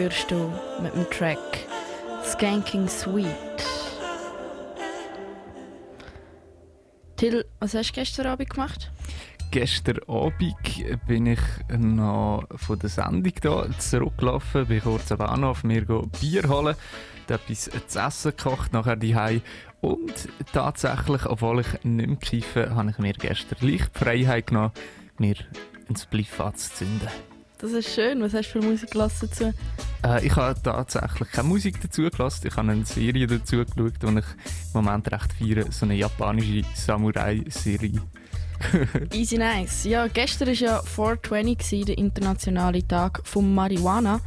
Hörst 0.07 0.31
du 0.31 0.53
mit 0.81 0.95
dem 0.95 1.09
Track 1.09 1.67
Skanking 2.23 2.87
Sweet. 2.87 3.27
Till, 7.17 7.43
was 7.59 7.73
hast 7.73 7.89
du 7.89 7.93
gestern 7.95 8.27
Abend 8.27 8.49
gemacht? 8.49 8.89
Gestern 9.51 9.99
Abend 10.07 10.55
bin 11.07 11.25
ich 11.25 11.41
noch 11.77 12.47
von 12.55 12.79
der 12.79 12.87
Sendung 12.89 13.33
da 13.41 13.67
zurückgelaufen, 13.79 14.67
bin 14.67 14.81
kurz 14.81 15.11
am 15.11 15.17
Bahnhof, 15.17 15.65
mir 15.65 15.85
Bier 15.85 16.47
holen, 16.47 16.77
etwas 17.27 17.69
zu 17.87 17.99
essen 17.99 18.31
gekocht, 18.37 18.71
nachher 18.71 18.95
die 18.95 19.41
und 19.81 20.29
tatsächlich, 20.53 21.25
obwohl 21.25 21.59
ich 21.59 21.83
nicht 21.83 22.07
mehr 22.07 22.15
kiffe, 22.15 22.73
habe 22.73 22.91
ich 22.91 22.97
mir 22.97 23.11
gestern 23.11 23.57
leicht 23.59 23.89
Freiheit 23.93 24.47
genommen, 24.47 24.71
mir 25.17 25.35
ins 25.89 26.05
Bliff 26.05 26.39
anzuzünden. 26.39 27.09
Das 27.59 27.71
ist 27.71 27.93
schön. 27.93 28.21
Was 28.21 28.33
hast 28.33 28.53
du 28.53 28.61
für 28.61 28.67
Musik 28.67 28.91
gelassen 28.91 29.29
dazu? 29.29 29.53
Äh, 30.05 30.27
ich 30.27 30.35
habe 30.35 30.61
tatsächlich 30.61 31.31
keine 31.31 31.47
Musik 31.47 31.81
dazu 31.81 32.07
gelassen. 32.09 32.47
Ich 32.47 32.55
habe 32.55 32.71
eine 32.71 32.85
Serie 32.85 33.25
dazu 33.25 33.57
geschaut, 33.57 33.75
die 33.77 34.07
ich 34.07 34.07
im 34.13 34.23
Moment 34.73 35.11
recht 35.11 35.33
feiere. 35.33 35.71
So 35.71 35.85
eine 35.85 35.95
japanische 35.95 36.63
Samurai-Serie. 36.75 38.01
Easy 39.13 39.37
nice. 39.37 39.85
Ja, 39.85 40.07
gestern 40.07 40.47
war 40.47 40.53
ja 40.53 40.81
420, 40.81 41.57
gewesen, 41.57 41.85
der 41.85 41.97
internationale 41.97 42.87
Tag 42.87 43.21
vom 43.23 43.53
Marihuana. 43.53 44.19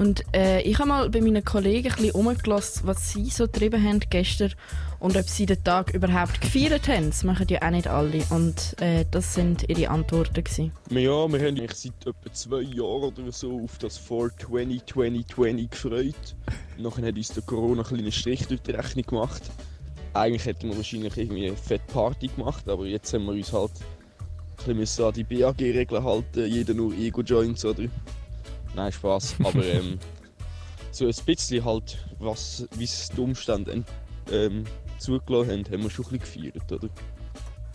Und 0.00 0.24
äh, 0.34 0.62
ich 0.62 0.78
habe 0.78 0.88
mal 0.88 1.10
bei 1.10 1.20
meinen 1.20 1.44
Kollegen 1.44 1.90
ein 1.90 1.94
bisschen 1.94 2.12
umgelassen, 2.12 2.86
was 2.86 3.12
sie 3.12 3.28
so 3.28 3.44
getrieben 3.44 3.84
haben 3.84 4.00
gestern 4.08 4.54
und 4.98 5.14
ob 5.14 5.28
sie 5.28 5.44
den 5.44 5.62
Tag 5.62 5.92
überhaupt 5.92 6.40
gefeiert 6.40 6.88
haben. 6.88 7.10
Das 7.10 7.22
machen 7.22 7.46
ja 7.50 7.60
auch 7.60 7.70
nicht 7.70 7.86
alle. 7.86 8.24
Und 8.30 8.80
äh, 8.80 9.04
das 9.10 9.34
sind 9.34 9.68
ihre 9.68 9.90
Antworten. 9.90 10.42
Gewesen. 10.42 10.72
Ja, 10.88 11.28
wir 11.30 11.38
haben 11.38 11.58
eigentlich 11.58 11.74
seit 11.74 12.06
etwa 12.06 12.32
zwei 12.32 12.62
Jahren 12.62 13.12
oder 13.12 13.30
so 13.30 13.60
auf 13.62 13.76
das 13.76 13.98
420 13.98 14.86
2020 14.86 15.70
gefreut. 15.70 16.36
Nachher 16.78 17.08
hat 17.08 17.16
uns 17.16 17.28
der 17.28 17.42
Corona 17.42 17.82
einen 17.82 17.84
kleinen 17.84 18.12
Strich 18.12 18.46
durch 18.46 18.62
die 18.62 18.70
Rechnung 18.70 19.04
gemacht. 19.04 19.42
Eigentlich 20.14 20.46
hätten 20.46 20.70
wir 20.70 20.78
wahrscheinlich 20.78 21.14
irgendwie 21.18 21.48
eine 21.48 21.56
fette 21.58 21.92
Party 21.92 22.28
gemacht, 22.28 22.66
aber 22.70 22.86
jetzt 22.86 23.12
haben 23.12 23.26
wir 23.26 23.32
uns 23.32 23.52
halt 23.52 23.72
ein 24.66 24.76
bisschen 24.78 25.04
an 25.04 25.12
die 25.12 25.24
BAG-Regeln 25.24 26.02
halten, 26.02 26.46
jeder 26.46 26.72
nur 26.72 26.94
Ego-Joints 26.94 27.66
oder... 27.66 27.82
Nein, 28.74 28.92
Spaß. 28.92 29.36
Aber 29.44 29.64
ähm, 29.64 29.98
so 30.90 31.06
ein 31.06 31.14
bisschen 31.26 31.64
halt, 31.64 31.98
was, 32.18 32.66
wie 32.76 32.84
es 32.84 33.08
die 33.08 33.20
Umstände 33.20 33.84
ähm, 34.30 34.64
zugelassen 34.98 35.50
haben, 35.50 35.64
haben 35.72 35.82
wir 35.82 35.90
schon 35.90 36.06
ein 36.06 36.18
bisschen 36.18 36.50
gefeiert, 36.50 36.72
oder? 36.72 36.88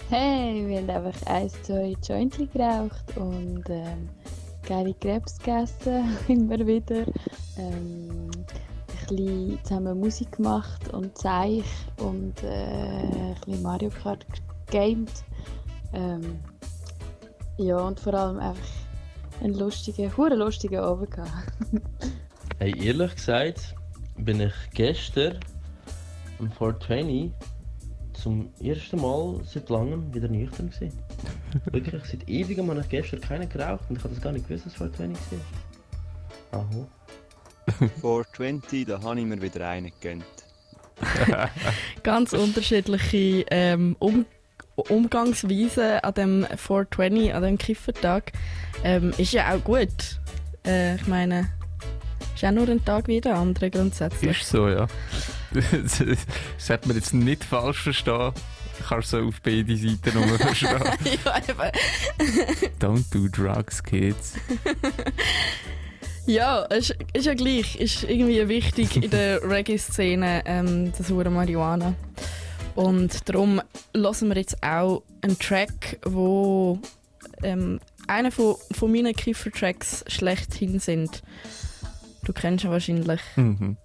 Hey, 0.09 0.67
wir 0.67 0.77
haben 0.77 0.89
einfach 0.89 1.25
ein, 1.25 1.49
zwei 1.63 1.95
Jointli 2.07 2.47
geraucht 2.47 3.17
und 3.17 3.63
ähm, 3.69 4.09
geile 4.67 4.93
Krebs 4.93 5.39
gegessen, 5.39 6.17
immer 6.27 6.59
wieder. 6.65 7.05
Ähm, 7.57 8.29
ein 8.29 9.15
bisschen 9.15 9.59
zusammen 9.63 9.99
Musik 9.99 10.31
gemacht 10.33 10.93
und 10.93 11.17
Zeich 11.17 11.63
und 11.97 12.43
äh, 12.43 12.47
ein 12.47 13.35
bisschen 13.45 13.63
Mario 13.63 13.89
Kart 13.89 14.25
gegamed. 14.67 15.11
Ähm, 15.93 16.39
ja, 17.57 17.77
und 17.79 17.99
vor 17.99 18.13
allem 18.13 18.39
einfach 18.39 18.84
einen 19.41 19.53
lustigen, 19.53 20.15
hure 20.15 20.35
lustigen 20.35 20.79
Abend 20.79 21.11
gehabt. 21.11 21.53
Hey, 22.59 22.73
ehrlich 22.85 23.15
gesagt 23.15 23.75
bin 24.17 24.39
ich 24.39 24.53
gestern 24.73 25.39
am 26.39 26.51
420 26.51 27.31
zum 28.13 28.49
ersten 28.61 29.01
Mal 29.01 29.41
seit 29.43 29.69
langem 29.69 30.13
wieder 30.13 30.27
nüchtern 30.27 30.69
gewesen. 30.69 30.97
Wirklich, 31.65 32.03
seit 32.05 32.27
ewigem 32.27 32.69
habe 32.69 32.81
ich 32.81 32.89
gestern 32.89 33.21
keinen 33.21 33.49
geraucht 33.49 33.83
und 33.89 33.97
ich 33.97 34.03
habe 34.03 34.13
das 34.13 34.23
gar 34.23 34.31
nicht 34.31 34.47
gewusst, 34.47 34.65
dass 34.65 34.75
420 34.75 35.39
war. 36.51 36.61
Aho. 36.61 36.87
420, 38.01 38.85
da 38.85 39.01
habe 39.01 39.19
ich 39.19 39.25
mir 39.25 39.41
wieder 39.41 39.67
einen 39.67 39.91
gegönnt. 39.99 40.25
Ganz 42.03 42.33
unterschiedliche 42.33 43.45
ähm, 43.51 43.95
um 43.99 44.25
Umgangsweisen 44.75 45.99
an 46.01 46.13
dem 46.13 46.45
420, 46.55 47.33
an 47.33 47.43
dem 47.43 47.57
Kiffertag. 47.57 48.31
Ähm, 48.83 49.13
ist 49.17 49.33
ja 49.33 49.53
auch 49.53 49.63
gut. 49.63 50.19
Äh, 50.65 50.95
ich 50.95 51.07
meine, 51.07 51.49
ist 52.33 52.43
auch 52.43 52.51
nur 52.51 52.67
ein 52.67 52.83
Tag 52.83 53.07
wie 53.07 53.21
der 53.21 53.35
andere 53.35 53.69
grundsätzlich. 53.69 54.41
Ist 54.41 54.49
so, 54.49 54.67
ja. 54.67 54.87
das 55.53 56.03
sollte 56.57 56.87
man 56.87 56.97
jetzt 56.97 57.13
nicht 57.13 57.43
falsch 57.43 57.83
verstehen. 57.83 58.33
kannst 58.87 59.13
du 59.13 59.21
so 59.21 59.27
auf 59.27 59.41
beide 59.41 59.77
Seiten 59.77 60.13
nur 60.13 60.37
verstehen. 60.37 60.83
ja, 61.25 61.37
eben. 61.37 62.69
Don't 62.79 63.05
do 63.11 63.27
drugs, 63.29 63.81
kids. 63.81 64.33
Ja, 66.27 66.63
ist, 66.63 66.95
ist 67.13 67.25
ja 67.25 67.35
gleich. 67.35 67.75
Ist 67.75 68.03
irgendwie 68.03 68.47
wichtig 68.47 68.95
in 69.01 69.11
der 69.11 69.47
Reggae-Szene, 69.47 70.43
ähm, 70.45 70.91
das 70.97 71.09
hure 71.09 71.29
Marihuana. 71.29 71.93
Und 72.75 73.27
darum 73.29 73.61
hören 73.95 74.27
wir 74.29 74.35
jetzt 74.35 74.61
auch 74.61 75.03
einen 75.21 75.39
Track, 75.39 75.99
wo 76.05 76.79
ähm, 77.41 77.79
einer 78.07 78.31
von, 78.31 78.55
von 78.71 78.91
meinen 78.91 79.13
Kiffer-Tracks 79.13 80.03
schlechthin 80.07 80.79
sind. 80.79 81.23
Du 82.25 82.33
kennst 82.33 82.65
ihn 82.65 82.71
wahrscheinlich. 82.71 83.21
Mhm. 83.35 83.77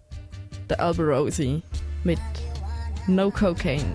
Der 0.68 0.80
Alberosi 0.80 1.62
mit 2.05 2.18
No 3.07 3.30
Cocaine. 3.30 3.95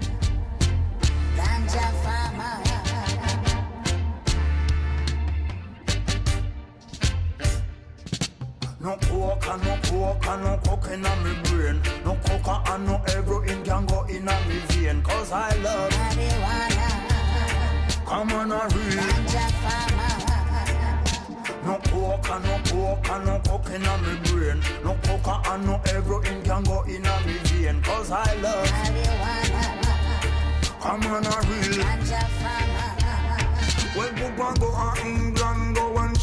Coke 9.26 9.48
and 9.48 9.64
no 9.64 9.78
coke 9.84 10.28
and 10.28 10.44
no 10.44 10.58
coke 10.66 10.88
in 10.92 11.02
me 11.02 11.34
brain. 11.44 11.82
No 12.06 12.14
coca 12.26 12.56
and 12.72 12.86
no 12.86 12.96
heroin 13.08 13.64
can 13.64 13.86
go 13.86 14.04
in 14.04 14.26
me 14.26 14.58
vein. 14.70 15.02
Cause 15.02 15.32
I 15.32 15.56
love 15.58 15.92
marijuana. 15.92 16.90
Come 18.06 18.32
on, 18.34 18.52
a 18.52 18.60
real. 18.74 19.04
No 21.66 21.76
coke 21.90 22.30
and 22.30 22.44
no 22.46 22.56
coke 22.70 23.10
and 23.10 23.26
no 23.26 23.36
coke 23.48 23.70
in 23.76 23.86
me 24.04 24.14
brain. 24.26 24.60
No 24.84 24.94
coca 25.04 25.36
and 25.52 25.66
no 25.66 25.82
heroin 25.86 26.42
can 26.44 26.64
go 26.64 26.84
in 26.84 27.08
me 27.26 27.36
vein. 27.46 27.82
Cause 27.82 28.12
I 28.12 28.34
love 28.36 28.68
marijuana. 28.68 29.62
Come 30.82 31.06
on, 31.08 31.26
a 31.26 31.28
real. 31.50 31.86
Well, 33.96 34.10
Poopa 34.10 34.60
go 34.60 34.70
to 34.76 35.08
England, 35.08 35.64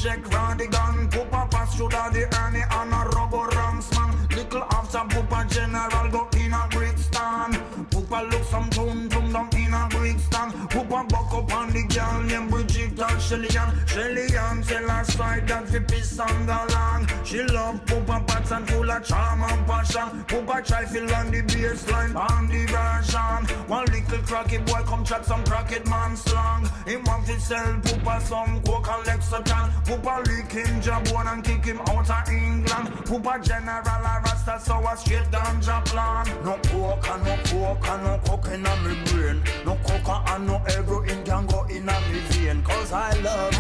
check 0.02 0.22
for 0.24 0.54
the 0.58 0.66
gun. 0.66 1.08
Poopa 1.10 1.48
pass 1.50 1.76
through 1.76 1.88
the 1.88 2.26
Ernie 2.42 2.64
and 2.68 2.92
a 2.92 3.00
rubber 3.14 3.46
ranks 3.56 3.88
man. 3.94 4.10
Little 4.34 4.64
after 4.64 4.98
Poopa 4.98 5.48
General 5.48 6.10
go 6.10 6.28
in 6.38 6.52
a 6.52 6.66
Brixton. 6.70 7.52
Poopa 7.90 8.30
look 8.30 8.44
some 8.44 8.68
tune 8.70 9.08
tum 9.08 9.32
down 9.32 9.48
in 9.54 9.72
a 9.72 9.86
Brixton. 9.90 10.50
Poopa 10.72 11.08
buck 11.08 11.32
up 11.32 11.54
on 11.54 11.70
the 11.70 11.82
girl 11.94 12.22
named 12.22 12.50
Bridget 12.50 12.96
Shelly-Ann. 13.32 13.86
Shelly-Ann 13.86 14.62
tell 14.62 14.88
her 14.90 15.04
side 15.04 15.48
that 15.48 15.66
fi 15.66 15.78
piss 15.78 16.18
on 16.18 16.44
the 16.44 16.52
long. 16.74 17.08
She 17.24 17.42
love 17.42 17.82
Poopa 17.86 18.26
pats 18.26 18.50
and 18.50 18.68
full 18.68 18.90
of 18.90 19.04
charm 19.06 19.42
and 19.42 19.66
passion. 19.66 20.24
Poopa 20.28 20.62
try 20.66 20.84
fi 20.84 21.00
learn 21.00 21.30
the 21.30 21.40
bassline 21.40 22.14
on 22.14 22.46
the 22.48 22.66
version. 22.66 23.56
One 23.68 23.86
little 23.86 24.18
cracky 24.18 24.58
boy 24.58 24.82
come 24.84 25.02
chat 25.02 25.24
some 25.24 25.42
cracked 25.44 25.86
man 25.88 26.14
slang. 26.14 26.68
Him 26.84 27.04
want 27.04 27.26
fi 27.26 27.38
sell 27.38 27.72
Poopa 27.80 28.20
some 28.20 28.62
coke 28.64 28.88
and 28.88 29.06
Lexington. 29.06 29.70
Poopa 29.86 30.26
lick 30.26 30.52
him 30.52 30.82
jabon 30.82 31.32
and 31.32 31.42
kick 31.42 31.64
him 31.64 31.80
out 31.88 32.10
of 32.10 32.28
England. 32.28 32.88
Poopa 33.08 33.42
general 33.42 33.80
a 33.80 34.20
rasta 34.24 34.60
so 34.60 34.76
a 34.86 34.94
straight 34.94 35.24
ganja 35.30 35.82
plan. 35.86 36.26
No 36.44 36.58
coke 36.68 37.08
and 37.08 37.24
no 37.24 37.36
coke 37.46 37.88
and 37.88 38.04
no 38.04 38.20
coke 38.26 38.48
in 38.52 38.62
me 38.62 38.94
brain. 39.06 39.42
No 39.64 39.78
coca 39.86 40.22
and 40.34 40.46
no 40.46 40.58
heroin 40.58 41.24
can 41.24 41.46
go 41.46 41.64
in 41.70 41.86
me 41.86 42.20
vein. 42.28 42.62
Cause 42.62 42.92
I 42.92 43.21
love. 43.22 43.54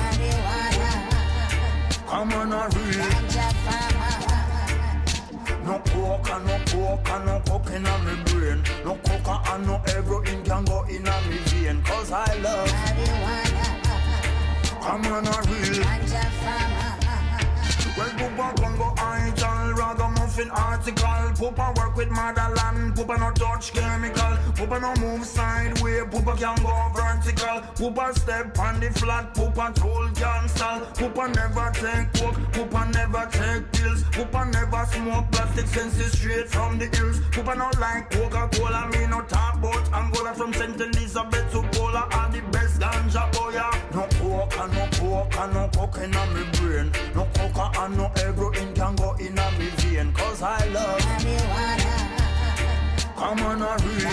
Come 2.06 2.32
on 2.32 2.52
a 2.52 2.68
real. 2.76 3.04
No 5.64 5.78
and 6.30 6.46
no 6.46 6.58
and 7.06 7.26
no 7.26 7.40
coke 7.46 7.70
in 7.70 7.82
me 7.82 8.14
brain. 8.26 8.62
No 8.84 8.94
coca 9.04 9.40
and 9.52 9.66
no 9.66 9.78
heroin 9.86 10.44
can 10.44 10.64
go 10.64 10.82
in 10.84 11.04
me 11.04 11.38
vein. 11.46 11.82
Cause 11.82 12.12
I 12.12 12.34
love. 12.42 12.68
Come 14.82 15.06
on 15.06 15.26
a 15.26 15.42
real. 15.48 15.84
Well, 17.94 18.08
Poopa 18.08 18.56
gon' 18.58 18.76
go 18.78 18.84
idle, 18.84 18.91
ragamuffin 20.32 20.50
article. 20.50 21.50
Poopa 21.50 21.76
work 21.76 21.96
with 21.96 22.10
motherland, 22.10 22.94
Poopa 22.94 23.18
no 23.18 23.30
touch 23.32 23.72
chemical. 23.72 24.36
Poopa 24.54 24.80
no 24.80 24.94
move 25.00 25.24
sideways, 25.24 26.02
Poopa 26.04 26.38
can 26.38 26.56
go 26.62 26.92
vertical. 26.94 27.60
Poopa 27.76 28.14
step 28.18 28.58
on 28.58 28.80
the 28.80 28.90
flat, 28.90 29.34
Poopa 29.34 29.74
tool 29.74 30.48
stall. 30.48 30.80
Poopa 30.94 31.34
never 31.34 31.70
take 31.74 32.12
coke, 32.14 32.40
Poopa 32.52 32.92
never 32.94 33.28
take 33.30 33.72
pills. 33.72 34.02
Poopa 34.04 34.52
never 34.52 34.84
smoke 34.86 35.30
plastic 35.32 35.66
senses 35.66 36.12
straight 36.12 36.48
from 36.48 36.78
the 36.78 36.86
hills. 36.96 37.20
Poopa 37.30 37.56
no 37.56 37.70
like 37.80 38.10
Coca-Cola, 38.10 38.88
me 38.92 39.06
no 39.06 39.22
talk 39.22 39.54
about 39.54 39.92
Angola 39.92 40.34
from 40.34 40.52
St. 40.52 40.80
Elizabeth 40.80 41.50
to 41.52 41.62
Pola 41.72 42.08
are 42.12 42.30
the 42.30 42.40
best 42.50 42.80
ganja 42.80 43.28
oh, 43.36 43.50
boy. 43.50 43.72
No 43.94 44.06
coke 44.18 44.58
and 44.58 44.72
no 44.72 44.88
coke 44.92 45.36
and 45.38 45.54
no 45.54 45.68
coke 45.68 45.98
in 45.98 46.10
me 46.10 46.44
brain. 46.58 46.92
No 47.14 47.28
coca 47.34 47.70
and 47.80 47.96
no 47.96 48.10
heroin 48.16 48.74
can 48.74 48.96
go 48.96 49.14
in 49.14 49.34
me 49.34 49.81
vein. 50.02 50.12
Cause 50.12 50.42
I 50.42 50.66
love 50.68 51.00
marijuana. 51.00 51.92
Come 53.16 53.42
on 53.42 53.62
a 53.62 53.76
real. 53.84 54.10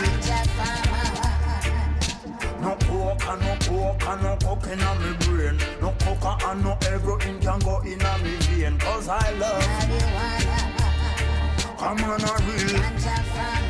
No 2.62 2.76
coke 2.76 3.28
no 3.40 3.56
coke 3.62 4.22
no 4.22 4.38
coke 4.38 4.68
in 4.68 4.80
me 4.80 5.12
brain. 5.26 5.58
No 5.82 5.90
coca 6.00 6.32
and 6.48 6.64
no 6.64 6.78
heroin 6.82 7.40
can 7.40 7.60
go 7.60 7.80
in 7.82 7.98
me 8.24 8.36
vein. 8.42 8.78
Cause 8.80 9.08
I 9.08 9.32
love 9.32 9.64
marijuana. 9.64 10.58
Come 11.78 12.04
on 12.04 12.22
a 12.22 12.34
real. 12.46 13.69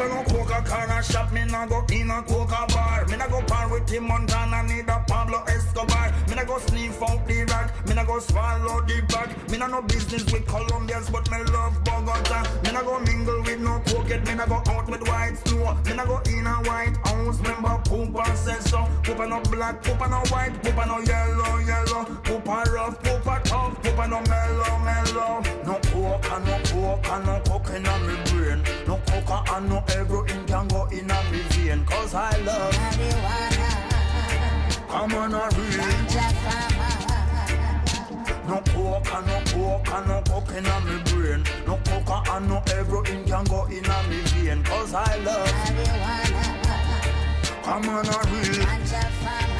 Dep 0.00 0.08
no 0.08 0.22
coca 0.24 0.64
corner 0.66 1.02
shop, 1.02 1.30
me 1.30 1.44
nah 1.44 1.66
go 1.66 1.84
in 1.92 2.10
a 2.10 2.22
coca 2.22 2.64
bar. 2.72 3.04
Me 3.06 3.16
nah 3.16 3.28
go 3.28 3.42
par 3.42 3.68
with 3.70 3.86
Tim 3.86 4.04
Montana, 4.04 4.62
need 4.62 4.88
a 4.88 5.04
Pablo 5.06 5.42
Escobar. 5.46 6.10
Me 6.26 6.34
nah 6.36 6.44
go 6.44 6.58
sniff 6.58 7.02
out 7.02 7.26
the 7.26 7.44
rack, 7.44 7.86
me 7.86 7.94
nah 7.94 8.04
go 8.04 8.18
swallow 8.18 8.80
the 8.86 9.02
bag. 9.08 9.28
Me 9.50 9.58
nah 9.58 9.66
no 9.66 9.82
business 9.82 10.24
with 10.32 10.46
Colombians, 10.46 11.10
but 11.10 11.30
me 11.30 11.38
love 11.52 11.84
Bogota. 11.84 12.48
Me 12.64 12.72
nah 12.72 12.82
go 12.82 12.98
mingle 13.00 13.42
with 13.42 13.60
no 13.60 13.78
cokehead, 13.84 14.26
me 14.26 14.34
nah 14.34 14.46
go 14.46 14.62
out 14.72 14.88
with 14.88 15.06
white 15.06 15.36
snow. 15.44 15.76
Me 15.84 15.92
nah 15.92 16.06
go 16.06 16.18
in 16.32 16.46
a 16.46 16.54
white 16.64 16.96
house, 17.04 17.38
remember 17.40 17.76
Poopa 17.84 18.34
says 18.36 18.70
so. 18.70 18.78
Poopa 19.02 19.28
no 19.28 19.40
black, 19.50 19.82
Poopa 19.82 20.08
no 20.08 20.20
white, 20.32 20.54
Poopa 20.62 20.86
no 20.86 21.00
yellow, 21.00 21.58
yellow. 21.58 22.04
Poopa 22.24 22.64
rough, 22.72 23.02
Poopa 23.02 23.42
tough, 23.44 23.82
Poopa 23.82 24.08
no 24.08 24.22
mellow, 24.22 24.78
mellow. 24.78 25.42
No 25.66 25.74
coke, 26.18 26.44
no 26.44 26.58
coke, 26.64 27.24
no 27.24 27.40
coke 27.46 27.70
in 27.70 27.82
me 27.82 28.16
brain. 28.30 28.60
No 28.86 28.96
coca 29.06 29.44
and 29.54 29.68
no 29.68 29.82
heroin 29.88 30.46
can 30.46 30.68
go 30.68 30.86
in 30.86 31.06
me 31.06 31.40
vein. 31.50 31.84
Cause 31.84 32.14
I 32.14 32.36
love 32.40 32.74
marijuana. 32.74 33.68
Come 34.88 35.14
on 35.14 35.34
a 35.34 35.48
real. 35.56 35.84
No 38.48 38.60
coke 38.72 39.14
and 39.14 39.26
no 39.26 39.38
coke 39.46 39.92
and 39.94 40.06
no 40.08 40.22
coke 40.26 40.52
in 40.56 40.64
me 40.64 40.96
brain. 41.10 41.44
No 41.66 41.78
coca 41.84 42.16
and 42.32 42.48
no 42.48 42.62
heroin 42.66 43.24
can 43.24 43.44
go 43.44 43.66
in 43.66 43.88
me 44.08 44.20
vein. 44.32 44.62
Cause 44.64 44.94
I 44.94 45.16
love 45.18 45.48
marijuana. 45.48 46.44
Come 47.62 47.88
on 47.88 48.06
a 48.06 48.18
real. 48.30 49.59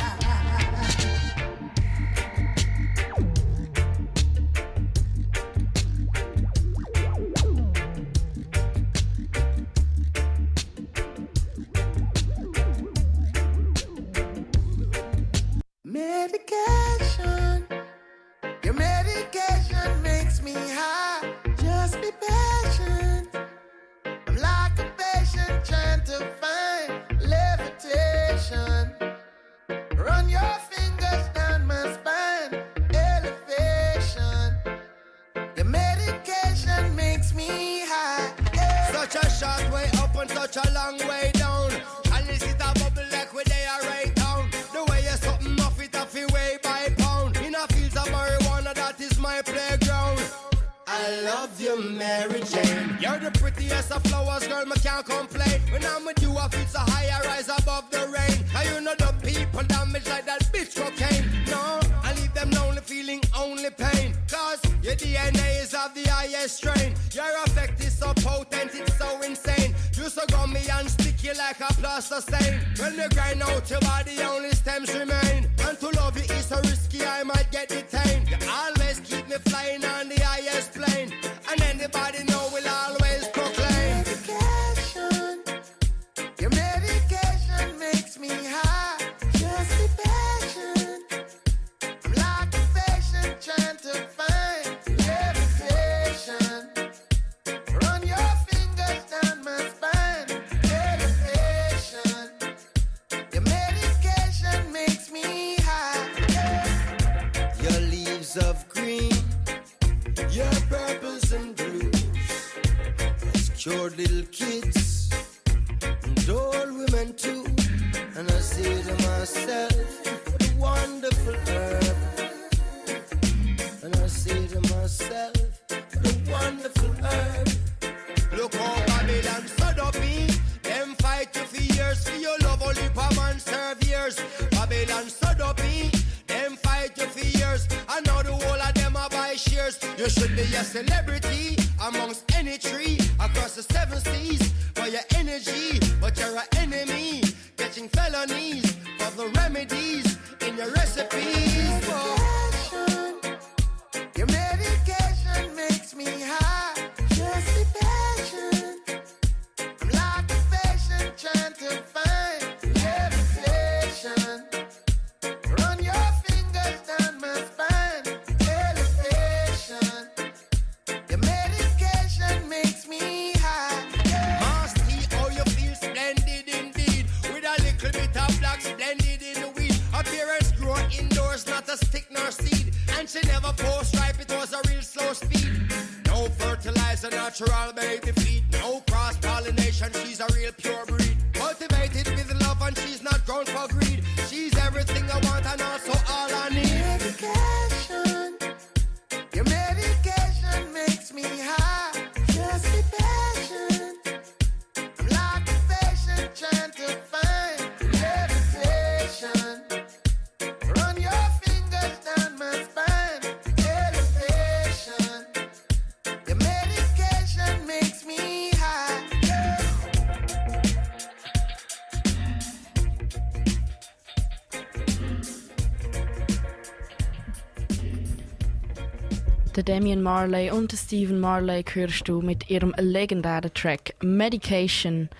Bobbin 230.01 230.03
Marley 230.03 230.51
und 230.51 230.72
Stephen 230.72 231.21
Marley 231.21 231.63
hörst 231.75 232.09
du 232.09 232.22
mit 232.22 232.49
ihrem 232.49 232.75
legendären 232.79 233.53
Track 233.53 233.95
Medication. 234.03 235.11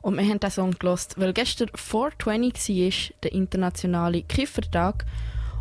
Und 0.00 0.16
wir 0.16 0.24
haben 0.24 0.38
diesen 0.38 0.52
Song 0.52 0.70
gelost, 0.78 1.18
weil 1.18 1.32
gestern 1.32 1.70
420 1.74 2.78
war, 2.78 3.16
der 3.24 3.32
internationale 3.32 4.22
Kiffertag. 4.22 5.04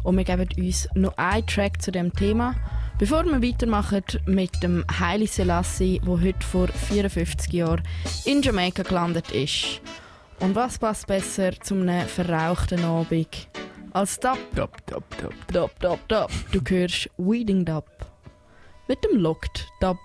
Und 0.03 0.17
wir 0.17 0.25
geben 0.25 0.47
uns 0.57 0.87
noch 0.93 1.17
einen 1.17 1.47
Track 1.47 1.81
zu 1.81 1.91
dem 1.91 2.13
Thema. 2.13 2.53
Bevor 2.99 3.25
wir 3.25 3.41
weitermachen 3.41 4.03
mit 4.27 4.61
dem 4.61 4.85
Haile 4.99 5.25
Selassie, 5.25 5.99
der 6.05 6.21
heute 6.21 6.45
vor 6.45 6.67
54 6.67 7.51
Jahren 7.51 7.81
in 8.25 8.43
Jamaika 8.43 8.83
gelandet 8.83 9.31
ist. 9.31 9.81
Und 10.39 10.53
was 10.53 10.77
passt 10.77 11.07
besser 11.07 11.59
zu 11.61 11.73
einem 11.73 12.07
verrauchten 12.07 12.83
Abend 12.83 13.47
als 13.93 14.19
Dab? 14.19 14.37
Dab, 14.53 14.85
Dab, 14.85 15.03
Dab, 15.17 15.33
Dab, 15.51 15.79
Dab, 15.79 16.07
Dab. 16.07 16.31
Du 16.51 16.61
hörst 16.69 17.09
Weeding 17.17 17.65
Dab 17.65 17.97
mit 18.87 19.03
dem 19.03 19.17
Locked-Dub. 19.17 19.97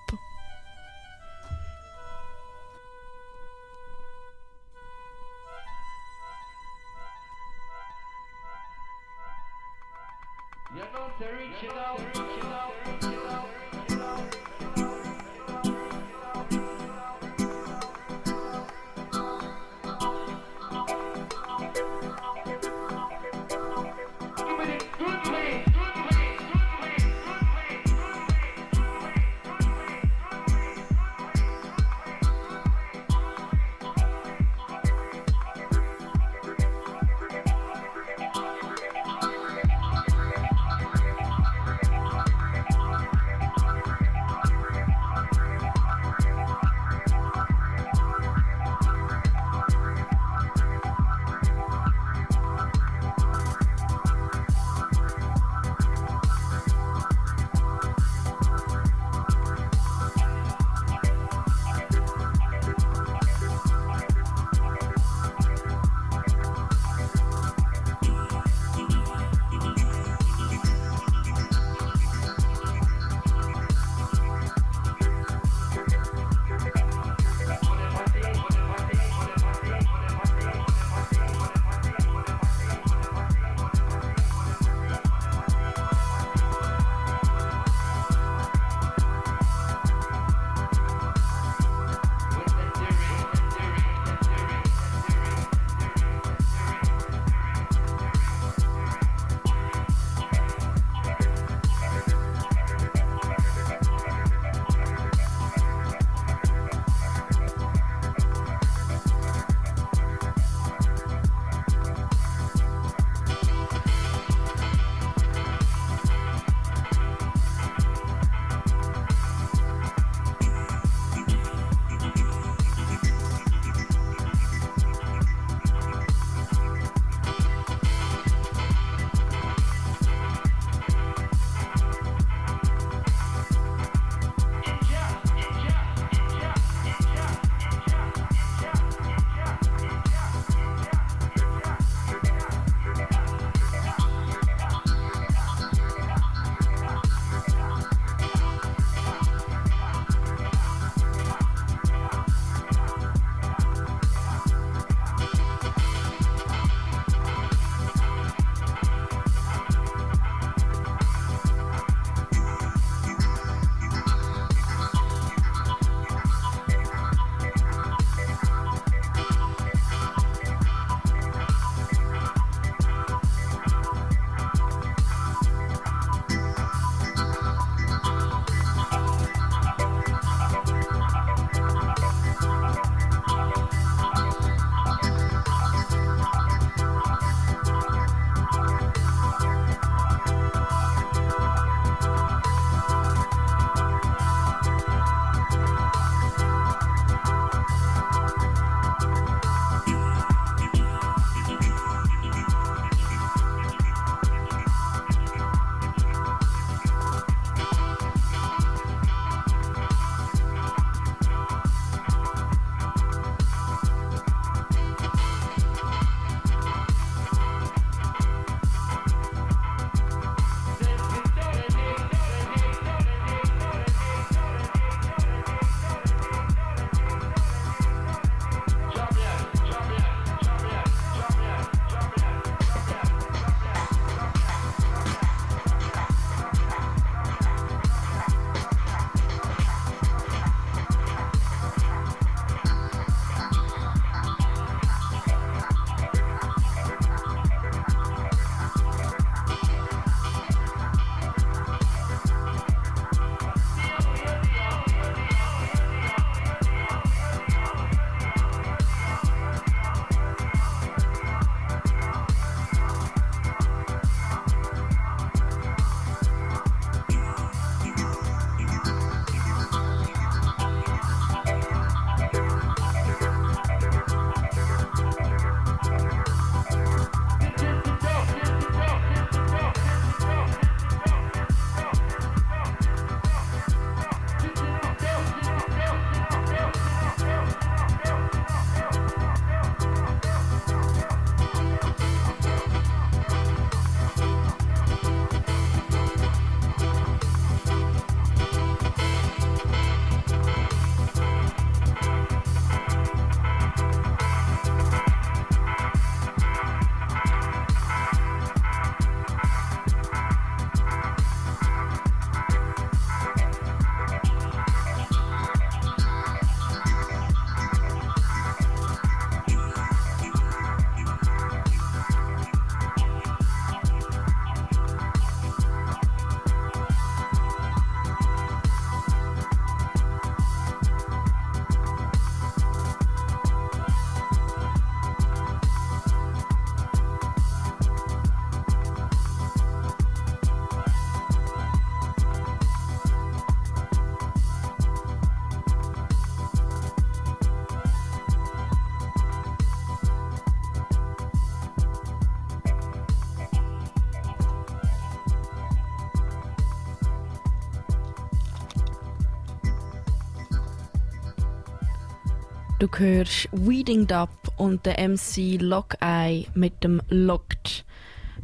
Du 362.82 362.88
hörst 362.98 363.48
Weeding 363.52 364.08
Dub 364.08 364.28
und 364.56 364.84
der 364.84 364.98
MC 364.98 365.56
Lock 365.60 365.94
Eye 366.00 366.48
mit 366.54 366.82
dem 366.82 367.00
Locked 367.10 367.84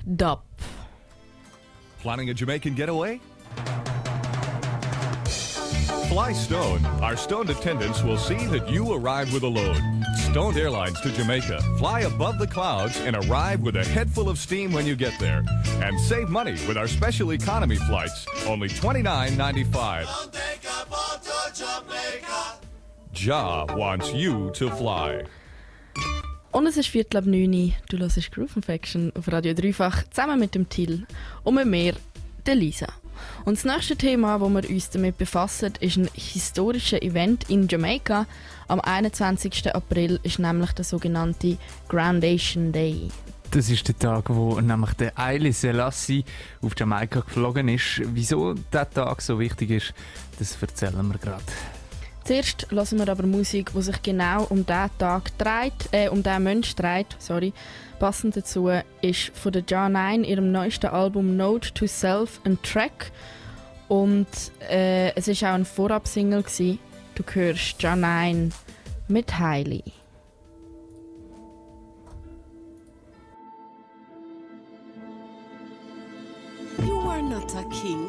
Dub. 0.07 0.45
Planning 2.03 2.31
a 2.31 2.33
Jamaican 2.33 2.77
getaway? 2.77 3.19
Fly 6.09 6.33
Stone. 6.33 6.87
Our 7.03 7.17
stoned 7.17 7.51
attendants 7.51 8.05
will 8.05 8.17
see 8.17 8.47
that 8.47 8.71
you 8.71 8.95
arrive 8.95 9.33
with 9.33 9.43
a 9.43 9.49
load. 9.49 9.83
Stoned 10.31 10.57
Airlines 10.57 11.01
to 11.01 11.11
Jamaica. 11.11 11.61
Fly 11.77 12.03
above 12.03 12.39
the 12.39 12.47
clouds 12.47 13.01
and 13.01 13.17
arrive 13.17 13.61
with 13.63 13.75
a 13.75 13.85
head 13.85 14.09
full 14.09 14.29
of 14.29 14.39
steam 14.39 14.73
when 14.73 14.87
you 14.87 14.95
get 14.95 15.19
there. 15.19 15.43
And 15.83 15.99
save 15.99 16.29
money 16.29 16.53
with 16.69 16.77
our 16.77 16.87
special 16.87 17.33
economy 17.33 17.77
flights. 17.77 18.25
Only 18.47 18.69
$29.95. 18.69 20.07
Ja 23.25 23.67
wants 23.77 24.13
you 24.13 24.51
to 24.51 24.71
fly. 24.71 25.25
Und 26.53 26.67
es 26.67 26.77
ist 26.77 26.89
Viertel 26.89 27.17
ab 27.17 27.27
9 27.27 27.53
Uhr. 27.53 27.73
Du 27.89 27.99
hörst 27.99 28.33
Groove 28.33 28.57
Infection 28.57 29.13
auf 29.19 29.31
Radio 29.33 29.55
Dreifach 29.55 30.05
zusammen 30.11 30.39
mit 30.39 30.55
dem 30.55 30.69
Till 30.69 31.05
und 31.43 31.57
mit 31.57 31.67
mir, 31.67 31.95
der 32.47 32.55
Lisa. 32.55 32.87
Und 33.45 33.57
das 33.57 33.65
nächste 33.65 33.97
Thema, 33.97 34.41
wo 34.41 34.49
wir 34.49 34.69
uns 34.71 34.91
damit 34.91 35.19
befassen, 35.19 35.73
ist 35.81 35.97
ein 35.97 36.09
historisches 36.15 37.03
Event 37.03 37.51
in 37.51 37.67
Jamaika. 37.67 38.27
Am 38.69 38.81
21. 38.81 39.75
April 39.75 40.21
ist 40.23 40.39
nämlich 40.39 40.73
der 40.73 40.85
sogenannte 40.85 41.59
Groundation 41.89 42.71
Day. 42.71 43.09
Das 43.51 43.69
ist 43.69 43.89
der 43.89 43.99
Tag, 43.99 44.29
wo 44.29 44.61
nämlich 44.61 44.93
der 44.93 45.13
Haile 45.17 45.53
Selassie 45.53 46.25
auf 46.63 46.73
Jamaika 46.79 47.21
geflogen 47.21 47.69
ist. 47.69 48.01
Wieso 48.05 48.55
dieser 48.55 48.91
Tag 48.91 49.23
so 49.23 49.41
wichtig 49.41 49.71
ist, 49.71 49.95
das 50.39 50.57
erzählen 50.61 51.09
wir 51.09 51.19
gerade. 51.19 51.43
Zuerst 52.29 52.67
hören 52.71 52.99
wir 52.99 53.09
aber 53.09 53.27
Musik, 53.27 53.73
die 53.75 53.81
sich 53.81 54.03
genau 54.03 54.45
um 54.51 54.67
diesen 54.67 54.91
Tag 54.99 55.39
dreht, 55.39 55.89
äh, 55.93 56.11
um 56.11 56.23
diesen 56.23 56.43
Mensch 56.43 56.77
dreht. 56.77 57.17
Sorry. 57.19 57.55
Passend 57.99 58.37
dazu 58.37 58.69
ist 59.01 59.31
von 59.33 59.51
der 59.51 59.63
J9 59.63 60.25
ihrem 60.25 60.53
neuesten 60.53 60.89
Album 60.89 61.39
Note 61.39 61.73
to 61.73 61.87
Self 61.87 62.39
ein 62.45 62.61
Track. 62.63 63.13
Und 63.89 64.27
äh, 64.69 65.17
es 65.17 65.27
war 65.27 65.53
auch 65.53 65.55
ein 65.55 65.65
Vorab-Single. 65.65 66.45
Du 67.15 67.25
hörst 67.33 67.81
J9 67.81 68.53
mit 69.09 69.39
Hailey. 69.39 69.85
You 76.85 76.99
are 77.09 77.23
not 77.23 77.55
a 77.55 77.65
king. 77.71 78.08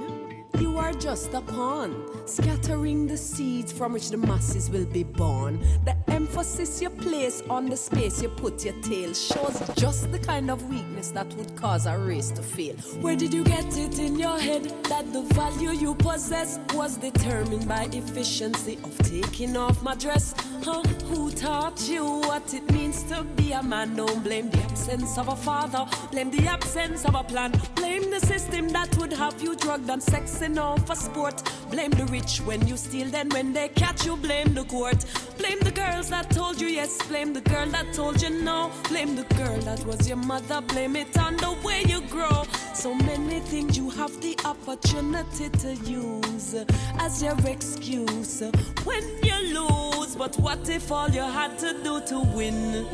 Are 0.90 0.94
just 0.94 1.36
a 1.36 1.42
pawn, 1.42 1.94
scattering 2.26 3.06
the 3.06 3.16
seeds 3.16 3.72
from 3.72 3.94
which 3.94 4.10
the 4.10 4.18
masses 4.18 4.72
will 4.72 4.88
be 4.88 5.04
born. 5.04 5.60
The 5.86 5.96
emphasis 6.08 6.82
you 6.82 6.90
place 6.90 7.44
on 7.48 7.70
the 7.70 7.78
space 7.78 8.24
you 8.24 8.30
put 8.30 8.66
your 8.66 8.74
tail 8.82 9.14
shows 9.14 9.62
just 9.76 10.12
the 10.12 10.18
kind 10.18 10.50
of 10.50 10.68
weakness 10.68 11.12
that 11.12 11.32
would 11.36 11.56
cause 11.56 11.86
a 11.86 11.96
race 11.96 12.32
to 12.32 12.42
fail. 12.42 12.74
Where 13.02 13.16
did 13.16 13.36
you 13.36 13.44
get 13.44 13.78
it 13.78 14.00
in 14.00 14.18
your 14.18 14.40
head 14.40 14.64
that 14.86 15.14
the 15.14 15.22
value 15.22 15.70
you 15.70 15.94
possess 15.94 16.60
was 16.74 16.98
determined 16.98 17.68
by 17.68 17.88
efficiency 17.92 18.80
of 18.84 18.98
taking 18.98 19.56
off 19.58 19.84
my 19.84 19.94
dress? 19.94 20.34
Huh? 20.64 20.82
Who 21.10 21.30
taught 21.32 21.88
you 21.88 22.04
what 22.22 22.52
it 22.52 22.70
means 22.72 23.04
to 23.04 23.24
be 23.36 23.52
a 23.52 23.62
man? 23.62 23.96
Don't 23.96 24.24
blame 24.24 24.50
the 24.50 24.60
absence 24.64 25.20
of 25.20 25.28
a 25.28 25.36
father, 25.36 25.86
blame 26.12 26.32
the 26.32 26.48
absence 26.48 27.06
of 27.06 27.14
a 27.14 27.24
plan, 27.24 27.52
blame 27.76 28.10
the 28.10 28.20
system 28.22 28.70
that 28.70 28.98
would 28.98 29.14
have 29.14 29.40
you 29.42 29.56
drugged 29.56 29.90
and 29.90 30.02
sexing 30.02 30.60
off 30.60 30.79
for 30.80 30.96
sport. 30.96 31.42
Blame 31.70 31.92
the 31.92 32.06
rich 32.06 32.40
when 32.40 32.68
you 32.68 32.78
steal, 32.78 33.08
then 33.08 33.30
when 33.30 33.54
they 33.54 33.70
catch 33.70 34.06
you, 34.06 34.16
blame 34.18 34.54
the 34.54 34.64
court. 34.66 35.06
Blame 35.38 35.60
the 35.60 35.72
girls 35.72 36.10
that 36.10 36.30
told 36.30 36.60
you 36.60 36.68
yes, 36.68 36.98
blame 37.08 37.34
the 37.34 37.42
girl 37.42 37.68
that 37.68 37.94
told 37.94 38.22
you 38.22 38.30
no. 38.30 38.72
Blame 38.90 39.16
the 39.16 39.24
girl 39.36 39.58
that 39.62 39.86
was 39.86 40.08
your 40.08 40.18
mother, 40.18 40.62
blame 40.62 40.96
it 40.96 41.18
on 41.18 41.38
the 41.38 41.56
way 41.64 41.84
you 41.88 42.02
grow. 42.08 42.44
So 42.74 42.94
many 42.94 43.40
things 43.40 43.78
you 43.78 43.90
have 43.92 44.20
the 44.22 44.38
opportunity 44.46 45.50
to 45.50 45.76
use 45.90 46.56
as 47.00 47.22
your 47.22 47.38
excuse 47.46 48.42
when 48.84 49.04
you 49.24 49.60
lose. 49.60 50.16
But 50.16 50.36
what 50.38 50.68
if 50.70 50.92
all 50.92 51.10
you 51.10 51.22
had 51.22 51.58
to 51.60 51.74
do 51.84 52.02
to 52.08 52.20
win? 52.36 52.88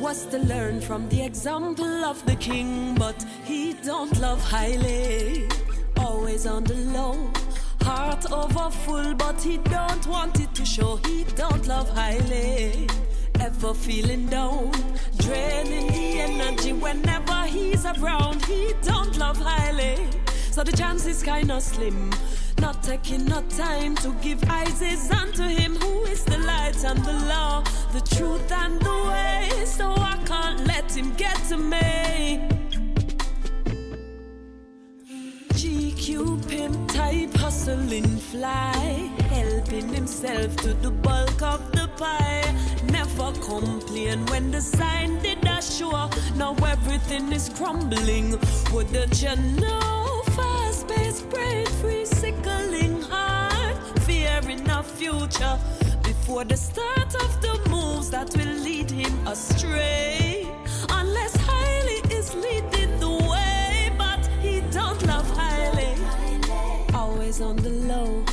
was 0.00 0.26
to 0.26 0.38
learn 0.38 0.80
from 0.80 1.08
the 1.08 1.22
example 1.24 2.04
of 2.04 2.24
the 2.26 2.36
king, 2.36 2.94
but 2.96 3.14
he 3.44 3.72
don't 3.74 4.18
love 4.20 4.42
highly, 4.42 5.48
always 5.98 6.46
on 6.46 6.64
the 6.64 6.74
low. 6.74 7.30
Heart 7.82 8.32
over 8.32 8.70
full, 8.70 9.14
but 9.14 9.40
he 9.40 9.58
don't 9.58 10.06
want 10.06 10.40
it 10.40 10.54
to 10.54 10.64
show. 10.64 10.96
He 11.06 11.24
don't 11.36 11.66
love 11.66 11.90
highly, 11.90 12.88
ever 13.40 13.74
feeling 13.74 14.26
down, 14.26 14.70
draining 15.18 15.88
the 15.88 16.20
energy 16.20 16.72
whenever 16.72 17.44
he's 17.46 17.84
around. 17.84 18.44
He 18.46 18.72
don't 18.82 19.16
love 19.18 19.36
highly, 19.36 19.96
so 20.50 20.64
the 20.64 20.72
chance 20.72 21.04
is 21.06 21.22
kinda 21.22 21.60
slim. 21.60 22.10
Not 22.58 22.82
taking 22.82 23.26
no 23.26 23.42
time 23.42 23.94
to 23.96 24.14
give 24.22 24.42
eyes 24.48 25.10
unto 25.10 25.42
him 25.42 25.76
who 25.76 26.04
is 26.04 26.24
the 26.24 26.38
light 26.38 26.82
and 26.84 27.04
the 27.04 27.12
law, 27.26 27.62
the 27.92 28.00
truth 28.16 28.50
and 28.50 28.80
the 28.80 28.96
way. 29.10 29.64
So 29.66 29.92
I 29.92 30.16
can't 30.24 30.66
let 30.66 30.90
him 30.96 31.12
get 31.14 31.36
to 31.48 31.58
me. 31.58 32.63
GQ 35.64 36.46
pimp 36.46 36.92
type 36.92 37.32
hustling 37.38 38.04
fly, 38.18 39.10
helping 39.30 39.88
himself 39.88 40.54
to 40.56 40.74
the 40.74 40.90
bulk 40.90 41.40
of 41.40 41.72
the 41.72 41.88
pie. 41.96 42.54
Never 42.92 43.32
complain 43.40 44.26
when 44.26 44.50
the 44.50 44.60
sign 44.60 45.22
did 45.22 45.42
a 45.46 45.62
show. 45.62 46.10
Now 46.36 46.54
everything 46.66 47.32
is 47.32 47.48
crumbling. 47.48 48.38
Wouldn't 48.74 49.22
you 49.22 49.36
know? 49.58 50.22
Fast 50.36 50.86
paced, 50.86 51.30
brain 51.30 51.64
free, 51.80 52.04
sickling 52.04 53.00
heart, 53.00 53.76
fearing 54.00 54.68
a 54.68 54.82
future 54.82 55.58
before 56.02 56.44
the 56.44 56.58
start 56.58 57.14
of 57.24 57.40
the 57.40 57.58
moves 57.70 58.10
that 58.10 58.36
will 58.36 58.56
lead 58.62 58.90
him 58.90 59.26
astray. 59.26 60.46
Unless 60.90 61.36
highly 61.36 62.00
is 62.14 62.34
leading 62.34 62.83
Always 67.34 67.40
on 67.40 67.56
the 67.56 67.70
low, 67.88 68.24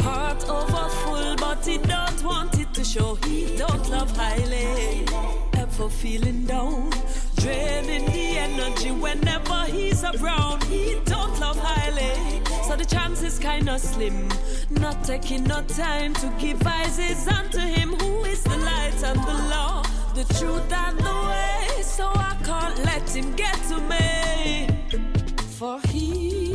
heart 0.00 0.46
over 0.48 0.88
full, 1.00 1.36
but 1.36 1.64
he 1.64 1.78
don't 1.78 2.22
want 2.22 2.58
it 2.58 2.74
to 2.74 2.84
show. 2.84 3.14
He 3.24 3.56
don't 3.56 3.88
love 3.88 4.14
highly. 4.14 5.06
Ever 5.54 5.88
feeling 5.88 6.44
down, 6.44 6.90
draining 7.36 8.04
the 8.06 8.38
energy 8.38 8.90
whenever 8.90 9.64
he's 9.64 10.04
around. 10.04 10.62
He 10.64 11.00
don't 11.06 11.38
love 11.40 11.58
highly, 11.58 12.42
so 12.68 12.76
the 12.76 12.84
chance 12.84 13.22
is 13.22 13.38
kinda 13.38 13.78
slim. 13.78 14.28
Not 14.68 15.04
taking 15.04 15.44
no 15.44 15.62
time 15.62 16.12
to 16.14 16.28
give 16.38 16.66
eyes 16.66 16.98
unto 17.28 17.60
him 17.60 17.94
who 17.94 18.24
is 18.24 18.42
the 18.42 18.58
light 18.58 19.02
and 19.02 19.20
the 19.24 19.38
law, 19.48 19.82
the 20.14 20.24
truth 20.34 20.72
and 20.72 20.98
the 20.98 21.16
way. 21.30 21.82
So 21.82 22.10
I 22.14 22.36
can't 22.44 22.78
let 22.84 23.08
him 23.08 23.34
get 23.36 23.58
to 23.70 23.78
me, 23.92 24.68
for 25.58 25.80
he 25.88 26.49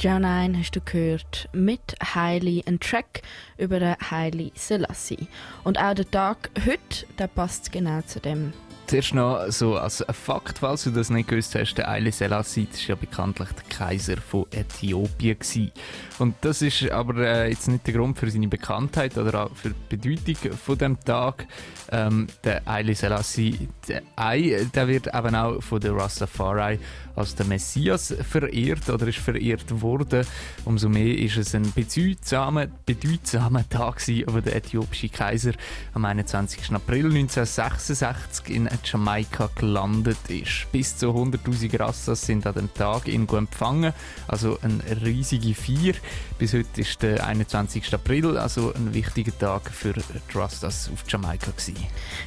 Janine 0.00 0.58
hast 0.58 0.74
du 0.74 0.80
gehört 0.80 1.50
mit 1.52 1.94
Hailey, 2.02 2.64
ein 2.66 2.80
Track 2.80 3.20
über 3.58 3.98
Hailey 4.10 4.50
Selassie. 4.54 5.28
Und 5.62 5.78
auch 5.78 5.92
der 5.92 6.10
Tag 6.10 6.48
heute, 6.64 7.06
der 7.18 7.26
passt 7.26 7.70
genau 7.70 8.00
zu 8.00 8.18
dem. 8.18 8.54
Zuerst 8.90 9.14
noch 9.14 9.48
so 9.50 9.76
als 9.76 10.04
Fakt, 10.10 10.58
falls 10.58 10.82
du 10.82 10.90
das 10.90 11.10
nicht 11.10 11.28
gewusst 11.28 11.54
hast, 11.54 11.74
der 11.74 11.86
Haile 11.86 12.10
Selassie 12.10 12.66
ist 12.72 12.88
ja 12.88 12.96
bekanntlich 12.96 13.48
der 13.50 13.62
Kaiser 13.68 14.16
von 14.16 14.46
Äthiopien 14.50 15.38
gewesen. 15.38 15.70
Und 16.18 16.34
das 16.40 16.60
ist 16.60 16.90
aber 16.90 17.18
äh, 17.18 17.50
jetzt 17.50 17.68
nicht 17.68 17.86
der 17.86 17.94
Grund 17.94 18.18
für 18.18 18.28
seine 18.28 18.48
Bekanntheit 18.48 19.16
oder 19.16 19.44
auch 19.44 19.54
für 19.54 19.70
die 19.70 19.96
Bedeutung 19.96 20.58
von 20.58 20.76
dem 20.76 20.98
Tag. 20.98 21.46
Ähm, 21.92 22.26
der 22.42 22.62
Haile 22.66 22.96
Selassie, 22.96 23.68
der 23.86 24.02
Ei, 24.16 24.66
der 24.74 24.88
wird 24.88 25.06
eben 25.14 25.36
auch 25.36 25.62
von 25.62 25.80
der 25.80 25.94
Rastafari 25.94 26.80
als 27.16 27.34
der 27.34 27.46
Messias 27.46 28.14
verehrt 28.28 28.88
oder 28.88 29.06
ist 29.06 29.18
verehrt 29.18 29.80
worden. 29.82 30.26
Umso 30.64 30.88
mehr 30.88 31.16
ist 31.16 31.36
es 31.36 31.54
ein 31.54 31.70
bedeutsamer, 31.72 32.66
bedeutsamer 32.86 33.68
Tag 33.68 33.98
gewesen, 33.98 34.24
wo 34.28 34.40
der 34.40 34.56
äthiopische 34.56 35.08
Kaiser 35.08 35.52
am 35.94 36.04
21. 36.04 36.72
April 36.72 37.06
1966 37.06 38.50
in 38.50 38.66
Jamaika 38.84 39.50
gelandet 39.54 40.18
ist. 40.28 40.70
Bis 40.72 40.96
zu 40.96 41.10
100.000 41.10 41.78
Rassas 41.78 42.22
sind 42.22 42.46
an 42.46 42.54
dem 42.54 42.74
Tag 42.74 43.08
irgendwo 43.08 43.36
empfangen, 43.36 43.92
also 44.28 44.58
eine 44.62 44.82
riesige 45.04 45.54
Feier. 45.54 45.94
Bis 46.38 46.52
heute 46.52 46.80
ist 46.80 47.02
der 47.02 47.26
21. 47.26 47.92
April, 47.94 48.36
also 48.36 48.72
ein 48.74 48.92
wichtiger 48.94 49.36
Tag 49.38 49.70
für 49.70 49.92
die 49.92 50.38
Rastas 50.38 50.90
auf 50.92 51.04
Jamaika 51.08 51.50
gewesen. 51.50 51.76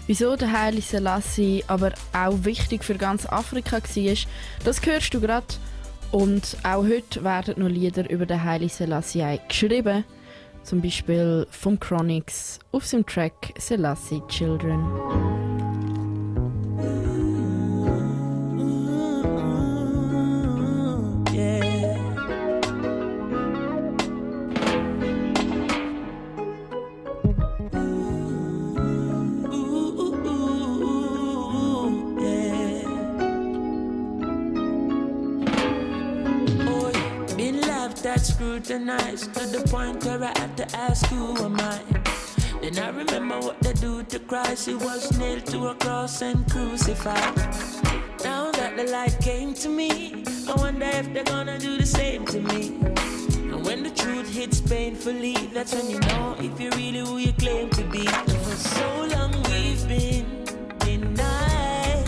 Wieso 0.07 0.35
der 0.35 0.51
Haile 0.51 0.81
Selassie 0.81 1.63
aber 1.67 1.93
auch 2.13 2.43
wichtig 2.43 2.84
für 2.84 2.95
ganz 2.95 3.25
Afrika 3.25 3.77
war, 3.77 4.17
das 4.63 4.85
hörst 4.85 5.13
du 5.13 5.21
gerade. 5.21 5.47
Und 6.11 6.57
auch 6.61 6.84
heute 6.84 7.23
werden 7.23 7.55
noch 7.57 7.69
Lieder 7.69 8.07
über 8.09 8.27
den 8.27 8.43
Haile 8.43 8.69
Selassie 8.69 9.39
geschrieben. 9.47 10.03
Zum 10.63 10.81
Beispiel 10.81 11.45
vom 11.49 11.80
Chronix 11.80 12.59
auf 12.71 12.85
seinem 12.85 13.05
Track 13.05 13.53
Selassie 13.57 14.21
Children. 14.27 16.02
That 38.14 38.22
scrutinized 38.22 39.34
to 39.34 39.45
the 39.48 39.68
point 39.69 40.06
where 40.06 40.23
I 40.23 40.34
had 40.38 40.56
to 40.57 40.77
ask 40.77 41.03
who 41.07 41.35
am 41.44 41.60
I. 41.60 41.80
Then 42.61 42.77
I 42.77 42.90
remember 42.90 43.40
what 43.40 43.60
they 43.61 43.73
do 43.73 44.03
to 44.03 44.19
Christ. 44.19 44.68
He 44.68 44.76
was 44.76 45.18
nailed 45.18 45.48
to 45.48 45.69
a 45.69 45.76
cross 45.76 46.22
and 46.22 46.40
crucified. 46.52 47.35
Now 48.23 48.52
that 48.52 48.77
the 48.77 48.84
light 48.91 49.18
came 49.19 49.56
to 49.56 49.69
me, 49.69 50.23
I 50.48 50.53
wonder 50.56 50.85
if 50.85 51.11
they're 51.14 51.23
gonna 51.23 51.57
do 51.57 51.77
the 51.77 51.88
same 51.88 52.26
to 52.27 52.40
me. 52.40 52.77
And 53.52 53.65
when 53.65 53.81
the 53.81 53.90
truth 53.90 54.30
hits 54.31 54.61
painfully, 54.61 55.35
that's 55.53 55.73
when 55.73 55.90
you 55.90 55.99
know 55.99 56.35
if 56.40 56.60
you're 56.60 56.77
really 56.84 56.99
who 56.99 57.18
you 57.18 57.34
claim 57.34 57.69
to 57.72 57.84
be. 57.85 58.06
For 58.45 58.57
so 58.77 58.90
long 59.14 59.31
we've 59.49 59.88
been 59.88 60.45
denied, 60.80 62.07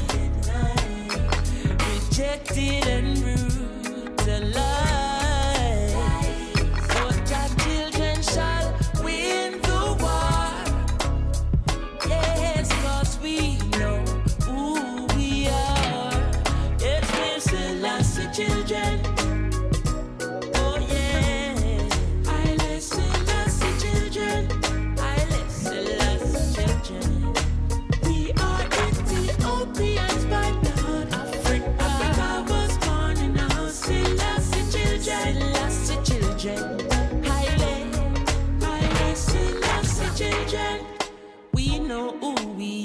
rejected 1.90 2.86
and 2.96 3.08
brutalized. 3.24 5.05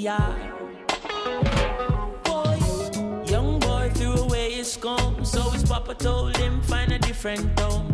Are. 0.07 0.35
Boy, 2.23 2.57
young 3.25 3.59
boy 3.59 3.89
threw 3.93 4.13
away 4.13 4.51
his 4.51 4.77
comb, 4.77 5.23
so 5.23 5.41
his 5.49 5.63
papa 5.63 5.93
told 5.95 6.35
him 6.37 6.61
find 6.61 6.91
a 6.91 6.99
different 6.99 7.59
home. 7.59 7.91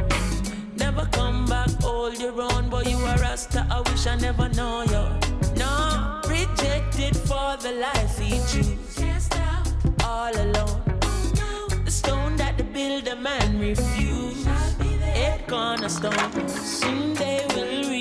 Never 0.76 1.06
come 1.12 1.46
back, 1.46 1.70
hold 1.82 2.20
your 2.20 2.40
own, 2.42 2.70
boy. 2.70 2.84
You 2.84 2.98
are 2.98 3.18
Rasta. 3.18 3.66
I 3.70 3.82
wish 3.90 4.08
I 4.08 4.16
never 4.16 4.48
know 4.50 4.84
you. 4.84 5.04
No, 5.58 6.22
rejected 6.28 7.16
for 7.16 7.58
the 7.58 7.74
life 7.82 8.18
he 8.18 8.40
choose. 8.52 9.30
All 10.04 10.34
alone. 10.36 10.82
The 11.86 11.92
stone 11.92 12.36
that 12.38 12.58
the 12.58 12.64
builder 12.64 13.16
man 13.16 13.60
refused. 13.60 14.48
It 14.80 15.48
cornerstone. 15.48 16.48
Soon 16.48 17.14
they 17.16 17.46
will 17.50 17.66
realize 17.66 17.97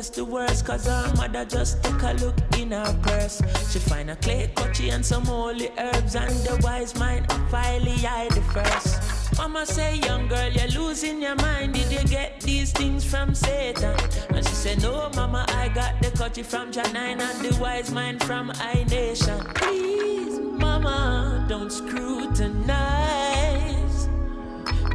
face 0.00 0.10
the 0.10 0.24
worst 0.24 0.66
Cause 0.66 0.86
her 0.86 1.12
mother 1.16 1.44
just 1.44 1.82
took 1.82 2.02
a 2.02 2.12
look 2.14 2.36
in 2.58 2.72
her 2.72 2.98
purse. 3.02 3.42
She 3.70 3.78
find 3.78 4.10
a 4.10 4.16
clay 4.16 4.50
cutchy 4.54 4.90
and 4.90 5.04
some 5.04 5.24
holy 5.24 5.70
herbs 5.78 6.14
And 6.14 6.34
the 6.46 6.58
wise 6.62 6.98
mind 6.98 7.30
of 7.30 7.40
highly 7.50 7.98
hide 7.98 8.30
the 8.30 8.42
first. 8.54 9.02
Mama 9.36 9.66
say, 9.66 9.96
young 9.96 10.28
girl, 10.28 10.50
you're 10.50 10.68
losing 10.68 11.20
your 11.22 11.34
mind. 11.36 11.74
Did 11.74 11.92
you 11.92 12.04
get 12.08 12.40
these 12.40 12.72
things 12.72 13.04
from 13.04 13.34
Satan? 13.34 13.96
And 14.30 14.46
she 14.46 14.54
said, 14.54 14.82
no, 14.82 15.10
mama, 15.14 15.44
I 15.48 15.68
got 15.68 16.00
the 16.02 16.10
cutchy 16.10 16.42
from 16.42 16.72
Janine 16.72 17.20
And 17.20 17.44
the 17.44 17.54
wise 17.60 17.90
mind 17.90 18.22
from 18.24 18.50
I 18.56 18.84
Nation. 18.88 19.40
Please, 19.54 20.38
mama, 20.38 21.44
don't 21.48 21.70
scrutinize. 21.70 24.08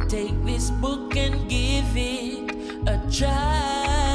Take 0.08 0.44
this 0.44 0.70
book 0.70 1.16
and 1.16 1.48
give 1.48 1.96
it 1.96 2.50
a 2.86 3.00
try. 3.10 4.05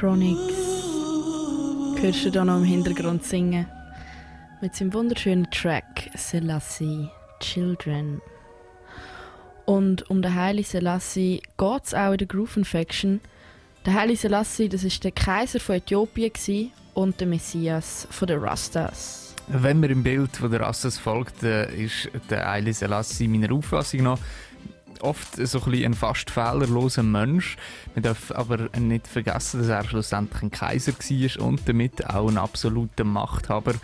Chronics. 0.00 0.54
Hörst 2.00 2.24
du 2.24 2.30
da 2.30 2.42
noch 2.42 2.56
im 2.56 2.64
Hintergrund 2.64 3.22
singen? 3.22 3.66
Mit 4.62 4.74
seinem 4.74 4.94
wunderschönen 4.94 5.50
Track 5.50 6.08
Selassie 6.14 7.10
Children. 7.40 8.22
Und 9.66 10.08
um 10.08 10.22
den 10.22 10.34
Haile 10.34 10.64
Selassie 10.64 11.42
geht 11.58 11.84
es 11.84 11.92
auch 11.92 12.12
in 12.12 12.16
der 12.16 12.26
Groove 12.28 12.56
Infection. 12.56 13.20
Der 13.84 13.92
Haile 13.92 14.16
Selassie, 14.16 14.70
das 14.70 14.84
ist 14.84 15.04
der 15.04 15.12
Kaiser 15.12 15.60
von 15.60 15.74
Äthiopien 15.74 16.72
und 16.94 17.20
der 17.20 17.26
Messias 17.26 18.08
von 18.10 18.26
den 18.26 18.38
Rastas. 18.38 19.34
Wenn 19.48 19.80
man 19.80 19.90
im 19.90 20.02
Bild 20.02 20.34
von 20.34 20.50
der 20.50 20.60
Rastas 20.60 20.96
folgt, 20.96 21.42
äh, 21.42 21.70
ist 21.74 22.08
der 22.30 22.46
Haile 22.46 22.72
Selassie 22.72 23.28
meiner 23.28 23.52
Auffassung 23.52 24.04
nach 24.04 24.18
oft 25.02 25.36
so 25.46 25.60
ein, 25.64 25.84
ein 25.84 25.94
fast 25.94 26.30
fehlerloser 26.30 27.02
Mensch. 27.02 27.56
Man 27.94 28.02
darf 28.02 28.30
aber 28.32 28.68
nicht 28.78 29.06
vergessen, 29.06 29.60
dass 29.60 29.68
er 29.68 29.84
schlussendlich 29.84 30.42
ein 30.42 30.50
Kaiser 30.50 30.92
war 30.92 31.46
und 31.46 31.68
damit 31.68 32.06
auch 32.06 32.28
ein 32.28 32.38
absoluter 32.38 33.04
Machthaber. 33.04 33.74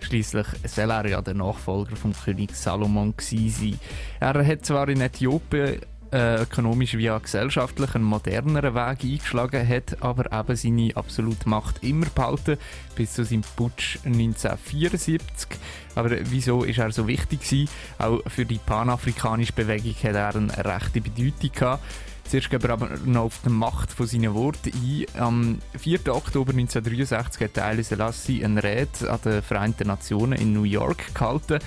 Schließlich 0.00 0.46
soll 0.66 0.90
er 0.90 1.06
ja 1.06 1.20
der 1.20 1.34
Nachfolger 1.34 1.96
vom 1.96 2.12
König 2.12 2.56
Salomon 2.56 3.14
sein. 3.18 3.78
Er 4.20 4.46
hat 4.46 4.64
zwar 4.64 4.88
in 4.88 5.00
Äthiopien 5.00 5.80
äh, 6.12 6.42
ökonomisch 6.42 6.92
gesellschaftlich 6.92 7.94
einen 7.94 8.04
moderneren 8.04 8.74
Weg 8.74 9.02
eingeschlagen, 9.02 9.66
hat 9.66 10.02
aber 10.02 10.32
eben 10.32 10.56
seine 10.56 10.96
absolute 10.96 11.48
Macht 11.48 11.82
immer 11.82 12.06
behalten, 12.06 12.58
bis 12.94 13.14
zu 13.14 13.24
seinem 13.24 13.42
Putsch 13.56 13.98
1974. 14.04 15.48
Aber 15.94 16.10
wieso 16.24 16.64
ist 16.64 16.78
er 16.78 16.92
so 16.92 17.06
wichtig 17.06 17.40
gewesen? 17.40 17.68
Auch 17.98 18.20
für 18.28 18.44
die 18.44 18.58
panafrikanische 18.58 19.52
Bewegung 19.52 19.94
hat 19.94 20.14
er 20.14 20.36
eine 20.36 20.64
rechte 20.64 21.00
Bedeutung 21.00 21.52
gehabt. 21.52 21.82
Zuerst 22.24 22.50
gehen 22.50 22.62
wir 22.62 22.70
aber 22.70 22.88
noch 23.04 23.24
auf 23.24 23.40
die 23.44 23.50
Macht 23.50 23.92
von 23.92 24.06
seinen 24.06 24.34
Worten 24.34 24.72
ein. 24.72 25.20
Am 25.20 25.58
4. 25.76 26.14
Oktober 26.14 26.52
1963 26.52 27.42
hat 27.42 27.62
Haile 27.62 27.82
Selassie 27.82 28.44
eine 28.44 28.62
Rede 28.62 29.10
an 29.10 29.20
den 29.24 29.42
Vereinten 29.42 29.88
Nationen 29.88 30.38
in 30.38 30.52
New 30.52 30.62
York 30.62 31.14
gehalten. 31.14 31.58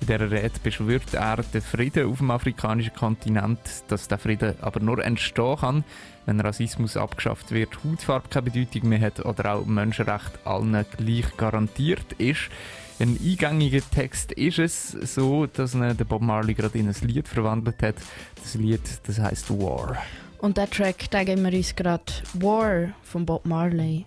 In 0.00 0.06
dieser 0.06 0.30
Rede 0.30 0.58
beschwört 0.62 1.12
er 1.12 1.36
den 1.36 1.60
Frieden 1.60 2.10
auf 2.10 2.18
dem 2.18 2.30
afrikanischen 2.30 2.94
Kontinent, 2.94 3.58
dass 3.88 4.08
der 4.08 4.18
Frieden 4.18 4.54
aber 4.62 4.80
nur 4.80 5.04
entstehen 5.04 5.56
kann, 5.56 5.84
wenn 6.24 6.40
Rassismus 6.40 6.96
abgeschafft 6.96 7.50
wird, 7.52 7.84
Hautfarbe 7.84 8.28
keine 8.28 8.50
Bedeutung 8.50 8.88
mehr 8.88 9.00
hat 9.00 9.24
oder 9.24 9.54
auch 9.54 9.66
Menschenrecht 9.66 10.38
allen 10.44 10.84
gleich 10.96 11.36
garantiert 11.36 12.14
ist. 12.18 12.48
Ein 12.98 13.18
eingängiger 13.22 13.82
Text 13.90 14.32
ist 14.32 14.58
es 14.58 14.90
so, 14.90 15.46
dass 15.46 15.72
der 15.72 15.94
Bob 16.04 16.22
Marley 16.22 16.54
gerade 16.54 16.78
in 16.78 16.88
ein 16.88 16.94
Lied 17.02 17.28
verwandelt 17.28 17.82
hat. 17.82 17.96
Das 18.42 18.54
Lied, 18.54 18.82
das 19.06 19.18
heißt 19.18 19.50
War. 19.50 19.96
Und 20.38 20.56
der 20.56 20.68
Track, 20.70 21.10
den 21.10 21.26
geben 21.26 21.44
wir 21.44 21.56
uns 21.56 21.76
gerade 21.76 22.12
War 22.34 22.88
von 23.02 23.26
Bob 23.26 23.44
Marley. 23.46 24.06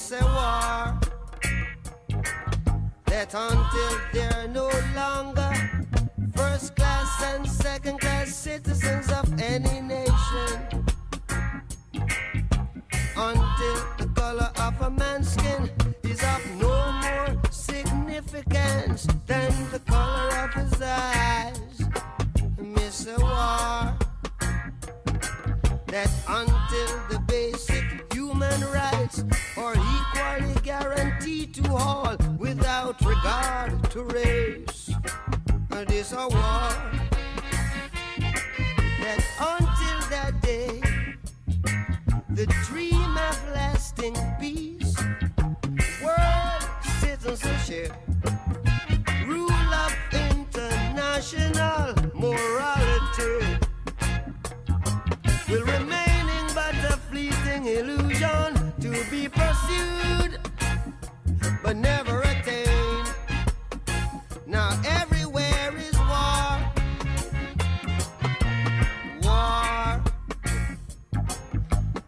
It's 0.00 0.12
a 0.12 0.24
war. 0.24 1.00
That 3.06 3.34
until 3.34 3.98
they're 4.12 4.46
no 4.46 4.70
longer 4.94 5.52
first 6.36 6.76
class 6.76 7.20
and 7.24 7.44
second 7.44 7.98
class 7.98 8.32
citizens 8.32 9.10
of 9.10 9.26
any 9.40 9.80
nation, 9.80 10.84
until 13.16 13.78
the 13.98 14.08
color 14.14 14.50
of 14.60 14.80
a 14.82 14.90
man's 14.90 15.32
skin 15.32 15.68
is 16.04 16.22
of 16.22 16.42
no 16.60 16.92
more 17.02 17.42
significance 17.50 19.08
than 19.26 19.52
the 19.72 19.80
color 19.80 20.30
of 20.44 20.54
his 20.54 20.80
eyes. 20.80 21.82
Miss 22.56 23.08
a 23.08 23.18
war. 23.18 23.98
That 25.88 26.10
until 26.28 26.92
the 27.10 27.18
basic 27.26 28.07
human 28.38 28.70
rights 28.70 29.24
are 29.56 29.74
equally 29.74 30.54
guaranteed 30.62 31.52
to 31.52 31.74
all 31.74 32.16
without 32.38 32.94
regard 33.04 33.90
to 33.90 34.04
race. 34.04 34.90
It 35.72 35.90
is 35.90 36.12
a 36.12 36.28
war 36.28 36.70
that 39.02 39.20
until 39.40 39.98
that 40.14 40.40
day, 40.40 40.80
the 42.30 42.46
dream 42.66 43.16
of 43.28 43.36
lasting 43.52 44.16
peace, 44.38 44.94
world 46.00 46.62
citizenship, 47.00 47.92
rule 49.26 49.50
of 49.50 49.92
international 50.12 51.92
morality 52.14 53.58
will 55.48 55.64
remaining 55.64 55.97
but 61.68 61.76
never 61.76 62.22
attained. 62.22 63.12
Now 64.46 64.70
everywhere 64.86 65.76
is 65.76 65.98
war, 65.98 66.48
war, 69.20 70.02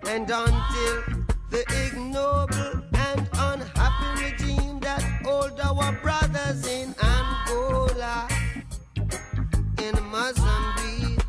and 0.09 0.31
until 0.31 0.97
the 1.51 1.63
ignoble 1.85 2.83
and 2.95 3.29
unhappy 3.35 4.25
regime 4.25 4.81
that 4.81 5.03
hold 5.25 5.61
our 5.61 5.93
brothers 6.01 6.67
in 6.67 6.95
Angola, 7.03 8.29
in 9.77 9.95
Mozambique. 10.11 11.21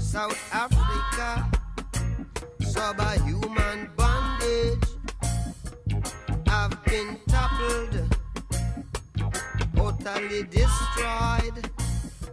South 0.00 0.36
Africa, 0.52 1.48
subhuman 2.60 3.88
been 6.96 7.18
toppled, 7.28 7.94
utterly 10.06 10.44
destroyed. 10.44 11.70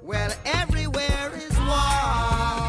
Well, 0.01 0.31
everywhere 0.45 1.31
is 1.35 1.57
war. 1.59 2.62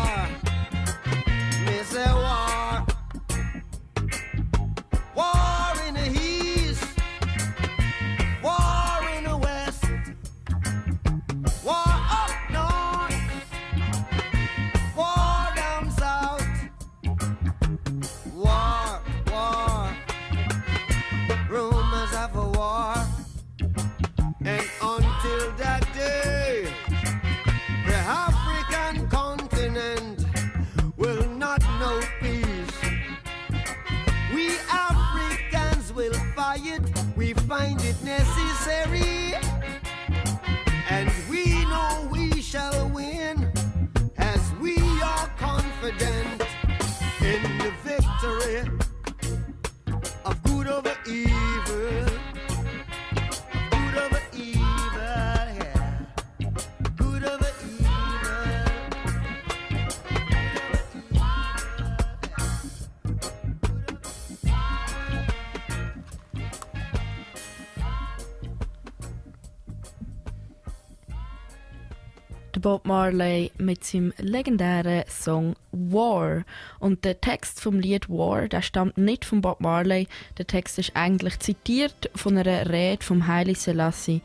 Marley 72.95 73.51
mit 73.59 73.83
seinem 73.83 74.13
legendären 74.19 75.03
Song 75.09 75.57
War. 75.73 76.45
Und 76.79 77.05
der 77.05 77.21
Text 77.21 77.61
vom 77.61 77.81
Lied 77.81 78.09
War, 78.09 78.47
der 78.47 78.63
stammt 78.63 78.97
nicht 78.97 79.25
von 79.25 79.41
Bob 79.41 79.61
Marley. 79.61 80.07
Der 80.39 80.47
Text 80.47 80.79
ist 80.79 80.93
eigentlich 80.95 81.41
zitiert 81.41 82.09
von 82.15 82.39
einer 82.39 82.71
Rede 82.71 83.03
vom 83.03 83.27
Haile 83.27 83.57
Selassie, 83.57 84.23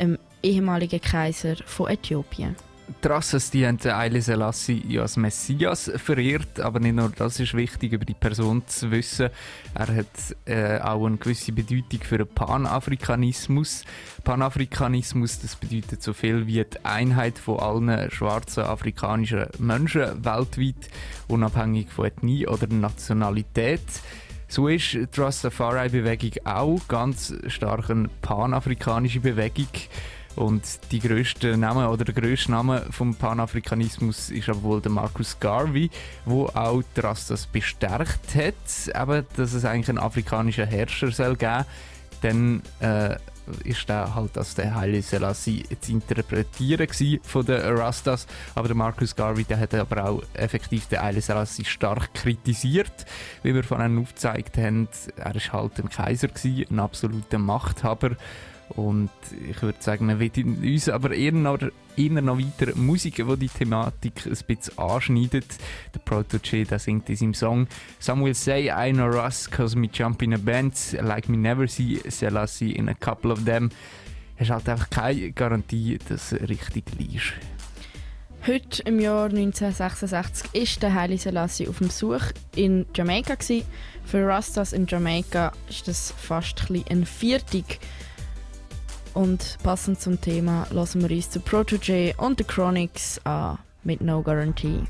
dem 0.00 0.18
ehemaligen 0.40 1.00
Kaiser 1.00 1.56
von 1.66 1.90
Äthiopien. 1.90 2.54
Die 3.02 3.08
Rasses, 3.08 3.50
die 3.50 3.66
haben 3.66 3.78
den 3.78 3.96
Haile 3.96 4.22
Selassie 4.22 4.82
ja 4.88 5.02
als 5.02 5.16
Messias 5.16 5.90
verehrt, 5.96 6.60
aber 6.60 6.78
nicht 6.78 6.94
nur 6.94 7.10
das 7.10 7.40
ist 7.40 7.54
wichtig, 7.54 7.92
über 7.92 8.04
die 8.04 8.14
Person 8.14 8.62
zu 8.66 8.90
wissen. 8.90 9.30
Er 9.74 9.96
hat 9.96 10.06
äh, 10.44 10.78
auch 10.78 11.06
eine 11.06 11.16
gewisse 11.16 11.52
Bedeutung 11.52 12.00
für 12.02 12.18
den 12.18 12.28
Panafrikanismus. 12.28 13.84
Panafrikanismus, 14.24 15.40
das 15.40 15.56
bedeutet 15.56 16.02
so 16.02 16.12
viel 16.12 16.46
wie 16.46 16.64
die 16.64 16.84
Einheit 16.84 17.38
von 17.38 17.60
allen 17.60 18.10
schwarzen 18.10 18.64
afrikanischen 18.64 19.46
Menschen 19.58 20.24
weltweit, 20.24 20.88
unabhängig 21.28 21.90
von 21.90 22.06
Ethnie 22.06 22.46
oder 22.46 22.66
Nationalität. 22.68 23.80
So 24.48 24.68
ist 24.68 24.92
die 24.92 25.08
Rastafari-Bewegung 25.16 26.44
auch 26.44 26.78
ganz 26.86 27.34
stark 27.46 27.88
eine 27.90 28.10
panafrikanische 28.20 29.20
Bewegung. 29.20 29.68
Und 30.34 30.62
die 30.90 31.00
grösste 31.00 31.56
Name 31.56 31.88
oder 31.90 32.04
der 32.04 32.14
grösste 32.14 32.52
Name 32.52 32.86
vom 32.90 33.14
Panafrikanismus 33.14 34.30
ist 34.30 34.48
aber 34.48 34.62
wohl 34.62 34.80
der 34.80 34.90
Marcus 34.90 35.38
Garvey, 35.38 35.90
wo 36.24 36.46
auch 36.46 36.82
die 36.96 37.00
Rastas 37.00 37.46
bestärkt 37.46 38.34
hat, 38.34 38.54
eben, 38.94 39.26
dass 39.36 39.52
es 39.52 39.64
eigentlich 39.64 39.90
einen 39.90 39.98
afrikanischen 39.98 40.66
Herrscher 40.66 41.10
soll 41.10 41.36
geben. 41.36 41.64
Dann 42.22 42.62
äh, 42.80 43.16
ist 43.64 43.88
der 43.88 44.14
halt 44.14 44.38
als 44.38 44.54
der 44.54 44.74
Haile 44.74 45.02
Selassie 45.02 45.64
zu 45.80 45.92
interpretieren 45.92 46.88
von 47.22 47.44
den 47.44 47.60
Rastas, 47.60 48.26
aber 48.54 48.68
der 48.68 48.76
Marcus 48.76 49.16
Garvey, 49.16 49.44
der 49.44 49.58
hat 49.58 49.74
aber 49.74 50.04
auch 50.04 50.22
effektiv 50.34 50.86
den 50.86 51.02
Haile 51.02 51.20
Selassie 51.20 51.64
stark 51.64 52.14
kritisiert, 52.14 53.04
wie 53.42 53.54
wir 53.54 53.64
von 53.64 53.80
ihm 53.80 54.00
aufgezeigt 54.00 54.56
haben. 54.56 54.88
Er 55.16 55.34
ist 55.34 55.52
halt 55.52 55.78
ein 55.78 55.88
Kaiser 55.88 56.28
gsi, 56.28 56.66
ein 56.70 56.78
absoluter 56.78 57.38
Machthaber 57.38 58.16
und 58.70 59.10
ich 59.50 59.60
würde 59.62 59.78
sagen, 59.80 60.08
wir 60.08 60.18
wollen 60.18 60.62
uns 60.62 60.88
aber 60.88 61.12
eher 61.12 61.32
noch, 61.32 61.58
eher 61.96 62.22
noch 62.22 62.38
weiter 62.38 62.74
Musik, 62.76 63.16
die 63.16 63.36
die 63.36 63.48
Thematik 63.48 64.24
ein 64.24 64.38
bisschen 64.46 64.78
anschneidet. 64.78 65.46
Der 65.94 66.00
Protoje, 66.00 66.64
der 66.64 66.78
singt 66.78 67.08
in 67.10 67.16
seinem 67.16 67.34
Song 67.34 67.66
Some 67.98 68.24
will 68.24 68.34
say 68.34 68.70
I 68.70 68.92
know 68.92 69.06
Russ 69.06 69.50
cause 69.50 69.76
me 69.76 69.88
jump 69.92 70.22
in 70.22 70.34
a 70.34 70.38
band 70.38 70.74
like 71.00 71.28
me 71.28 71.36
never 71.36 71.68
see 71.68 72.00
Selassie 72.08 72.72
in 72.72 72.88
a 72.88 72.94
couple 72.94 73.30
of 73.30 73.44
them. 73.44 73.70
Hast 74.38 74.50
halt 74.50 74.68
einfach 74.68 74.90
keine 74.90 75.32
Garantie, 75.32 75.98
dass 76.08 76.30
du 76.30 76.36
richtig 76.36 76.84
liest. 76.98 77.34
Heute 78.44 78.82
im 78.82 78.98
Jahr 78.98 79.26
1966 79.26 80.52
ist 80.52 80.82
der 80.82 80.94
Haile 80.94 81.16
Selassie 81.16 81.68
auf 81.68 81.78
dem 81.78 81.86
Besuch 81.86 82.22
in 82.56 82.86
Jamaika. 82.92 83.36
Gewesen. 83.36 83.64
Für 84.04 84.26
Rastas 84.26 84.72
in 84.72 84.88
Jamaika 84.88 85.52
ist 85.68 85.86
das 85.86 86.12
fast 86.16 86.66
ein 86.90 87.06
Viertig. 87.06 87.78
Und 89.14 89.58
passend 89.62 90.00
zum 90.00 90.20
Thema 90.20 90.66
lassen 90.70 91.06
wir 91.06 91.14
uns 91.14 91.30
zu 91.30 91.40
Protege 91.40 92.14
und 92.16 92.38
The 92.38 92.44
Chronics 92.44 93.20
an 93.24 93.58
mit 93.84 94.00
No 94.00 94.22
Guarantee. 94.22 94.80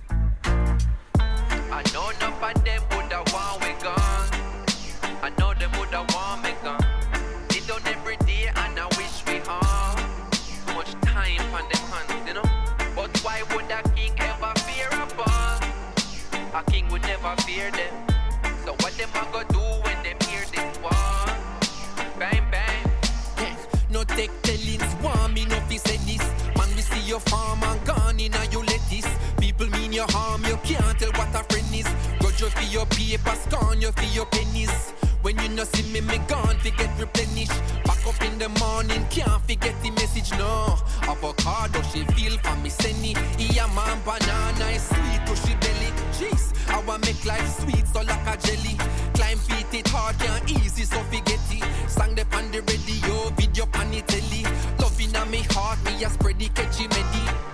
You 32.43 32.51
for 32.51 32.63
your 32.63 32.87
paper, 32.87 33.35
scorn 33.37 33.81
you 33.81 33.93
for 33.93 34.05
your 34.15 34.27
pennies. 34.27 34.91
When 35.23 35.39
you 35.39 35.49
no 35.51 35.63
see 35.65 35.89
me, 35.93 36.01
me 36.01 36.19
gone 36.27 36.57
fi 36.59 36.71
get 36.71 36.91
replenished. 36.99 37.59
Back 37.85 38.05
up 38.07 38.21
in 38.23 38.37
the 38.39 38.49
morning, 38.61 39.07
can't 39.11 39.41
forget 39.43 39.75
the 39.83 39.91
message, 39.91 40.33
no. 40.33 40.77
Avocado, 41.03 41.81
she 41.83 42.05
feel 42.15 42.37
for 42.39 42.57
me, 42.57 42.69
senny. 42.69 43.15
Yeah, 43.39 43.69
man, 43.75 43.99
banana 44.05 44.67
is 44.75 44.83
sweet 44.83 45.23
to 45.27 45.37
she 45.37 45.55
belly. 45.63 45.91
Jeez, 46.19 46.53
I 46.69 46.81
want 46.85 47.07
make 47.07 47.25
life 47.25 47.61
sweet, 47.61 47.87
so 47.87 48.01
like 48.03 48.27
a 48.27 48.37
jelly. 48.45 48.77
Climb 49.15 49.39
feet, 49.39 49.73
it 49.73 49.89
hard, 49.89 50.19
can't 50.19 50.51
easy, 50.51 50.85
so 50.85 50.99
forget 51.05 51.41
it. 51.51 51.65
Sang 51.89 52.15
the 52.17 52.27
on 52.37 52.51
the 52.51 52.61
radio, 52.63 53.31
video 53.37 53.67
pan 53.67 53.95
it 53.95 54.09
telly. 54.09 54.43
Loving 54.81 55.15
on 55.15 55.31
me 55.31 55.43
heart, 55.51 55.79
me 55.85 56.03
a 56.03 56.11
spread 56.11 56.39
the 56.41 56.49
catchy 56.49 56.89
medi. 56.89 57.52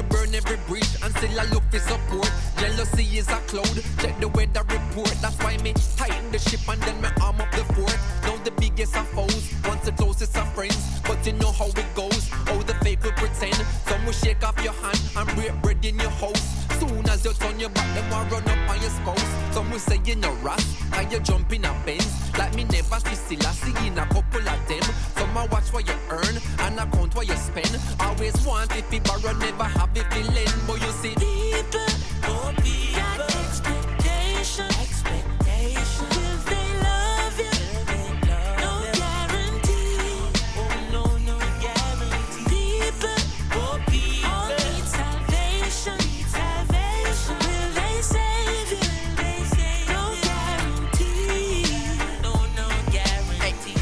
Will 0.00 0.08
burn 0.08 0.34
every 0.34 0.56
bridge 0.66 0.88
and 1.02 1.14
still 1.16 1.40
I 1.40 1.44
look 1.46 1.62
for 1.70 1.78
support. 1.78 2.30
Jealousy 2.58 3.18
is 3.18 3.28
a 3.28 3.38
cloud, 3.48 3.82
check 3.98 4.18
the 4.20 4.28
weather 4.28 4.62
report. 4.62 5.14
That's 5.20 5.36
why 5.38 5.56
me 5.58 5.74
tighten 5.96 6.30
the 6.30 6.38
ship 6.38 6.60
and 6.68 6.80
then 6.82 7.00
me 7.00 7.08
arm 7.20 7.40
up 7.40 7.50
the 7.52 7.64
fort. 7.74 7.96
Now 8.22 8.36
the 8.44 8.52
biggest 8.52 8.96
of 8.96 9.08
foes, 9.08 9.52
once 9.64 9.84
the 9.84 9.92
closest 9.92 10.36
of 10.36 10.52
friends. 10.54 11.00
But 11.02 11.24
you 11.26 11.32
know 11.34 11.52
how 11.52 11.68
it 11.68 11.94
goes, 11.94 12.30
all 12.48 12.60
the 12.60 12.74
fake 12.82 13.02
will 13.02 13.12
pretend. 13.12 13.56
Some 13.86 14.04
will 14.04 14.12
shake 14.12 14.42
off 14.42 14.62
your 14.62 14.74
hand 14.74 15.00
and 15.16 15.28
break 15.36 15.54
bread 15.62 15.84
in 15.84 15.98
your 15.98 16.10
house. 16.10 16.60
Soon 16.78 17.08
as 17.08 17.24
you 17.24 17.32
turn 17.34 17.60
your 17.60 17.70
back, 17.70 17.94
them 17.94 18.08
will 18.10 18.38
run 18.38 18.48
up 18.48 18.70
on 18.70 18.80
your 18.80 18.90
spouse. 18.90 19.30
Some 19.52 19.70
will 19.70 19.78
say 19.78 20.00
you're 20.04 20.16
no 20.16 20.32
ras, 20.36 20.64
and 20.94 21.12
you 21.12 21.20
jump 21.20 21.52
in 21.52 21.64
a 21.64 21.74
Benz. 21.84 22.08
Like 22.38 22.54
me 22.54 22.64
never 22.64 23.00
see 23.00 23.14
still 23.14 23.46
I 23.46 23.52
see 23.52 23.86
in 23.86 23.98
a 23.98 24.06
couple 24.06 24.40
of 24.40 24.68
them. 24.68 24.82
Some 25.16 25.36
a 25.36 25.46
watch 25.46 25.72
what 25.72 25.86
you 25.86 25.94
earn 26.10 26.36
and 26.60 26.78
account 26.80 27.14
what 27.14 27.28
you 27.28 27.36
spend. 27.36 27.76
Always 28.30 28.46
want 28.46 28.76
if 28.76 28.92
you 28.92 29.00
borrow, 29.00 29.32
never 29.38 29.64
have 29.64 29.90
if 29.94 30.16
you 30.16 30.22
lend. 30.32 30.54
But 30.66 30.80
you 30.80 30.90
see 31.02 31.14
People, 31.14 31.80
oh, 32.24 32.52
people, 32.62 33.00
got 33.00 33.20
expectation, 33.20 34.66
expectation. 34.78 36.06
Will 36.14 36.38
they 36.46 36.68
love 36.86 37.38
you? 37.40 37.50
No 38.62 38.72
guarantee. 38.94 40.30
Oh, 40.56 40.70
no, 40.92 41.04
no 41.26 41.38
guarantee. 41.58 42.46
People, 42.46 43.18
oh, 43.58 43.80
people, 43.88 44.30
all 44.30 44.48
need 44.48 44.86
salvation, 44.86 45.98
need 45.98 46.26
salvation. 46.30 47.36
Will 47.42 47.70
they 47.74 47.96
save 48.00 48.70
you? 48.70 48.90
No 49.90 50.02
guarantee. 50.22 51.66
No, 52.22 52.32
no 52.54 52.66
guarantee. 52.92 53.80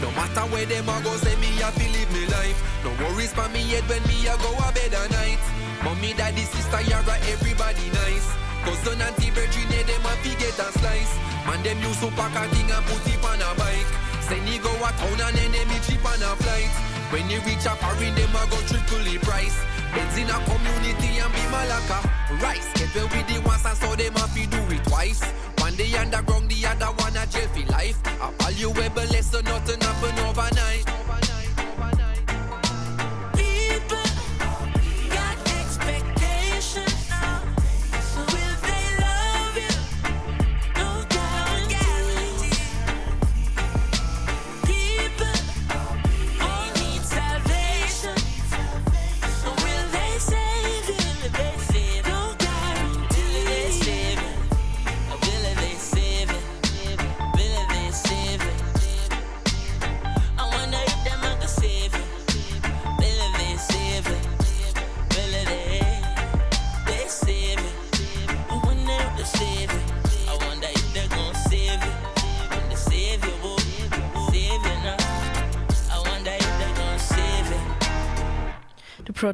No 0.00 0.08
matter 0.12 0.44
where 0.52 0.64
them 0.66 0.88
a 0.88 1.00
go, 1.02 1.12
say 1.16 1.36
me 1.36 1.48
a 1.60 1.70
fi 1.72 1.86
live 1.92 2.12
me 2.14 2.26
life. 2.28 2.58
No 2.82 2.90
worries 3.04 3.32
for 3.32 3.46
hate 3.70 3.86
when 3.86 4.02
me 4.10 4.26
a 4.26 4.34
go 4.42 4.50
a 4.58 4.68
bed 4.74 4.94
at 4.94 5.10
night. 5.14 5.42
Mommy, 5.86 6.12
daddy, 6.18 6.42
sister, 6.42 6.82
Yara, 6.90 7.16
everybody 7.30 7.86
nice. 8.02 8.26
Cousin, 8.66 9.00
auntie, 9.00 9.30
virgin, 9.30 9.70
them 9.70 10.04
a 10.04 10.12
fi 10.20 10.34
get 10.36 10.58
a 10.58 10.68
slice. 10.74 11.14
Man, 11.46 11.62
them 11.62 11.78
used 11.80 12.02
to 12.02 12.10
pack 12.18 12.34
a 12.34 12.44
thing 12.50 12.68
and 12.68 12.84
put 12.90 13.06
it 13.06 13.22
on 13.24 13.40
a 13.40 13.50
bike. 13.54 13.90
Send 14.26 14.46
he 14.46 14.58
go 14.58 14.70
a 14.74 14.90
town 14.98 15.20
and 15.22 15.36
then 15.38 15.54
enemy 15.54 15.78
cheap 15.86 16.04
on 16.04 16.20
a 16.20 16.34
flight. 16.42 16.74
When 17.14 17.26
he 17.30 17.38
reach 17.46 17.64
a 17.64 17.74
foreign, 17.78 18.14
them 18.18 18.34
a 18.34 18.42
go 18.50 18.58
triple 18.66 19.02
the 19.06 19.16
price. 19.22 19.56
Benz 19.94 20.18
in 20.18 20.30
a 20.30 20.38
community 20.44 21.18
and 21.22 21.32
be 21.32 21.44
malaka. 21.54 21.98
Rice, 22.42 22.68
get 22.74 22.90
well 22.94 23.08
with 23.08 23.26
the 23.30 23.38
ones 23.46 23.64
and 23.64 23.78
so 23.78 23.94
them 23.94 24.14
a 24.18 24.24
fi 24.34 24.44
do 24.50 24.60
it 24.74 24.84
twice. 24.84 25.22
One 25.62 25.74
day 25.78 25.94
underground, 25.96 26.50
the 26.50 26.66
other 26.66 26.92
one 26.98 27.16
a 27.16 27.24
jail 27.26 27.48
for 27.54 27.66
life. 27.72 27.98
A 28.18 28.28
valuable 28.42 29.08
lesson, 29.14 29.44
nothing 29.44 29.80
happen 29.80 30.18
overnight. 30.26 30.89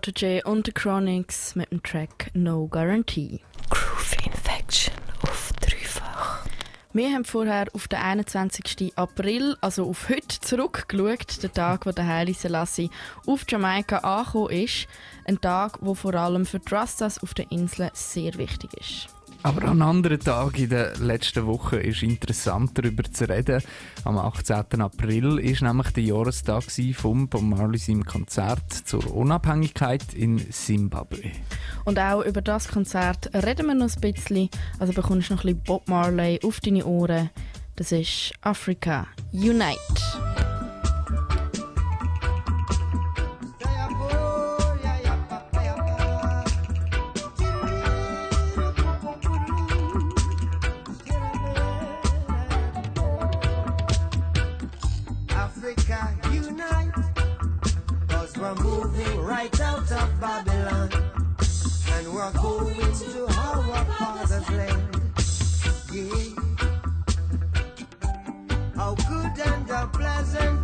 Protege 0.06 0.44
und 0.44 0.66
The 0.66 0.72
Chronics 0.72 1.56
mit 1.56 1.72
dem 1.72 1.82
Track 1.82 2.30
No 2.32 2.68
Guarantee. 2.68 3.40
Groove 3.70 4.14
Infection 4.24 4.94
auf 5.22 5.50
dreifach. 5.60 6.46
Wir 6.92 7.10
haben 7.12 7.24
vorher 7.24 7.66
auf 7.72 7.88
den 7.88 7.98
21. 7.98 8.92
April, 8.94 9.56
also 9.60 9.88
auf 9.88 10.08
heute, 10.08 10.38
zurückgeschaut, 10.40 11.42
den 11.42 11.52
Tag, 11.52 11.86
wo 11.86 11.90
der 11.90 12.06
Heilige 12.06 12.38
Selassie 12.38 12.88
auf 13.26 13.46
Jamaika 13.48 13.98
angekommen 13.98 14.50
ist. 14.50 14.86
Ein 15.24 15.40
Tag, 15.40 15.78
der 15.80 15.94
vor 15.96 16.14
allem 16.14 16.46
für 16.46 16.60
die 16.60 16.66
auf 17.20 17.34
der 17.34 17.50
Insel 17.50 17.90
sehr 17.92 18.34
wichtig 18.34 18.74
ist. 18.74 19.15
Aber 19.46 19.68
an 19.68 19.80
anderen 19.80 20.18
Tagen 20.18 20.64
in 20.64 20.70
der 20.70 20.96
letzten 20.96 21.46
Woche 21.46 21.76
ist 21.76 22.02
interessant 22.02 22.72
darüber 22.74 23.04
zu 23.04 23.28
reden. 23.28 23.62
Am 24.02 24.18
18. 24.18 24.80
April 24.80 25.38
ist 25.38 25.62
nämlich 25.62 25.90
der 25.90 26.02
Jahrestag 26.02 26.64
von 26.94 27.28
Bob 27.28 27.42
Marleys 27.42 27.88
Konzert 28.06 28.72
zur 28.72 29.14
Unabhängigkeit 29.14 30.14
in 30.14 30.38
Simbabwe. 30.50 31.30
Und 31.84 31.96
auch 32.00 32.24
über 32.24 32.42
das 32.42 32.66
Konzert 32.66 33.32
reden 33.32 33.68
wir 33.68 33.74
noch 33.76 33.88
ein 33.94 34.00
bisschen. 34.00 34.50
Also 34.80 34.92
bekommst 34.92 35.30
du 35.30 35.34
noch 35.34 35.44
ein 35.44 35.54
bisschen 35.54 35.62
Bob 35.62 35.88
Marley 35.88 36.40
auf 36.42 36.58
deine 36.58 36.84
Ohren. 36.84 37.30
Das 37.76 37.92
ist 37.92 38.32
Afrika 38.40 39.06
Unite. 39.32 40.55
we're 58.46 58.62
moving 58.62 59.20
right 59.22 59.60
out 59.60 59.90
of 59.90 60.20
Babylon. 60.20 60.90
And 61.92 62.14
we're 62.14 62.32
going 62.32 62.76
to 62.76 63.26
our 63.26 63.84
father's 63.98 64.50
land. 64.50 64.82
Yeah. 65.92 66.28
How 68.76 68.94
good 68.94 69.46
and 69.46 69.68
how 69.68 69.86
pleasant. 69.86 70.55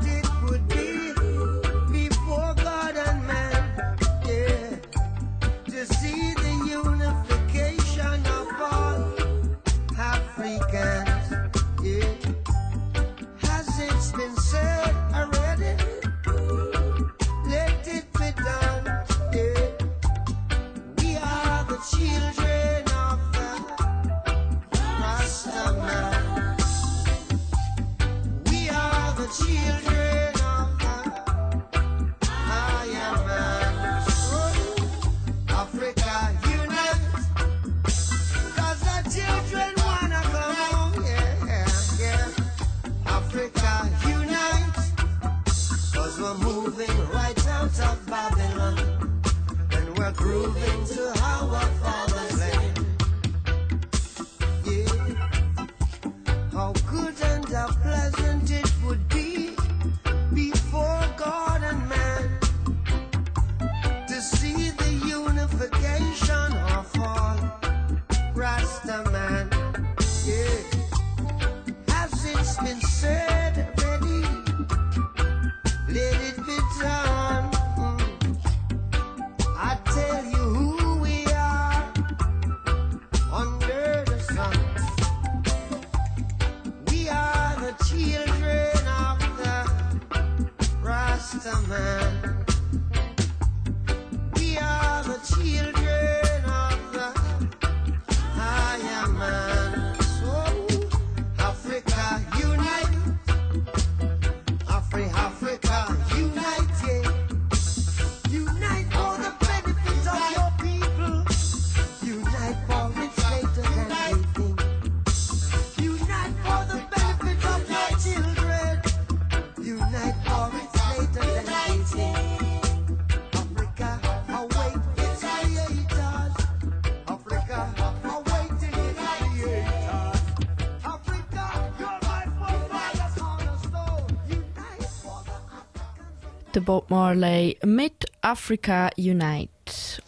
Bob 136.62 136.90
Marley 136.90 137.59
mit 137.64 138.06
Africa 138.20 138.90
Unite. 138.97 139.51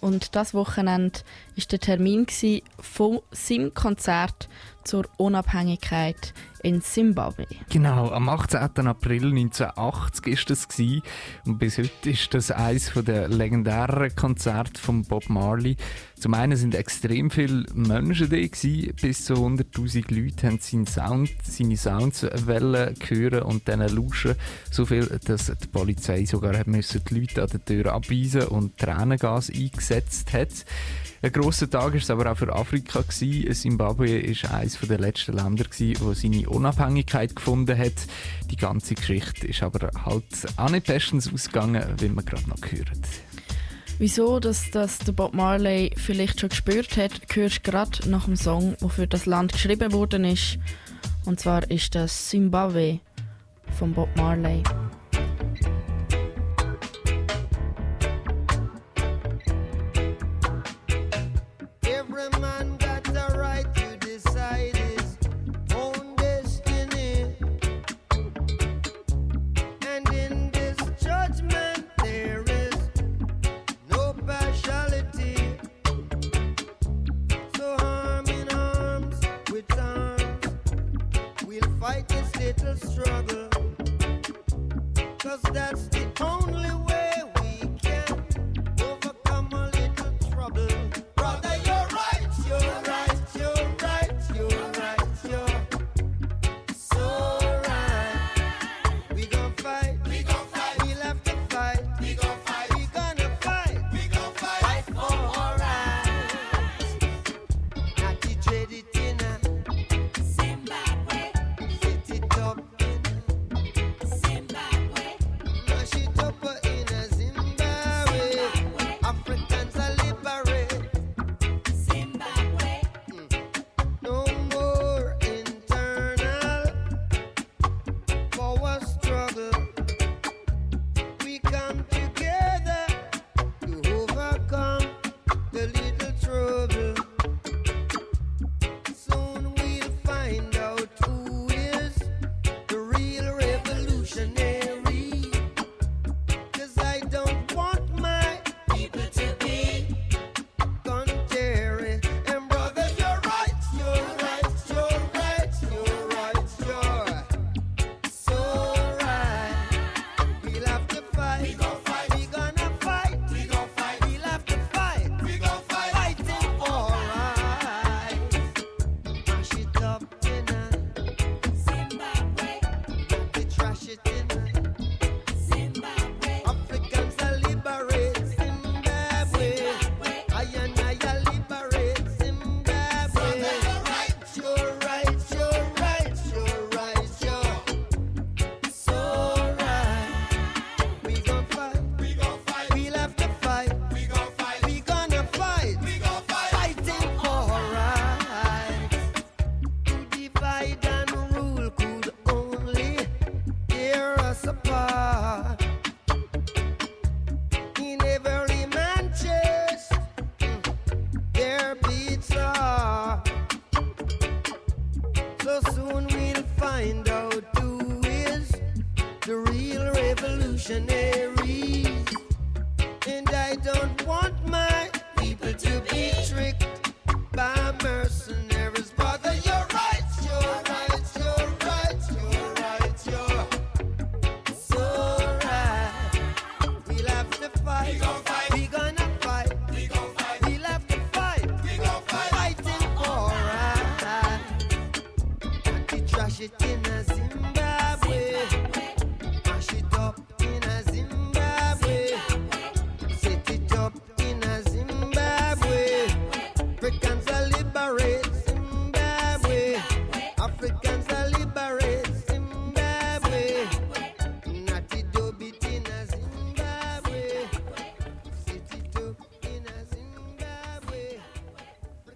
Und 0.01 0.35
das 0.35 0.55
Wochenende 0.55 1.20
war 1.56 1.64
der 1.70 1.81
Termin 1.81 2.26
von 2.78 3.20
seinem 3.31 3.74
Konzert 3.74 4.48
zur 4.85 5.06
Unabhängigkeit 5.16 6.35
in 6.62 6.81
Simbabwe. 6.81 7.47
Genau, 7.70 8.10
am 8.10 8.28
18. 8.28 8.86
April 8.86 9.26
1980 9.26 10.26
ist 10.26 10.51
das 10.51 10.68
gewesen. 10.68 11.02
und 11.47 11.59
bis 11.59 11.78
heute 11.78 12.10
ist 12.10 12.32
das 12.35 12.51
eines 12.51 12.93
der 12.94 13.28
legendären 13.28 14.14
Konzerte 14.14 14.81
von 14.81 15.02
Bob 15.02 15.28
Marley. 15.28 15.76
Zum 16.24 16.32
einen 16.32 16.56
sind 16.56 16.74
extrem 16.74 17.30
viele 17.30 17.66
Menschen 17.74 18.30
da 18.30 18.36
gewesen, 18.36 18.94
bis 18.98 19.26
zu 19.26 19.34
100'000 19.34 20.05
Leute 20.09 20.46
haben 20.46 20.59
seinen 20.59 20.86
Sound, 20.86 21.28
seine 21.42 21.76
Sounds 21.76 22.22
wollen 22.46 22.94
hören 23.06 23.42
und 23.42 23.68
dann 23.68 23.80
lauschen. 23.80 24.34
So 24.70 24.86
viel, 24.86 25.05
dass 25.26 25.52
die 25.55 25.66
Polizei 25.66 26.24
sogar 26.24 26.56
hat 26.56 26.66
müssen 26.66 27.02
die 27.05 27.20
Leute 27.20 27.42
an 27.42 27.51
der 27.51 27.62
Tür 27.62 27.92
abweisen 27.92 28.44
und 28.44 28.78
Tränengas 28.78 29.51
eingesetzt 29.51 30.32
hat. 30.32 30.48
Ein 31.20 31.30
grosser 31.30 31.68
Tag 31.68 31.92
war 31.92 31.94
es 31.94 32.09
aber 32.09 32.32
auch 32.32 32.38
für 32.38 32.51
Afrika. 32.55 33.02
Gewesen. 33.02 33.52
Zimbabwe 33.52 34.22
war 34.22 34.55
eines 34.55 34.78
der 34.78 34.98
letzten 34.98 35.34
Länder, 35.34 35.64
gewesen, 35.64 36.01
wo 36.01 36.14
seine 36.14 36.48
Unabhängigkeit 36.48 37.36
gefunden 37.36 37.76
hat. 37.76 38.06
Die 38.51 38.56
ganze 38.56 38.94
Geschichte 38.94 39.46
ist 39.46 39.62
aber 39.62 39.90
halt 40.06 40.24
auch 40.56 40.70
nicht 40.70 40.86
bestens 40.86 41.30
ausgegangen, 41.30 41.84
wie 41.98 42.09
man 42.09 42.24
gerade 42.24 42.48
noch 42.48 42.62
hören. 42.62 43.02
Wieso 43.99 44.41
dass 44.41 44.71
das 44.71 44.99
der 44.99 45.12
Bob 45.12 45.35
Marley 45.35 45.93
vielleicht 45.97 46.41
schon 46.41 46.49
gespürt 46.49 46.97
hat, 46.97 47.12
hörst 47.33 47.59
du 47.59 47.71
gerade 47.71 48.11
nach 48.11 48.25
dem 48.25 48.37
Song, 48.37 48.77
der 48.81 48.89
für 48.89 49.07
das 49.07 49.27
Land 49.27 49.53
geschrieben 49.53 49.93
worden 49.93 50.25
ist. 50.25 50.59
Und 51.25 51.39
zwar 51.39 51.71
ist 51.71 51.95
das 51.95 52.29
Zimbabwe 52.29 53.01
von 53.79 53.93
Bob 53.93 54.09
Marley. 54.16 54.62
Struggle. 82.76 83.48
Cause 85.18 85.42
that's 85.52 85.88
the 85.88 86.03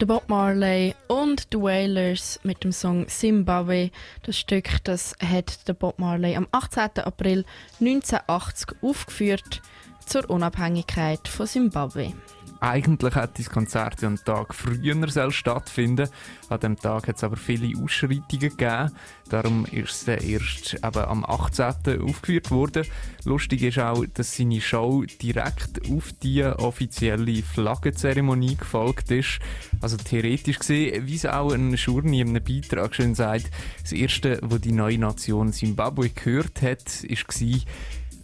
Bob 0.09 0.31
Marley 0.31 0.95
und 1.09 1.53
die 1.53 1.59
Wailers 1.59 2.41
mit 2.43 2.65
dem 2.65 2.73
Song 2.73 3.07
Zimbabwe. 3.09 3.91
Das 4.23 4.39
Stück 4.39 4.83
das 4.85 5.15
hat 5.23 5.59
Bob 5.79 5.99
Marley 5.99 6.35
am 6.35 6.49
18. 6.51 7.05
April 7.05 7.45
1980 7.79 8.79
aufgeführt 8.81 9.61
zur 10.07 10.31
Unabhängigkeit 10.31 11.29
von 11.29 11.47
Zimbabwe. 11.47 12.15
Eigentlich 12.61 13.15
hätte 13.15 13.35
das 13.37 13.51
Konzert 13.51 14.03
ja 14.03 14.09
einen 14.09 14.19
Tag 14.25 14.55
früher 14.55 15.31
stattfinden 15.31 16.09
An 16.49 16.61
dem 16.61 16.77
Tag 16.77 17.07
hat 17.07 17.17
es 17.17 17.25
aber 17.25 17.37
viele 17.37 17.79
Ausschreitungen 17.81 18.57
gegeben. 18.57 18.91
Darum 19.29 19.65
ist 19.67 20.09
es 20.09 20.25
erst 20.25 20.75
eben 20.75 21.05
am 21.05 21.25
18. 21.25 22.03
aufgeführt 22.03 22.51
worden. 22.51 22.87
Lustig 23.25 23.63
ist 23.63 23.79
auch, 23.79 24.05
dass 24.15 24.37
seine 24.37 24.61
Show 24.61 25.05
direkt 25.23 25.89
auf 25.91 26.13
die 26.23 26.43
offizielle 26.43 27.43
Flaggenzeremonie 27.43 28.57
gefolgt 28.57 29.11
ist. 29.11 29.39
Also 29.81 29.97
theoretisch 29.97 30.59
gesehen, 30.59 31.07
wie 31.07 31.15
es 31.15 31.27
auch 31.27 31.53
ein 31.53 31.77
Schurni 31.77 32.21
in 32.21 32.31
einem 32.31 32.43
Beitrag 32.43 32.95
schön 32.95 33.15
sagt, 33.15 33.51
das 33.83 33.93
erste, 33.93 34.41
wo 34.43 34.59
die 34.59 34.73
neue 34.73 34.99
Nation 34.99 35.53
Zimbabwe 35.53 36.09
gehört 36.11 36.63
hat, 36.63 37.05
war 37.05 37.61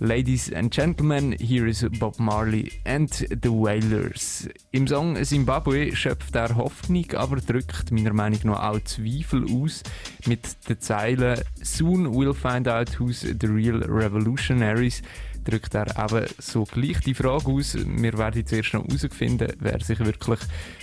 Ladies 0.01 0.53
and 0.53 0.73
Gentlemen, 0.73 1.37
here 1.39 1.69
is 1.69 1.87
Bob 2.01 2.19
Marley 2.19 2.73
and 2.85 3.09
the 3.09 3.49
Wailers. 3.49 4.49
Im 4.73 4.89
Song 4.89 5.17
Zimbabwe 5.25 5.95
schöpft 5.95 6.35
er 6.35 6.57
Hoffnung, 6.57 7.13
aber 7.13 7.37
drückt 7.37 7.93
meiner 7.93 8.13
Meinung 8.13 8.41
nach 8.43 8.71
auch 8.71 8.81
Zweifel 8.81 9.45
aus 9.45 9.85
mit 10.27 10.57
den 10.69 10.81
Zeilen 10.81 11.41
Soon 11.63 12.09
we'll 12.09 12.35
find 12.35 12.67
out 12.67 12.99
who's 12.99 13.21
the 13.21 13.47
real 13.47 13.85
revolutionaries 13.85 15.01
drückt 15.45 15.75
er 15.75 15.87
eben 15.99 16.27
so 16.39 16.65
gleich 16.65 17.01
die 17.01 17.15
Frage 17.15 17.51
aus. 17.51 17.75
Wir 17.75 18.19
werden 18.19 18.47
zuerst 18.47 18.75
noch 18.75 18.87
herausfinden, 18.87 19.53
wer 19.59 19.81
sich 19.81 19.99
wirklich 19.99 20.41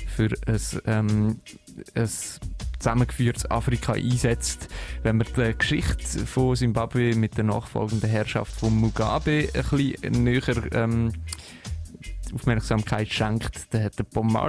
für 0.08 0.30
ein, 0.46 0.60
ähm, 0.86 1.40
ein 1.96 2.10
zusammengeführtes 2.80 3.50
Afrika 3.50 3.94
einsetzt. 3.94 4.68
Wenn 5.04 5.18
man 5.18 5.28
die 5.36 5.58
Geschichte 5.58 6.26
von 6.26 6.56
Zimbabwe 6.56 7.16
mit 7.16 7.38
der 7.38 7.44
nachfolgenden 7.46 8.10
Herrschaft 8.10 8.60
von 8.60 8.76
Mugabe 8.76 9.50
ein 9.54 9.64
bisschen 9.64 10.24
näher 10.24 10.74
ähm, 10.74 11.12
Aufmerksamkeit 12.34 13.10
schenkt, 13.10 13.74
dann 13.74 13.84
hat 13.84 14.00
der 14.00 14.06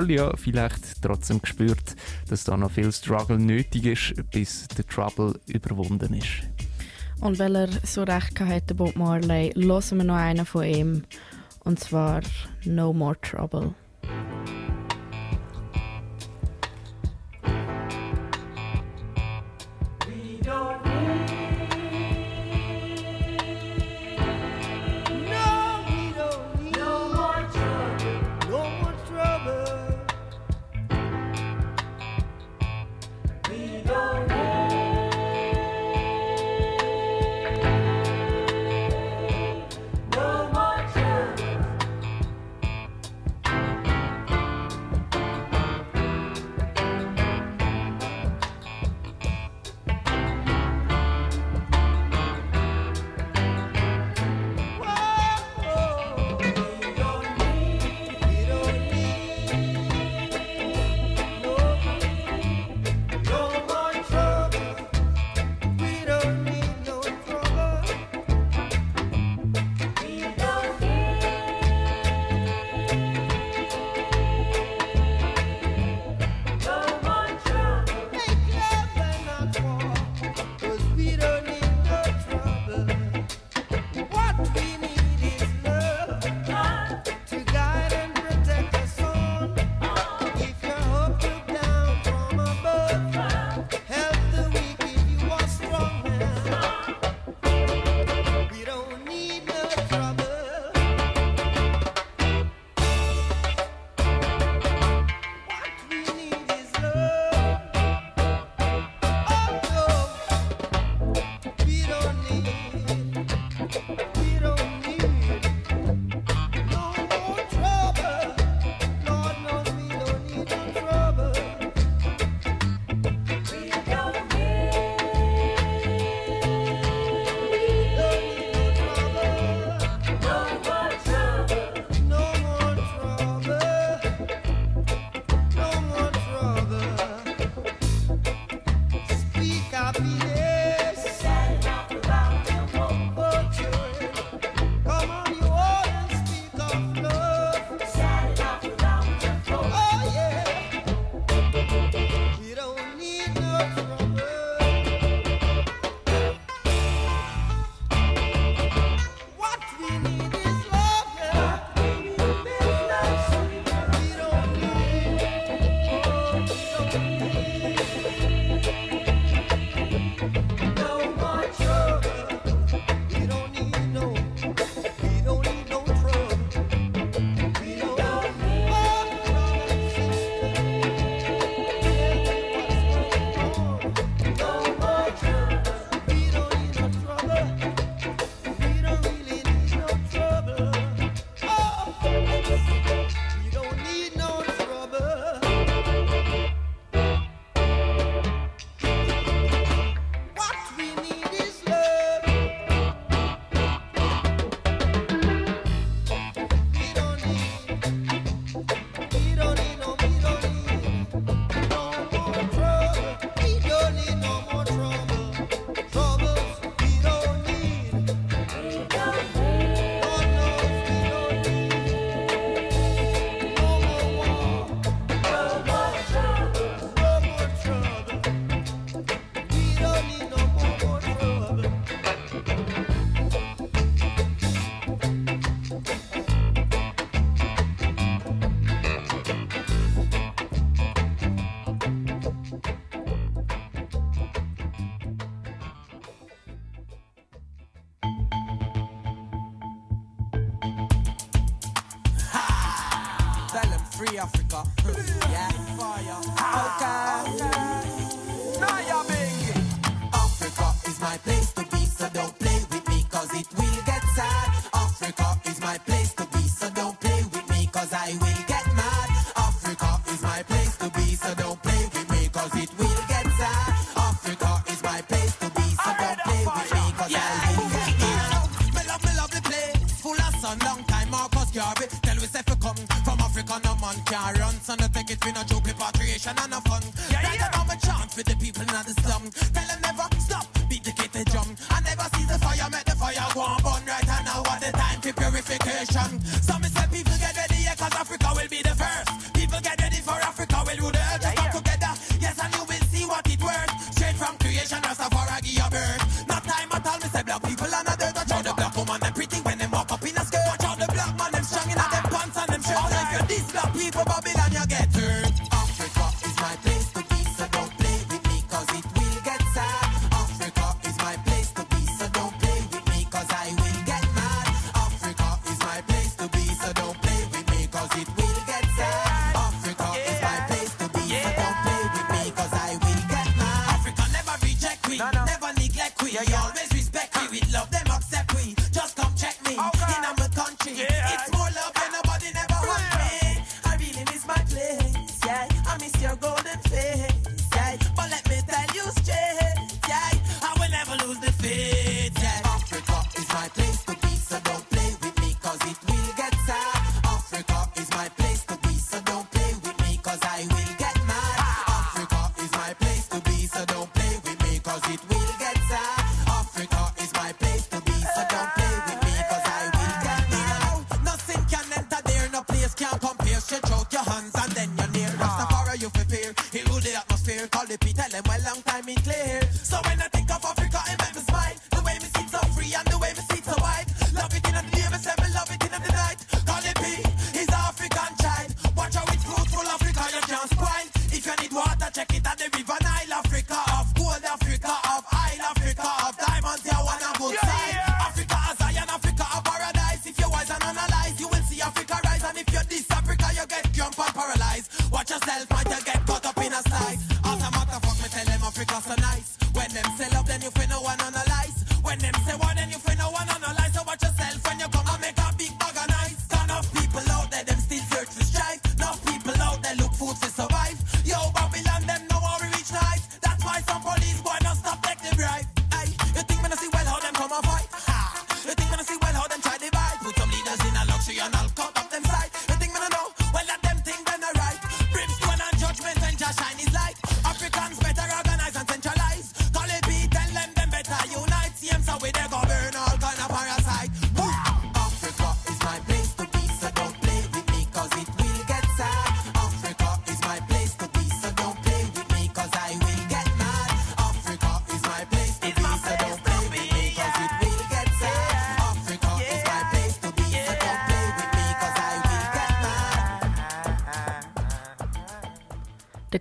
ja 0.09 0.37
vielleicht 0.37 1.03
trotzdem 1.03 1.43
gespürt, 1.43 1.97
dass 2.29 2.45
da 2.45 2.57
noch 2.57 2.71
viel 2.71 2.93
Struggle 2.93 3.39
nötig 3.39 3.87
ist, 3.87 4.31
bis 4.31 4.69
der 4.69 4.87
Trouble 4.87 5.39
überwunden 5.47 6.15
ist. 6.15 6.43
Und 7.23 7.39
weil 7.39 7.55
er 7.55 7.69
so 7.85 8.03
recht 8.03 8.41
hatte, 8.41 8.75
Bob 8.75 8.97
Marley, 8.97 9.53
hören 9.55 9.99
wir 9.99 10.05
noch 10.05 10.17
einen 10.17 10.45
von 10.45 10.65
ihm. 10.65 11.05
Und 11.63 11.79
zwar 11.79 12.21
No 12.65 12.93
More 12.93 13.17
Trouble. 13.21 13.75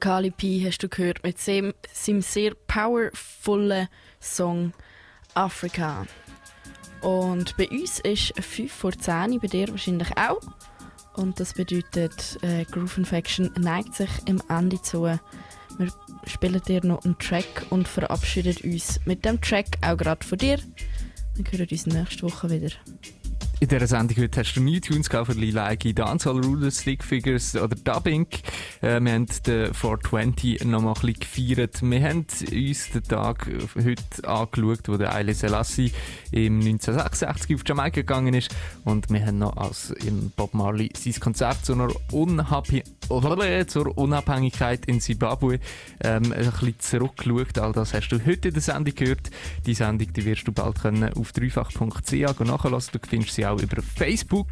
Kali 0.01 0.31
P 0.31 0.65
hast 0.65 0.79
du 0.79 0.89
gehört 0.89 1.23
mit 1.23 1.39
seinem, 1.39 1.75
seinem 1.93 2.23
sehr 2.23 2.55
powervollen 2.55 3.87
Song 4.19 4.73
Afrika. 5.35 6.07
Und 7.01 7.55
bei 7.55 7.69
uns 7.69 7.99
ist 7.99 8.33
5 8.41 8.71
vor 8.71 8.93
10 8.93 9.39
bei 9.39 9.47
dir 9.47 9.67
wahrscheinlich 9.69 10.09
auch. 10.17 10.41
Und 11.15 11.39
das 11.39 11.53
bedeutet, 11.53 12.39
äh, 12.41 12.65
Groove 12.65 12.97
Infection 12.97 13.51
neigt 13.59 13.93
sich 13.93 14.09
im 14.25 14.41
Ende 14.49 14.81
zu. 14.81 15.03
Wir 15.03 15.19
spielen 16.25 16.61
dir 16.67 16.83
noch 16.83 17.05
einen 17.05 17.19
Track 17.19 17.67
und 17.69 17.87
verabschieden 17.87 18.57
uns 18.63 18.99
mit 19.05 19.23
dem 19.23 19.39
Track 19.39 19.77
auch 19.83 19.97
gerade 19.97 20.25
von 20.25 20.39
dir. 20.39 20.57
Wir 21.35 21.51
hören 21.51 21.67
uns 21.69 21.85
nächste 21.85 22.23
Woche 22.23 22.49
wieder. 22.49 22.71
In 23.61 23.67
dieser 23.67 23.85
Sendung 23.85 24.17
heute 24.17 24.39
hast 24.39 24.55
du 24.55 24.59
neue 24.59 24.81
Tunes 24.81 25.07
für 25.07 25.33
Lila 25.33 25.71
Egi, 25.71 25.93
Dancehall 25.93 26.43
Rulers, 26.43 26.77
Slick 26.77 27.03
Figures 27.03 27.55
oder 27.55 27.75
Dubbing. 27.75 28.25
Äh, 28.81 28.99
wir 28.99 29.11
haben 29.11 29.27
den 29.45 29.71
420 29.71 30.65
noch 30.65 30.81
mal 30.81 30.95
ein 30.95 31.13
bisschen 31.13 31.19
gefeiert. 31.19 31.79
Wir 31.83 32.03
haben 32.03 32.25
uns 32.51 32.89
den 32.89 33.03
Tag 33.03 33.47
heute 33.75 34.27
angeschaut, 34.27 34.87
wo 34.87 34.97
der 34.97 35.13
Eile 35.13 35.35
Selassie 35.35 35.91
im 36.31 36.55
1966 36.55 37.53
auf 37.53 37.61
Jamaika 37.63 38.01
gegangen 38.01 38.33
ist. 38.33 38.49
Und 38.83 39.11
wir 39.11 39.23
haben 39.23 39.37
noch 39.37 39.55
als 39.55 39.91
im 39.91 40.31
Bob 40.35 40.55
Marley 40.55 40.89
sein 40.97 41.19
Konzert 41.19 41.63
zu 41.63 41.73
einer 41.73 41.89
Unhappy 42.11 42.81
zur 43.67 43.97
Unabhängigkeit 43.97 44.85
in 44.85 45.01
Zimbabwe 45.01 45.59
ähm, 46.03 46.31
ein 46.31 46.45
bisschen 46.45 46.79
zurückgeschaut. 46.79 47.59
All 47.59 47.73
das 47.73 47.93
hast 47.93 48.09
du 48.09 48.25
heute 48.25 48.47
in 48.47 48.53
der 48.55 48.63
Sendung 48.63 48.95
gehört. 48.95 49.29
Die 49.67 49.75
Sendung 49.75 50.11
die 50.13 50.25
wirst 50.25 50.47
du 50.47 50.51
bald 50.51 50.81
können 50.81 51.13
auf 51.13 51.31
dreifach.ch 51.31 52.39
nachlassen. 52.39 52.93
Du 52.93 53.07
findest 53.07 53.35
sie 53.35 53.45
auch 53.45 53.50
auch 53.51 53.61
über 53.61 53.81
Facebook. 53.81 54.47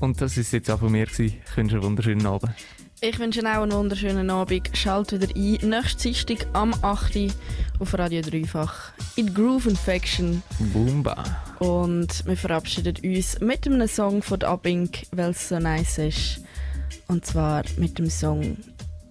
Und 0.00 0.20
das 0.20 0.36
ist 0.36 0.52
jetzt 0.52 0.70
auch 0.70 0.80
von 0.80 0.92
mir. 0.92 1.06
Gewesen. 1.06 1.36
Ich 1.46 1.56
wünsche 1.56 1.76
einen 1.76 1.84
wunderschönen 1.84 2.26
Abend. 2.26 2.52
Ich 3.02 3.18
wünsche 3.18 3.40
Ihnen 3.40 3.48
auch 3.48 3.62
einen 3.62 3.72
wunderschönen 3.72 4.28
Abend. 4.30 4.70
Schalt 4.74 5.12
wieder 5.12 5.28
ein. 5.34 5.68
nächste 5.68 6.02
Dienstag 6.02 6.46
am 6.52 6.74
8. 6.82 7.34
Auf 7.78 7.98
Radio 7.98 8.20
Dreifach 8.20 8.92
in 9.16 9.32
Groove 9.32 9.66
Infection. 9.66 10.42
Boomba. 10.72 11.24
Und 11.60 12.26
wir 12.26 12.36
verabschieden 12.36 12.96
uns 13.02 13.40
mit 13.40 13.66
einem 13.66 13.88
Song 13.88 14.22
von 14.22 14.42
Abink, 14.42 15.06
weil 15.12 15.30
es 15.30 15.48
so 15.48 15.58
nice 15.58 15.98
ist. 15.98 16.44
Und 17.08 17.24
zwar 17.24 17.64
mit 17.76 17.98
dem 17.98 18.10
Song 18.10 18.56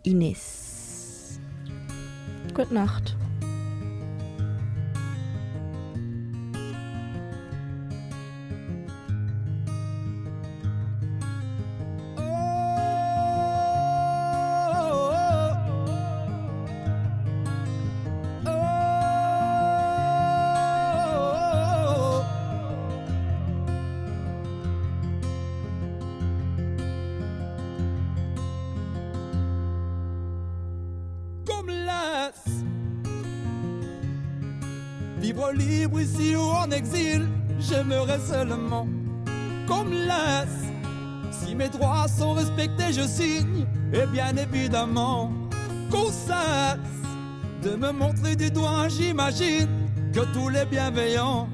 Ines. 0.04 1.40
Gute 2.54 2.74
Nacht. 2.74 3.16
En 36.70 36.72
exil, 36.72 37.28
j'aimerais 37.60 38.20
seulement 38.20 38.88
qu'on 39.68 39.86
me 39.86 40.06
laisse. 40.06 40.72
Si 41.32 41.56
mes 41.56 41.70
droits 41.70 42.08
sont 42.08 42.34
respectés, 42.34 42.92
je 42.94 43.08
signe, 43.08 43.66
et 43.94 44.06
bien 44.08 44.36
évidemment 44.36 45.32
qu'on 45.90 46.08
cesse 46.08 46.78
de 47.64 47.76
me 47.76 47.92
montrer 47.92 48.36
du 48.36 48.52
doigt, 48.52 48.88
j'imagine 48.88 49.68
que 50.14 50.22
tous 50.34 50.50
les 50.50 50.66
bienveillants 50.66 51.50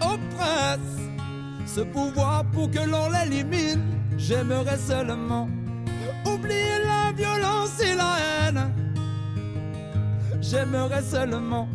oppressent 0.00 0.78
ce 1.66 1.80
pouvoir 1.80 2.44
pour 2.52 2.70
que 2.70 2.80
l'on 2.80 3.10
l'élimine. 3.10 3.82
J'aimerais 4.16 4.78
seulement 4.78 5.48
oublier 6.26 6.78
la 6.84 7.12
violence 7.12 7.80
et 7.80 7.94
la 7.94 8.16
haine. 8.48 8.72
J'aimerais 10.40 11.02
seulement 11.02 11.68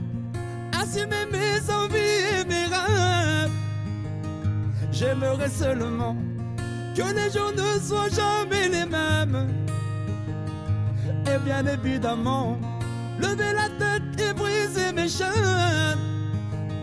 assumer 0.93 1.25
mes 1.31 1.73
envies 1.73 2.39
et 2.39 2.45
mes 2.45 2.65
rêves. 2.65 3.51
J'aimerais 4.91 5.49
seulement 5.49 6.15
que 6.95 7.01
les 7.01 7.31
gens 7.31 7.51
ne 7.51 7.79
soient 7.79 8.09
jamais 8.09 8.69
les 8.69 8.85
mêmes. 8.85 9.49
Et 11.25 11.37
bien 11.39 11.65
évidemment, 11.65 12.57
lever 13.19 13.53
la 13.53 13.69
tête 13.79 14.21
et 14.21 14.33
briser 14.33 14.91
mes 14.93 15.09
chaînes. 15.09 15.99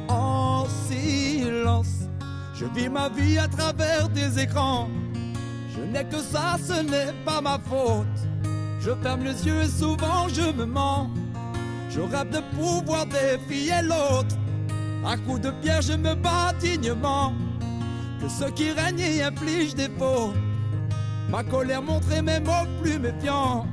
En 0.08 0.66
silence, 0.88 2.08
je 2.54 2.64
vis 2.66 2.88
ma 2.88 3.08
vie 3.10 3.38
à 3.38 3.46
travers 3.46 4.08
des 4.08 4.40
écrans. 4.40 4.88
Je 5.72 5.82
n'ai 5.82 6.04
que 6.04 6.18
ça, 6.18 6.56
ce 6.58 6.82
n'est 6.82 7.12
pas 7.24 7.40
ma 7.40 7.58
faute. 7.58 8.06
Je 8.80 8.90
ferme 9.02 9.22
les 9.22 9.46
yeux 9.46 9.62
et 9.62 9.68
souvent 9.68 10.26
je 10.28 10.52
me 10.52 10.64
mens. 10.64 11.10
Je 11.90 12.00
rêve 12.00 12.30
de 12.30 12.40
pouvoir 12.56 13.04
défier 13.06 13.82
l'autre. 13.82 14.36
À 15.04 15.16
coups 15.16 15.40
de 15.40 15.50
pierre, 15.62 15.82
je 15.82 15.94
me 15.94 16.14
bats 16.14 16.52
dignement. 16.60 17.32
Que 18.20 18.28
ceux 18.28 18.50
qui 18.50 18.70
règnent 18.70 19.00
y 19.00 19.22
infligent 19.22 19.74
des 19.74 19.88
fautes. 19.98 20.36
Ma 21.28 21.42
colère 21.42 21.82
montrait 21.82 22.22
mes 22.22 22.38
mots 22.40 22.68
plus 22.80 22.98
méfiants. 22.98 23.66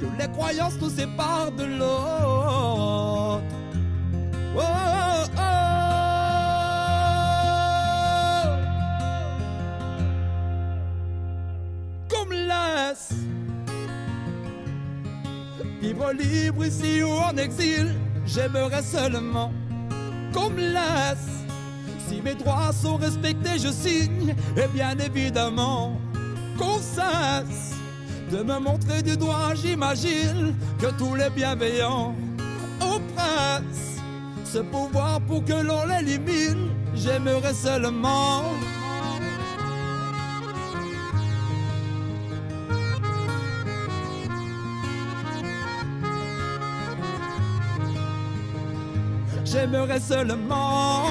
Que 0.00 0.06
les 0.18 0.30
croyances 0.30 0.78
nous 0.80 0.90
séparent 0.90 1.52
de 1.52 1.64
l'autre. 1.64 3.21
Libre 16.12 16.66
ici 16.66 17.02
ou 17.02 17.10
en 17.10 17.36
exil. 17.36 17.94
J'aimerais 18.26 18.82
seulement 18.82 19.52
qu'on 20.32 20.50
me 20.50 20.60
laisse. 20.60 21.28
Si 22.08 22.20
mes 22.20 22.34
droits 22.34 22.72
sont 22.72 22.96
respectés, 22.96 23.58
je 23.58 23.68
signe. 23.68 24.34
Et 24.56 24.68
bien 24.68 24.96
évidemment, 24.98 25.98
qu'on 26.58 26.78
cesse 26.78 27.72
de 28.30 28.42
me 28.42 28.58
montrer 28.58 29.02
du 29.02 29.16
doigt. 29.16 29.54
J'imagine 29.54 30.54
que 30.78 30.86
tous 30.98 31.14
les 31.14 31.30
bienveillants 31.30 32.14
oppressent 32.80 34.00
ce 34.44 34.58
pouvoir 34.58 35.20
pour 35.22 35.44
que 35.44 35.52
l'on 35.52 35.86
l'élimine. 35.86 36.68
J'aimerais 36.94 37.54
seulement. 37.54 38.44
J'aimerais 49.52 50.00
seulement. 50.00 51.04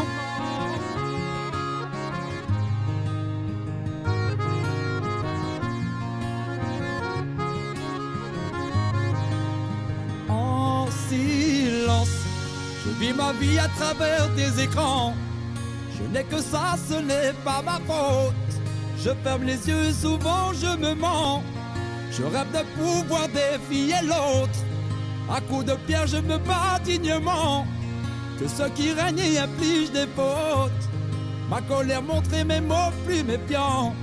En 10.27 10.87
silence, 11.07 12.09
je 12.83 12.89
vis 12.99 13.13
ma 13.13 13.31
vie 13.33 13.59
à 13.59 13.67
travers 13.67 14.27
des 14.29 14.63
écrans. 14.63 15.13
Je 15.95 16.03
n'ai 16.11 16.23
que 16.23 16.41
ça, 16.41 16.77
ce 16.89 16.95
n'est 16.95 17.33
pas 17.45 17.61
ma 17.61 17.79
faute. 17.85 18.33
Je 18.97 19.11
ferme 19.23 19.43
les 19.43 19.69
yeux, 19.69 19.91
souvent 19.93 20.51
je 20.53 20.75
me 20.79 20.95
mens. 20.95 21.43
Je 22.11 22.23
rêve 22.23 22.51
de 22.51 22.63
pouvoir 22.75 23.27
défier 23.27 24.01
l'autre. 24.01 24.59
À 25.29 25.39
coups 25.41 25.65
de 25.65 25.75
pierre, 25.85 26.07
je 26.07 26.17
me 26.17 26.39
bats 26.39 26.79
dignement. 26.83 27.67
Que 28.41 28.47
ceux 28.47 28.69
qui 28.69 28.91
règnent 28.91 29.19
y 29.19 29.37
infligent 29.37 29.91
des 29.91 30.07
fautes. 30.15 30.83
Ma 31.47 31.61
colère 31.61 32.01
montrait 32.01 32.43
mes 32.43 32.59
mots 32.59 32.91
plus 33.05 33.23
méfiants. 33.23 33.93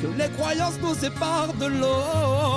Que 0.00 0.06
les 0.16 0.30
croyances 0.30 0.78
nous 0.82 0.94
séparent 0.94 1.52
de 1.60 1.66
l'autre. 1.66 2.55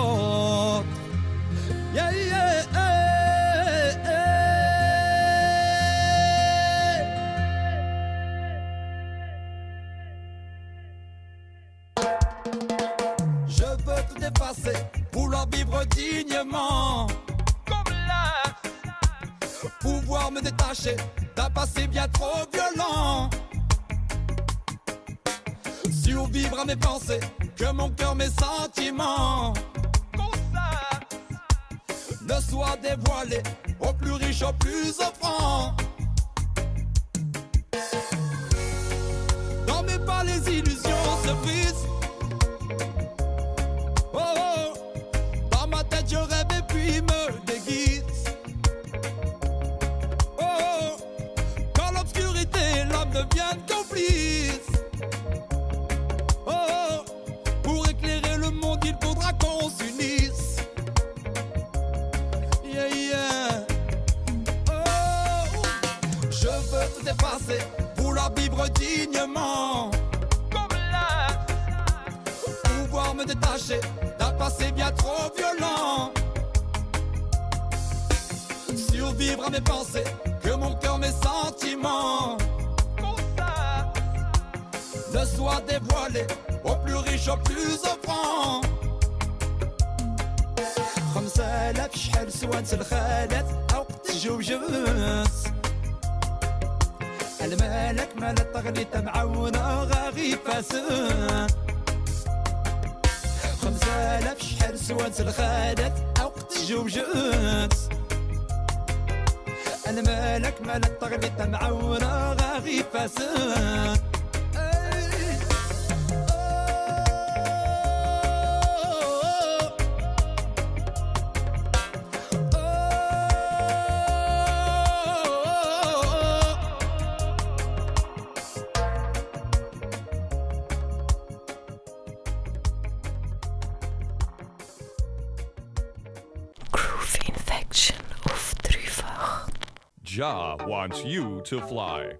Wants 140.70 141.04
you 141.04 141.42
to 141.46 141.60
fly. 141.62 142.14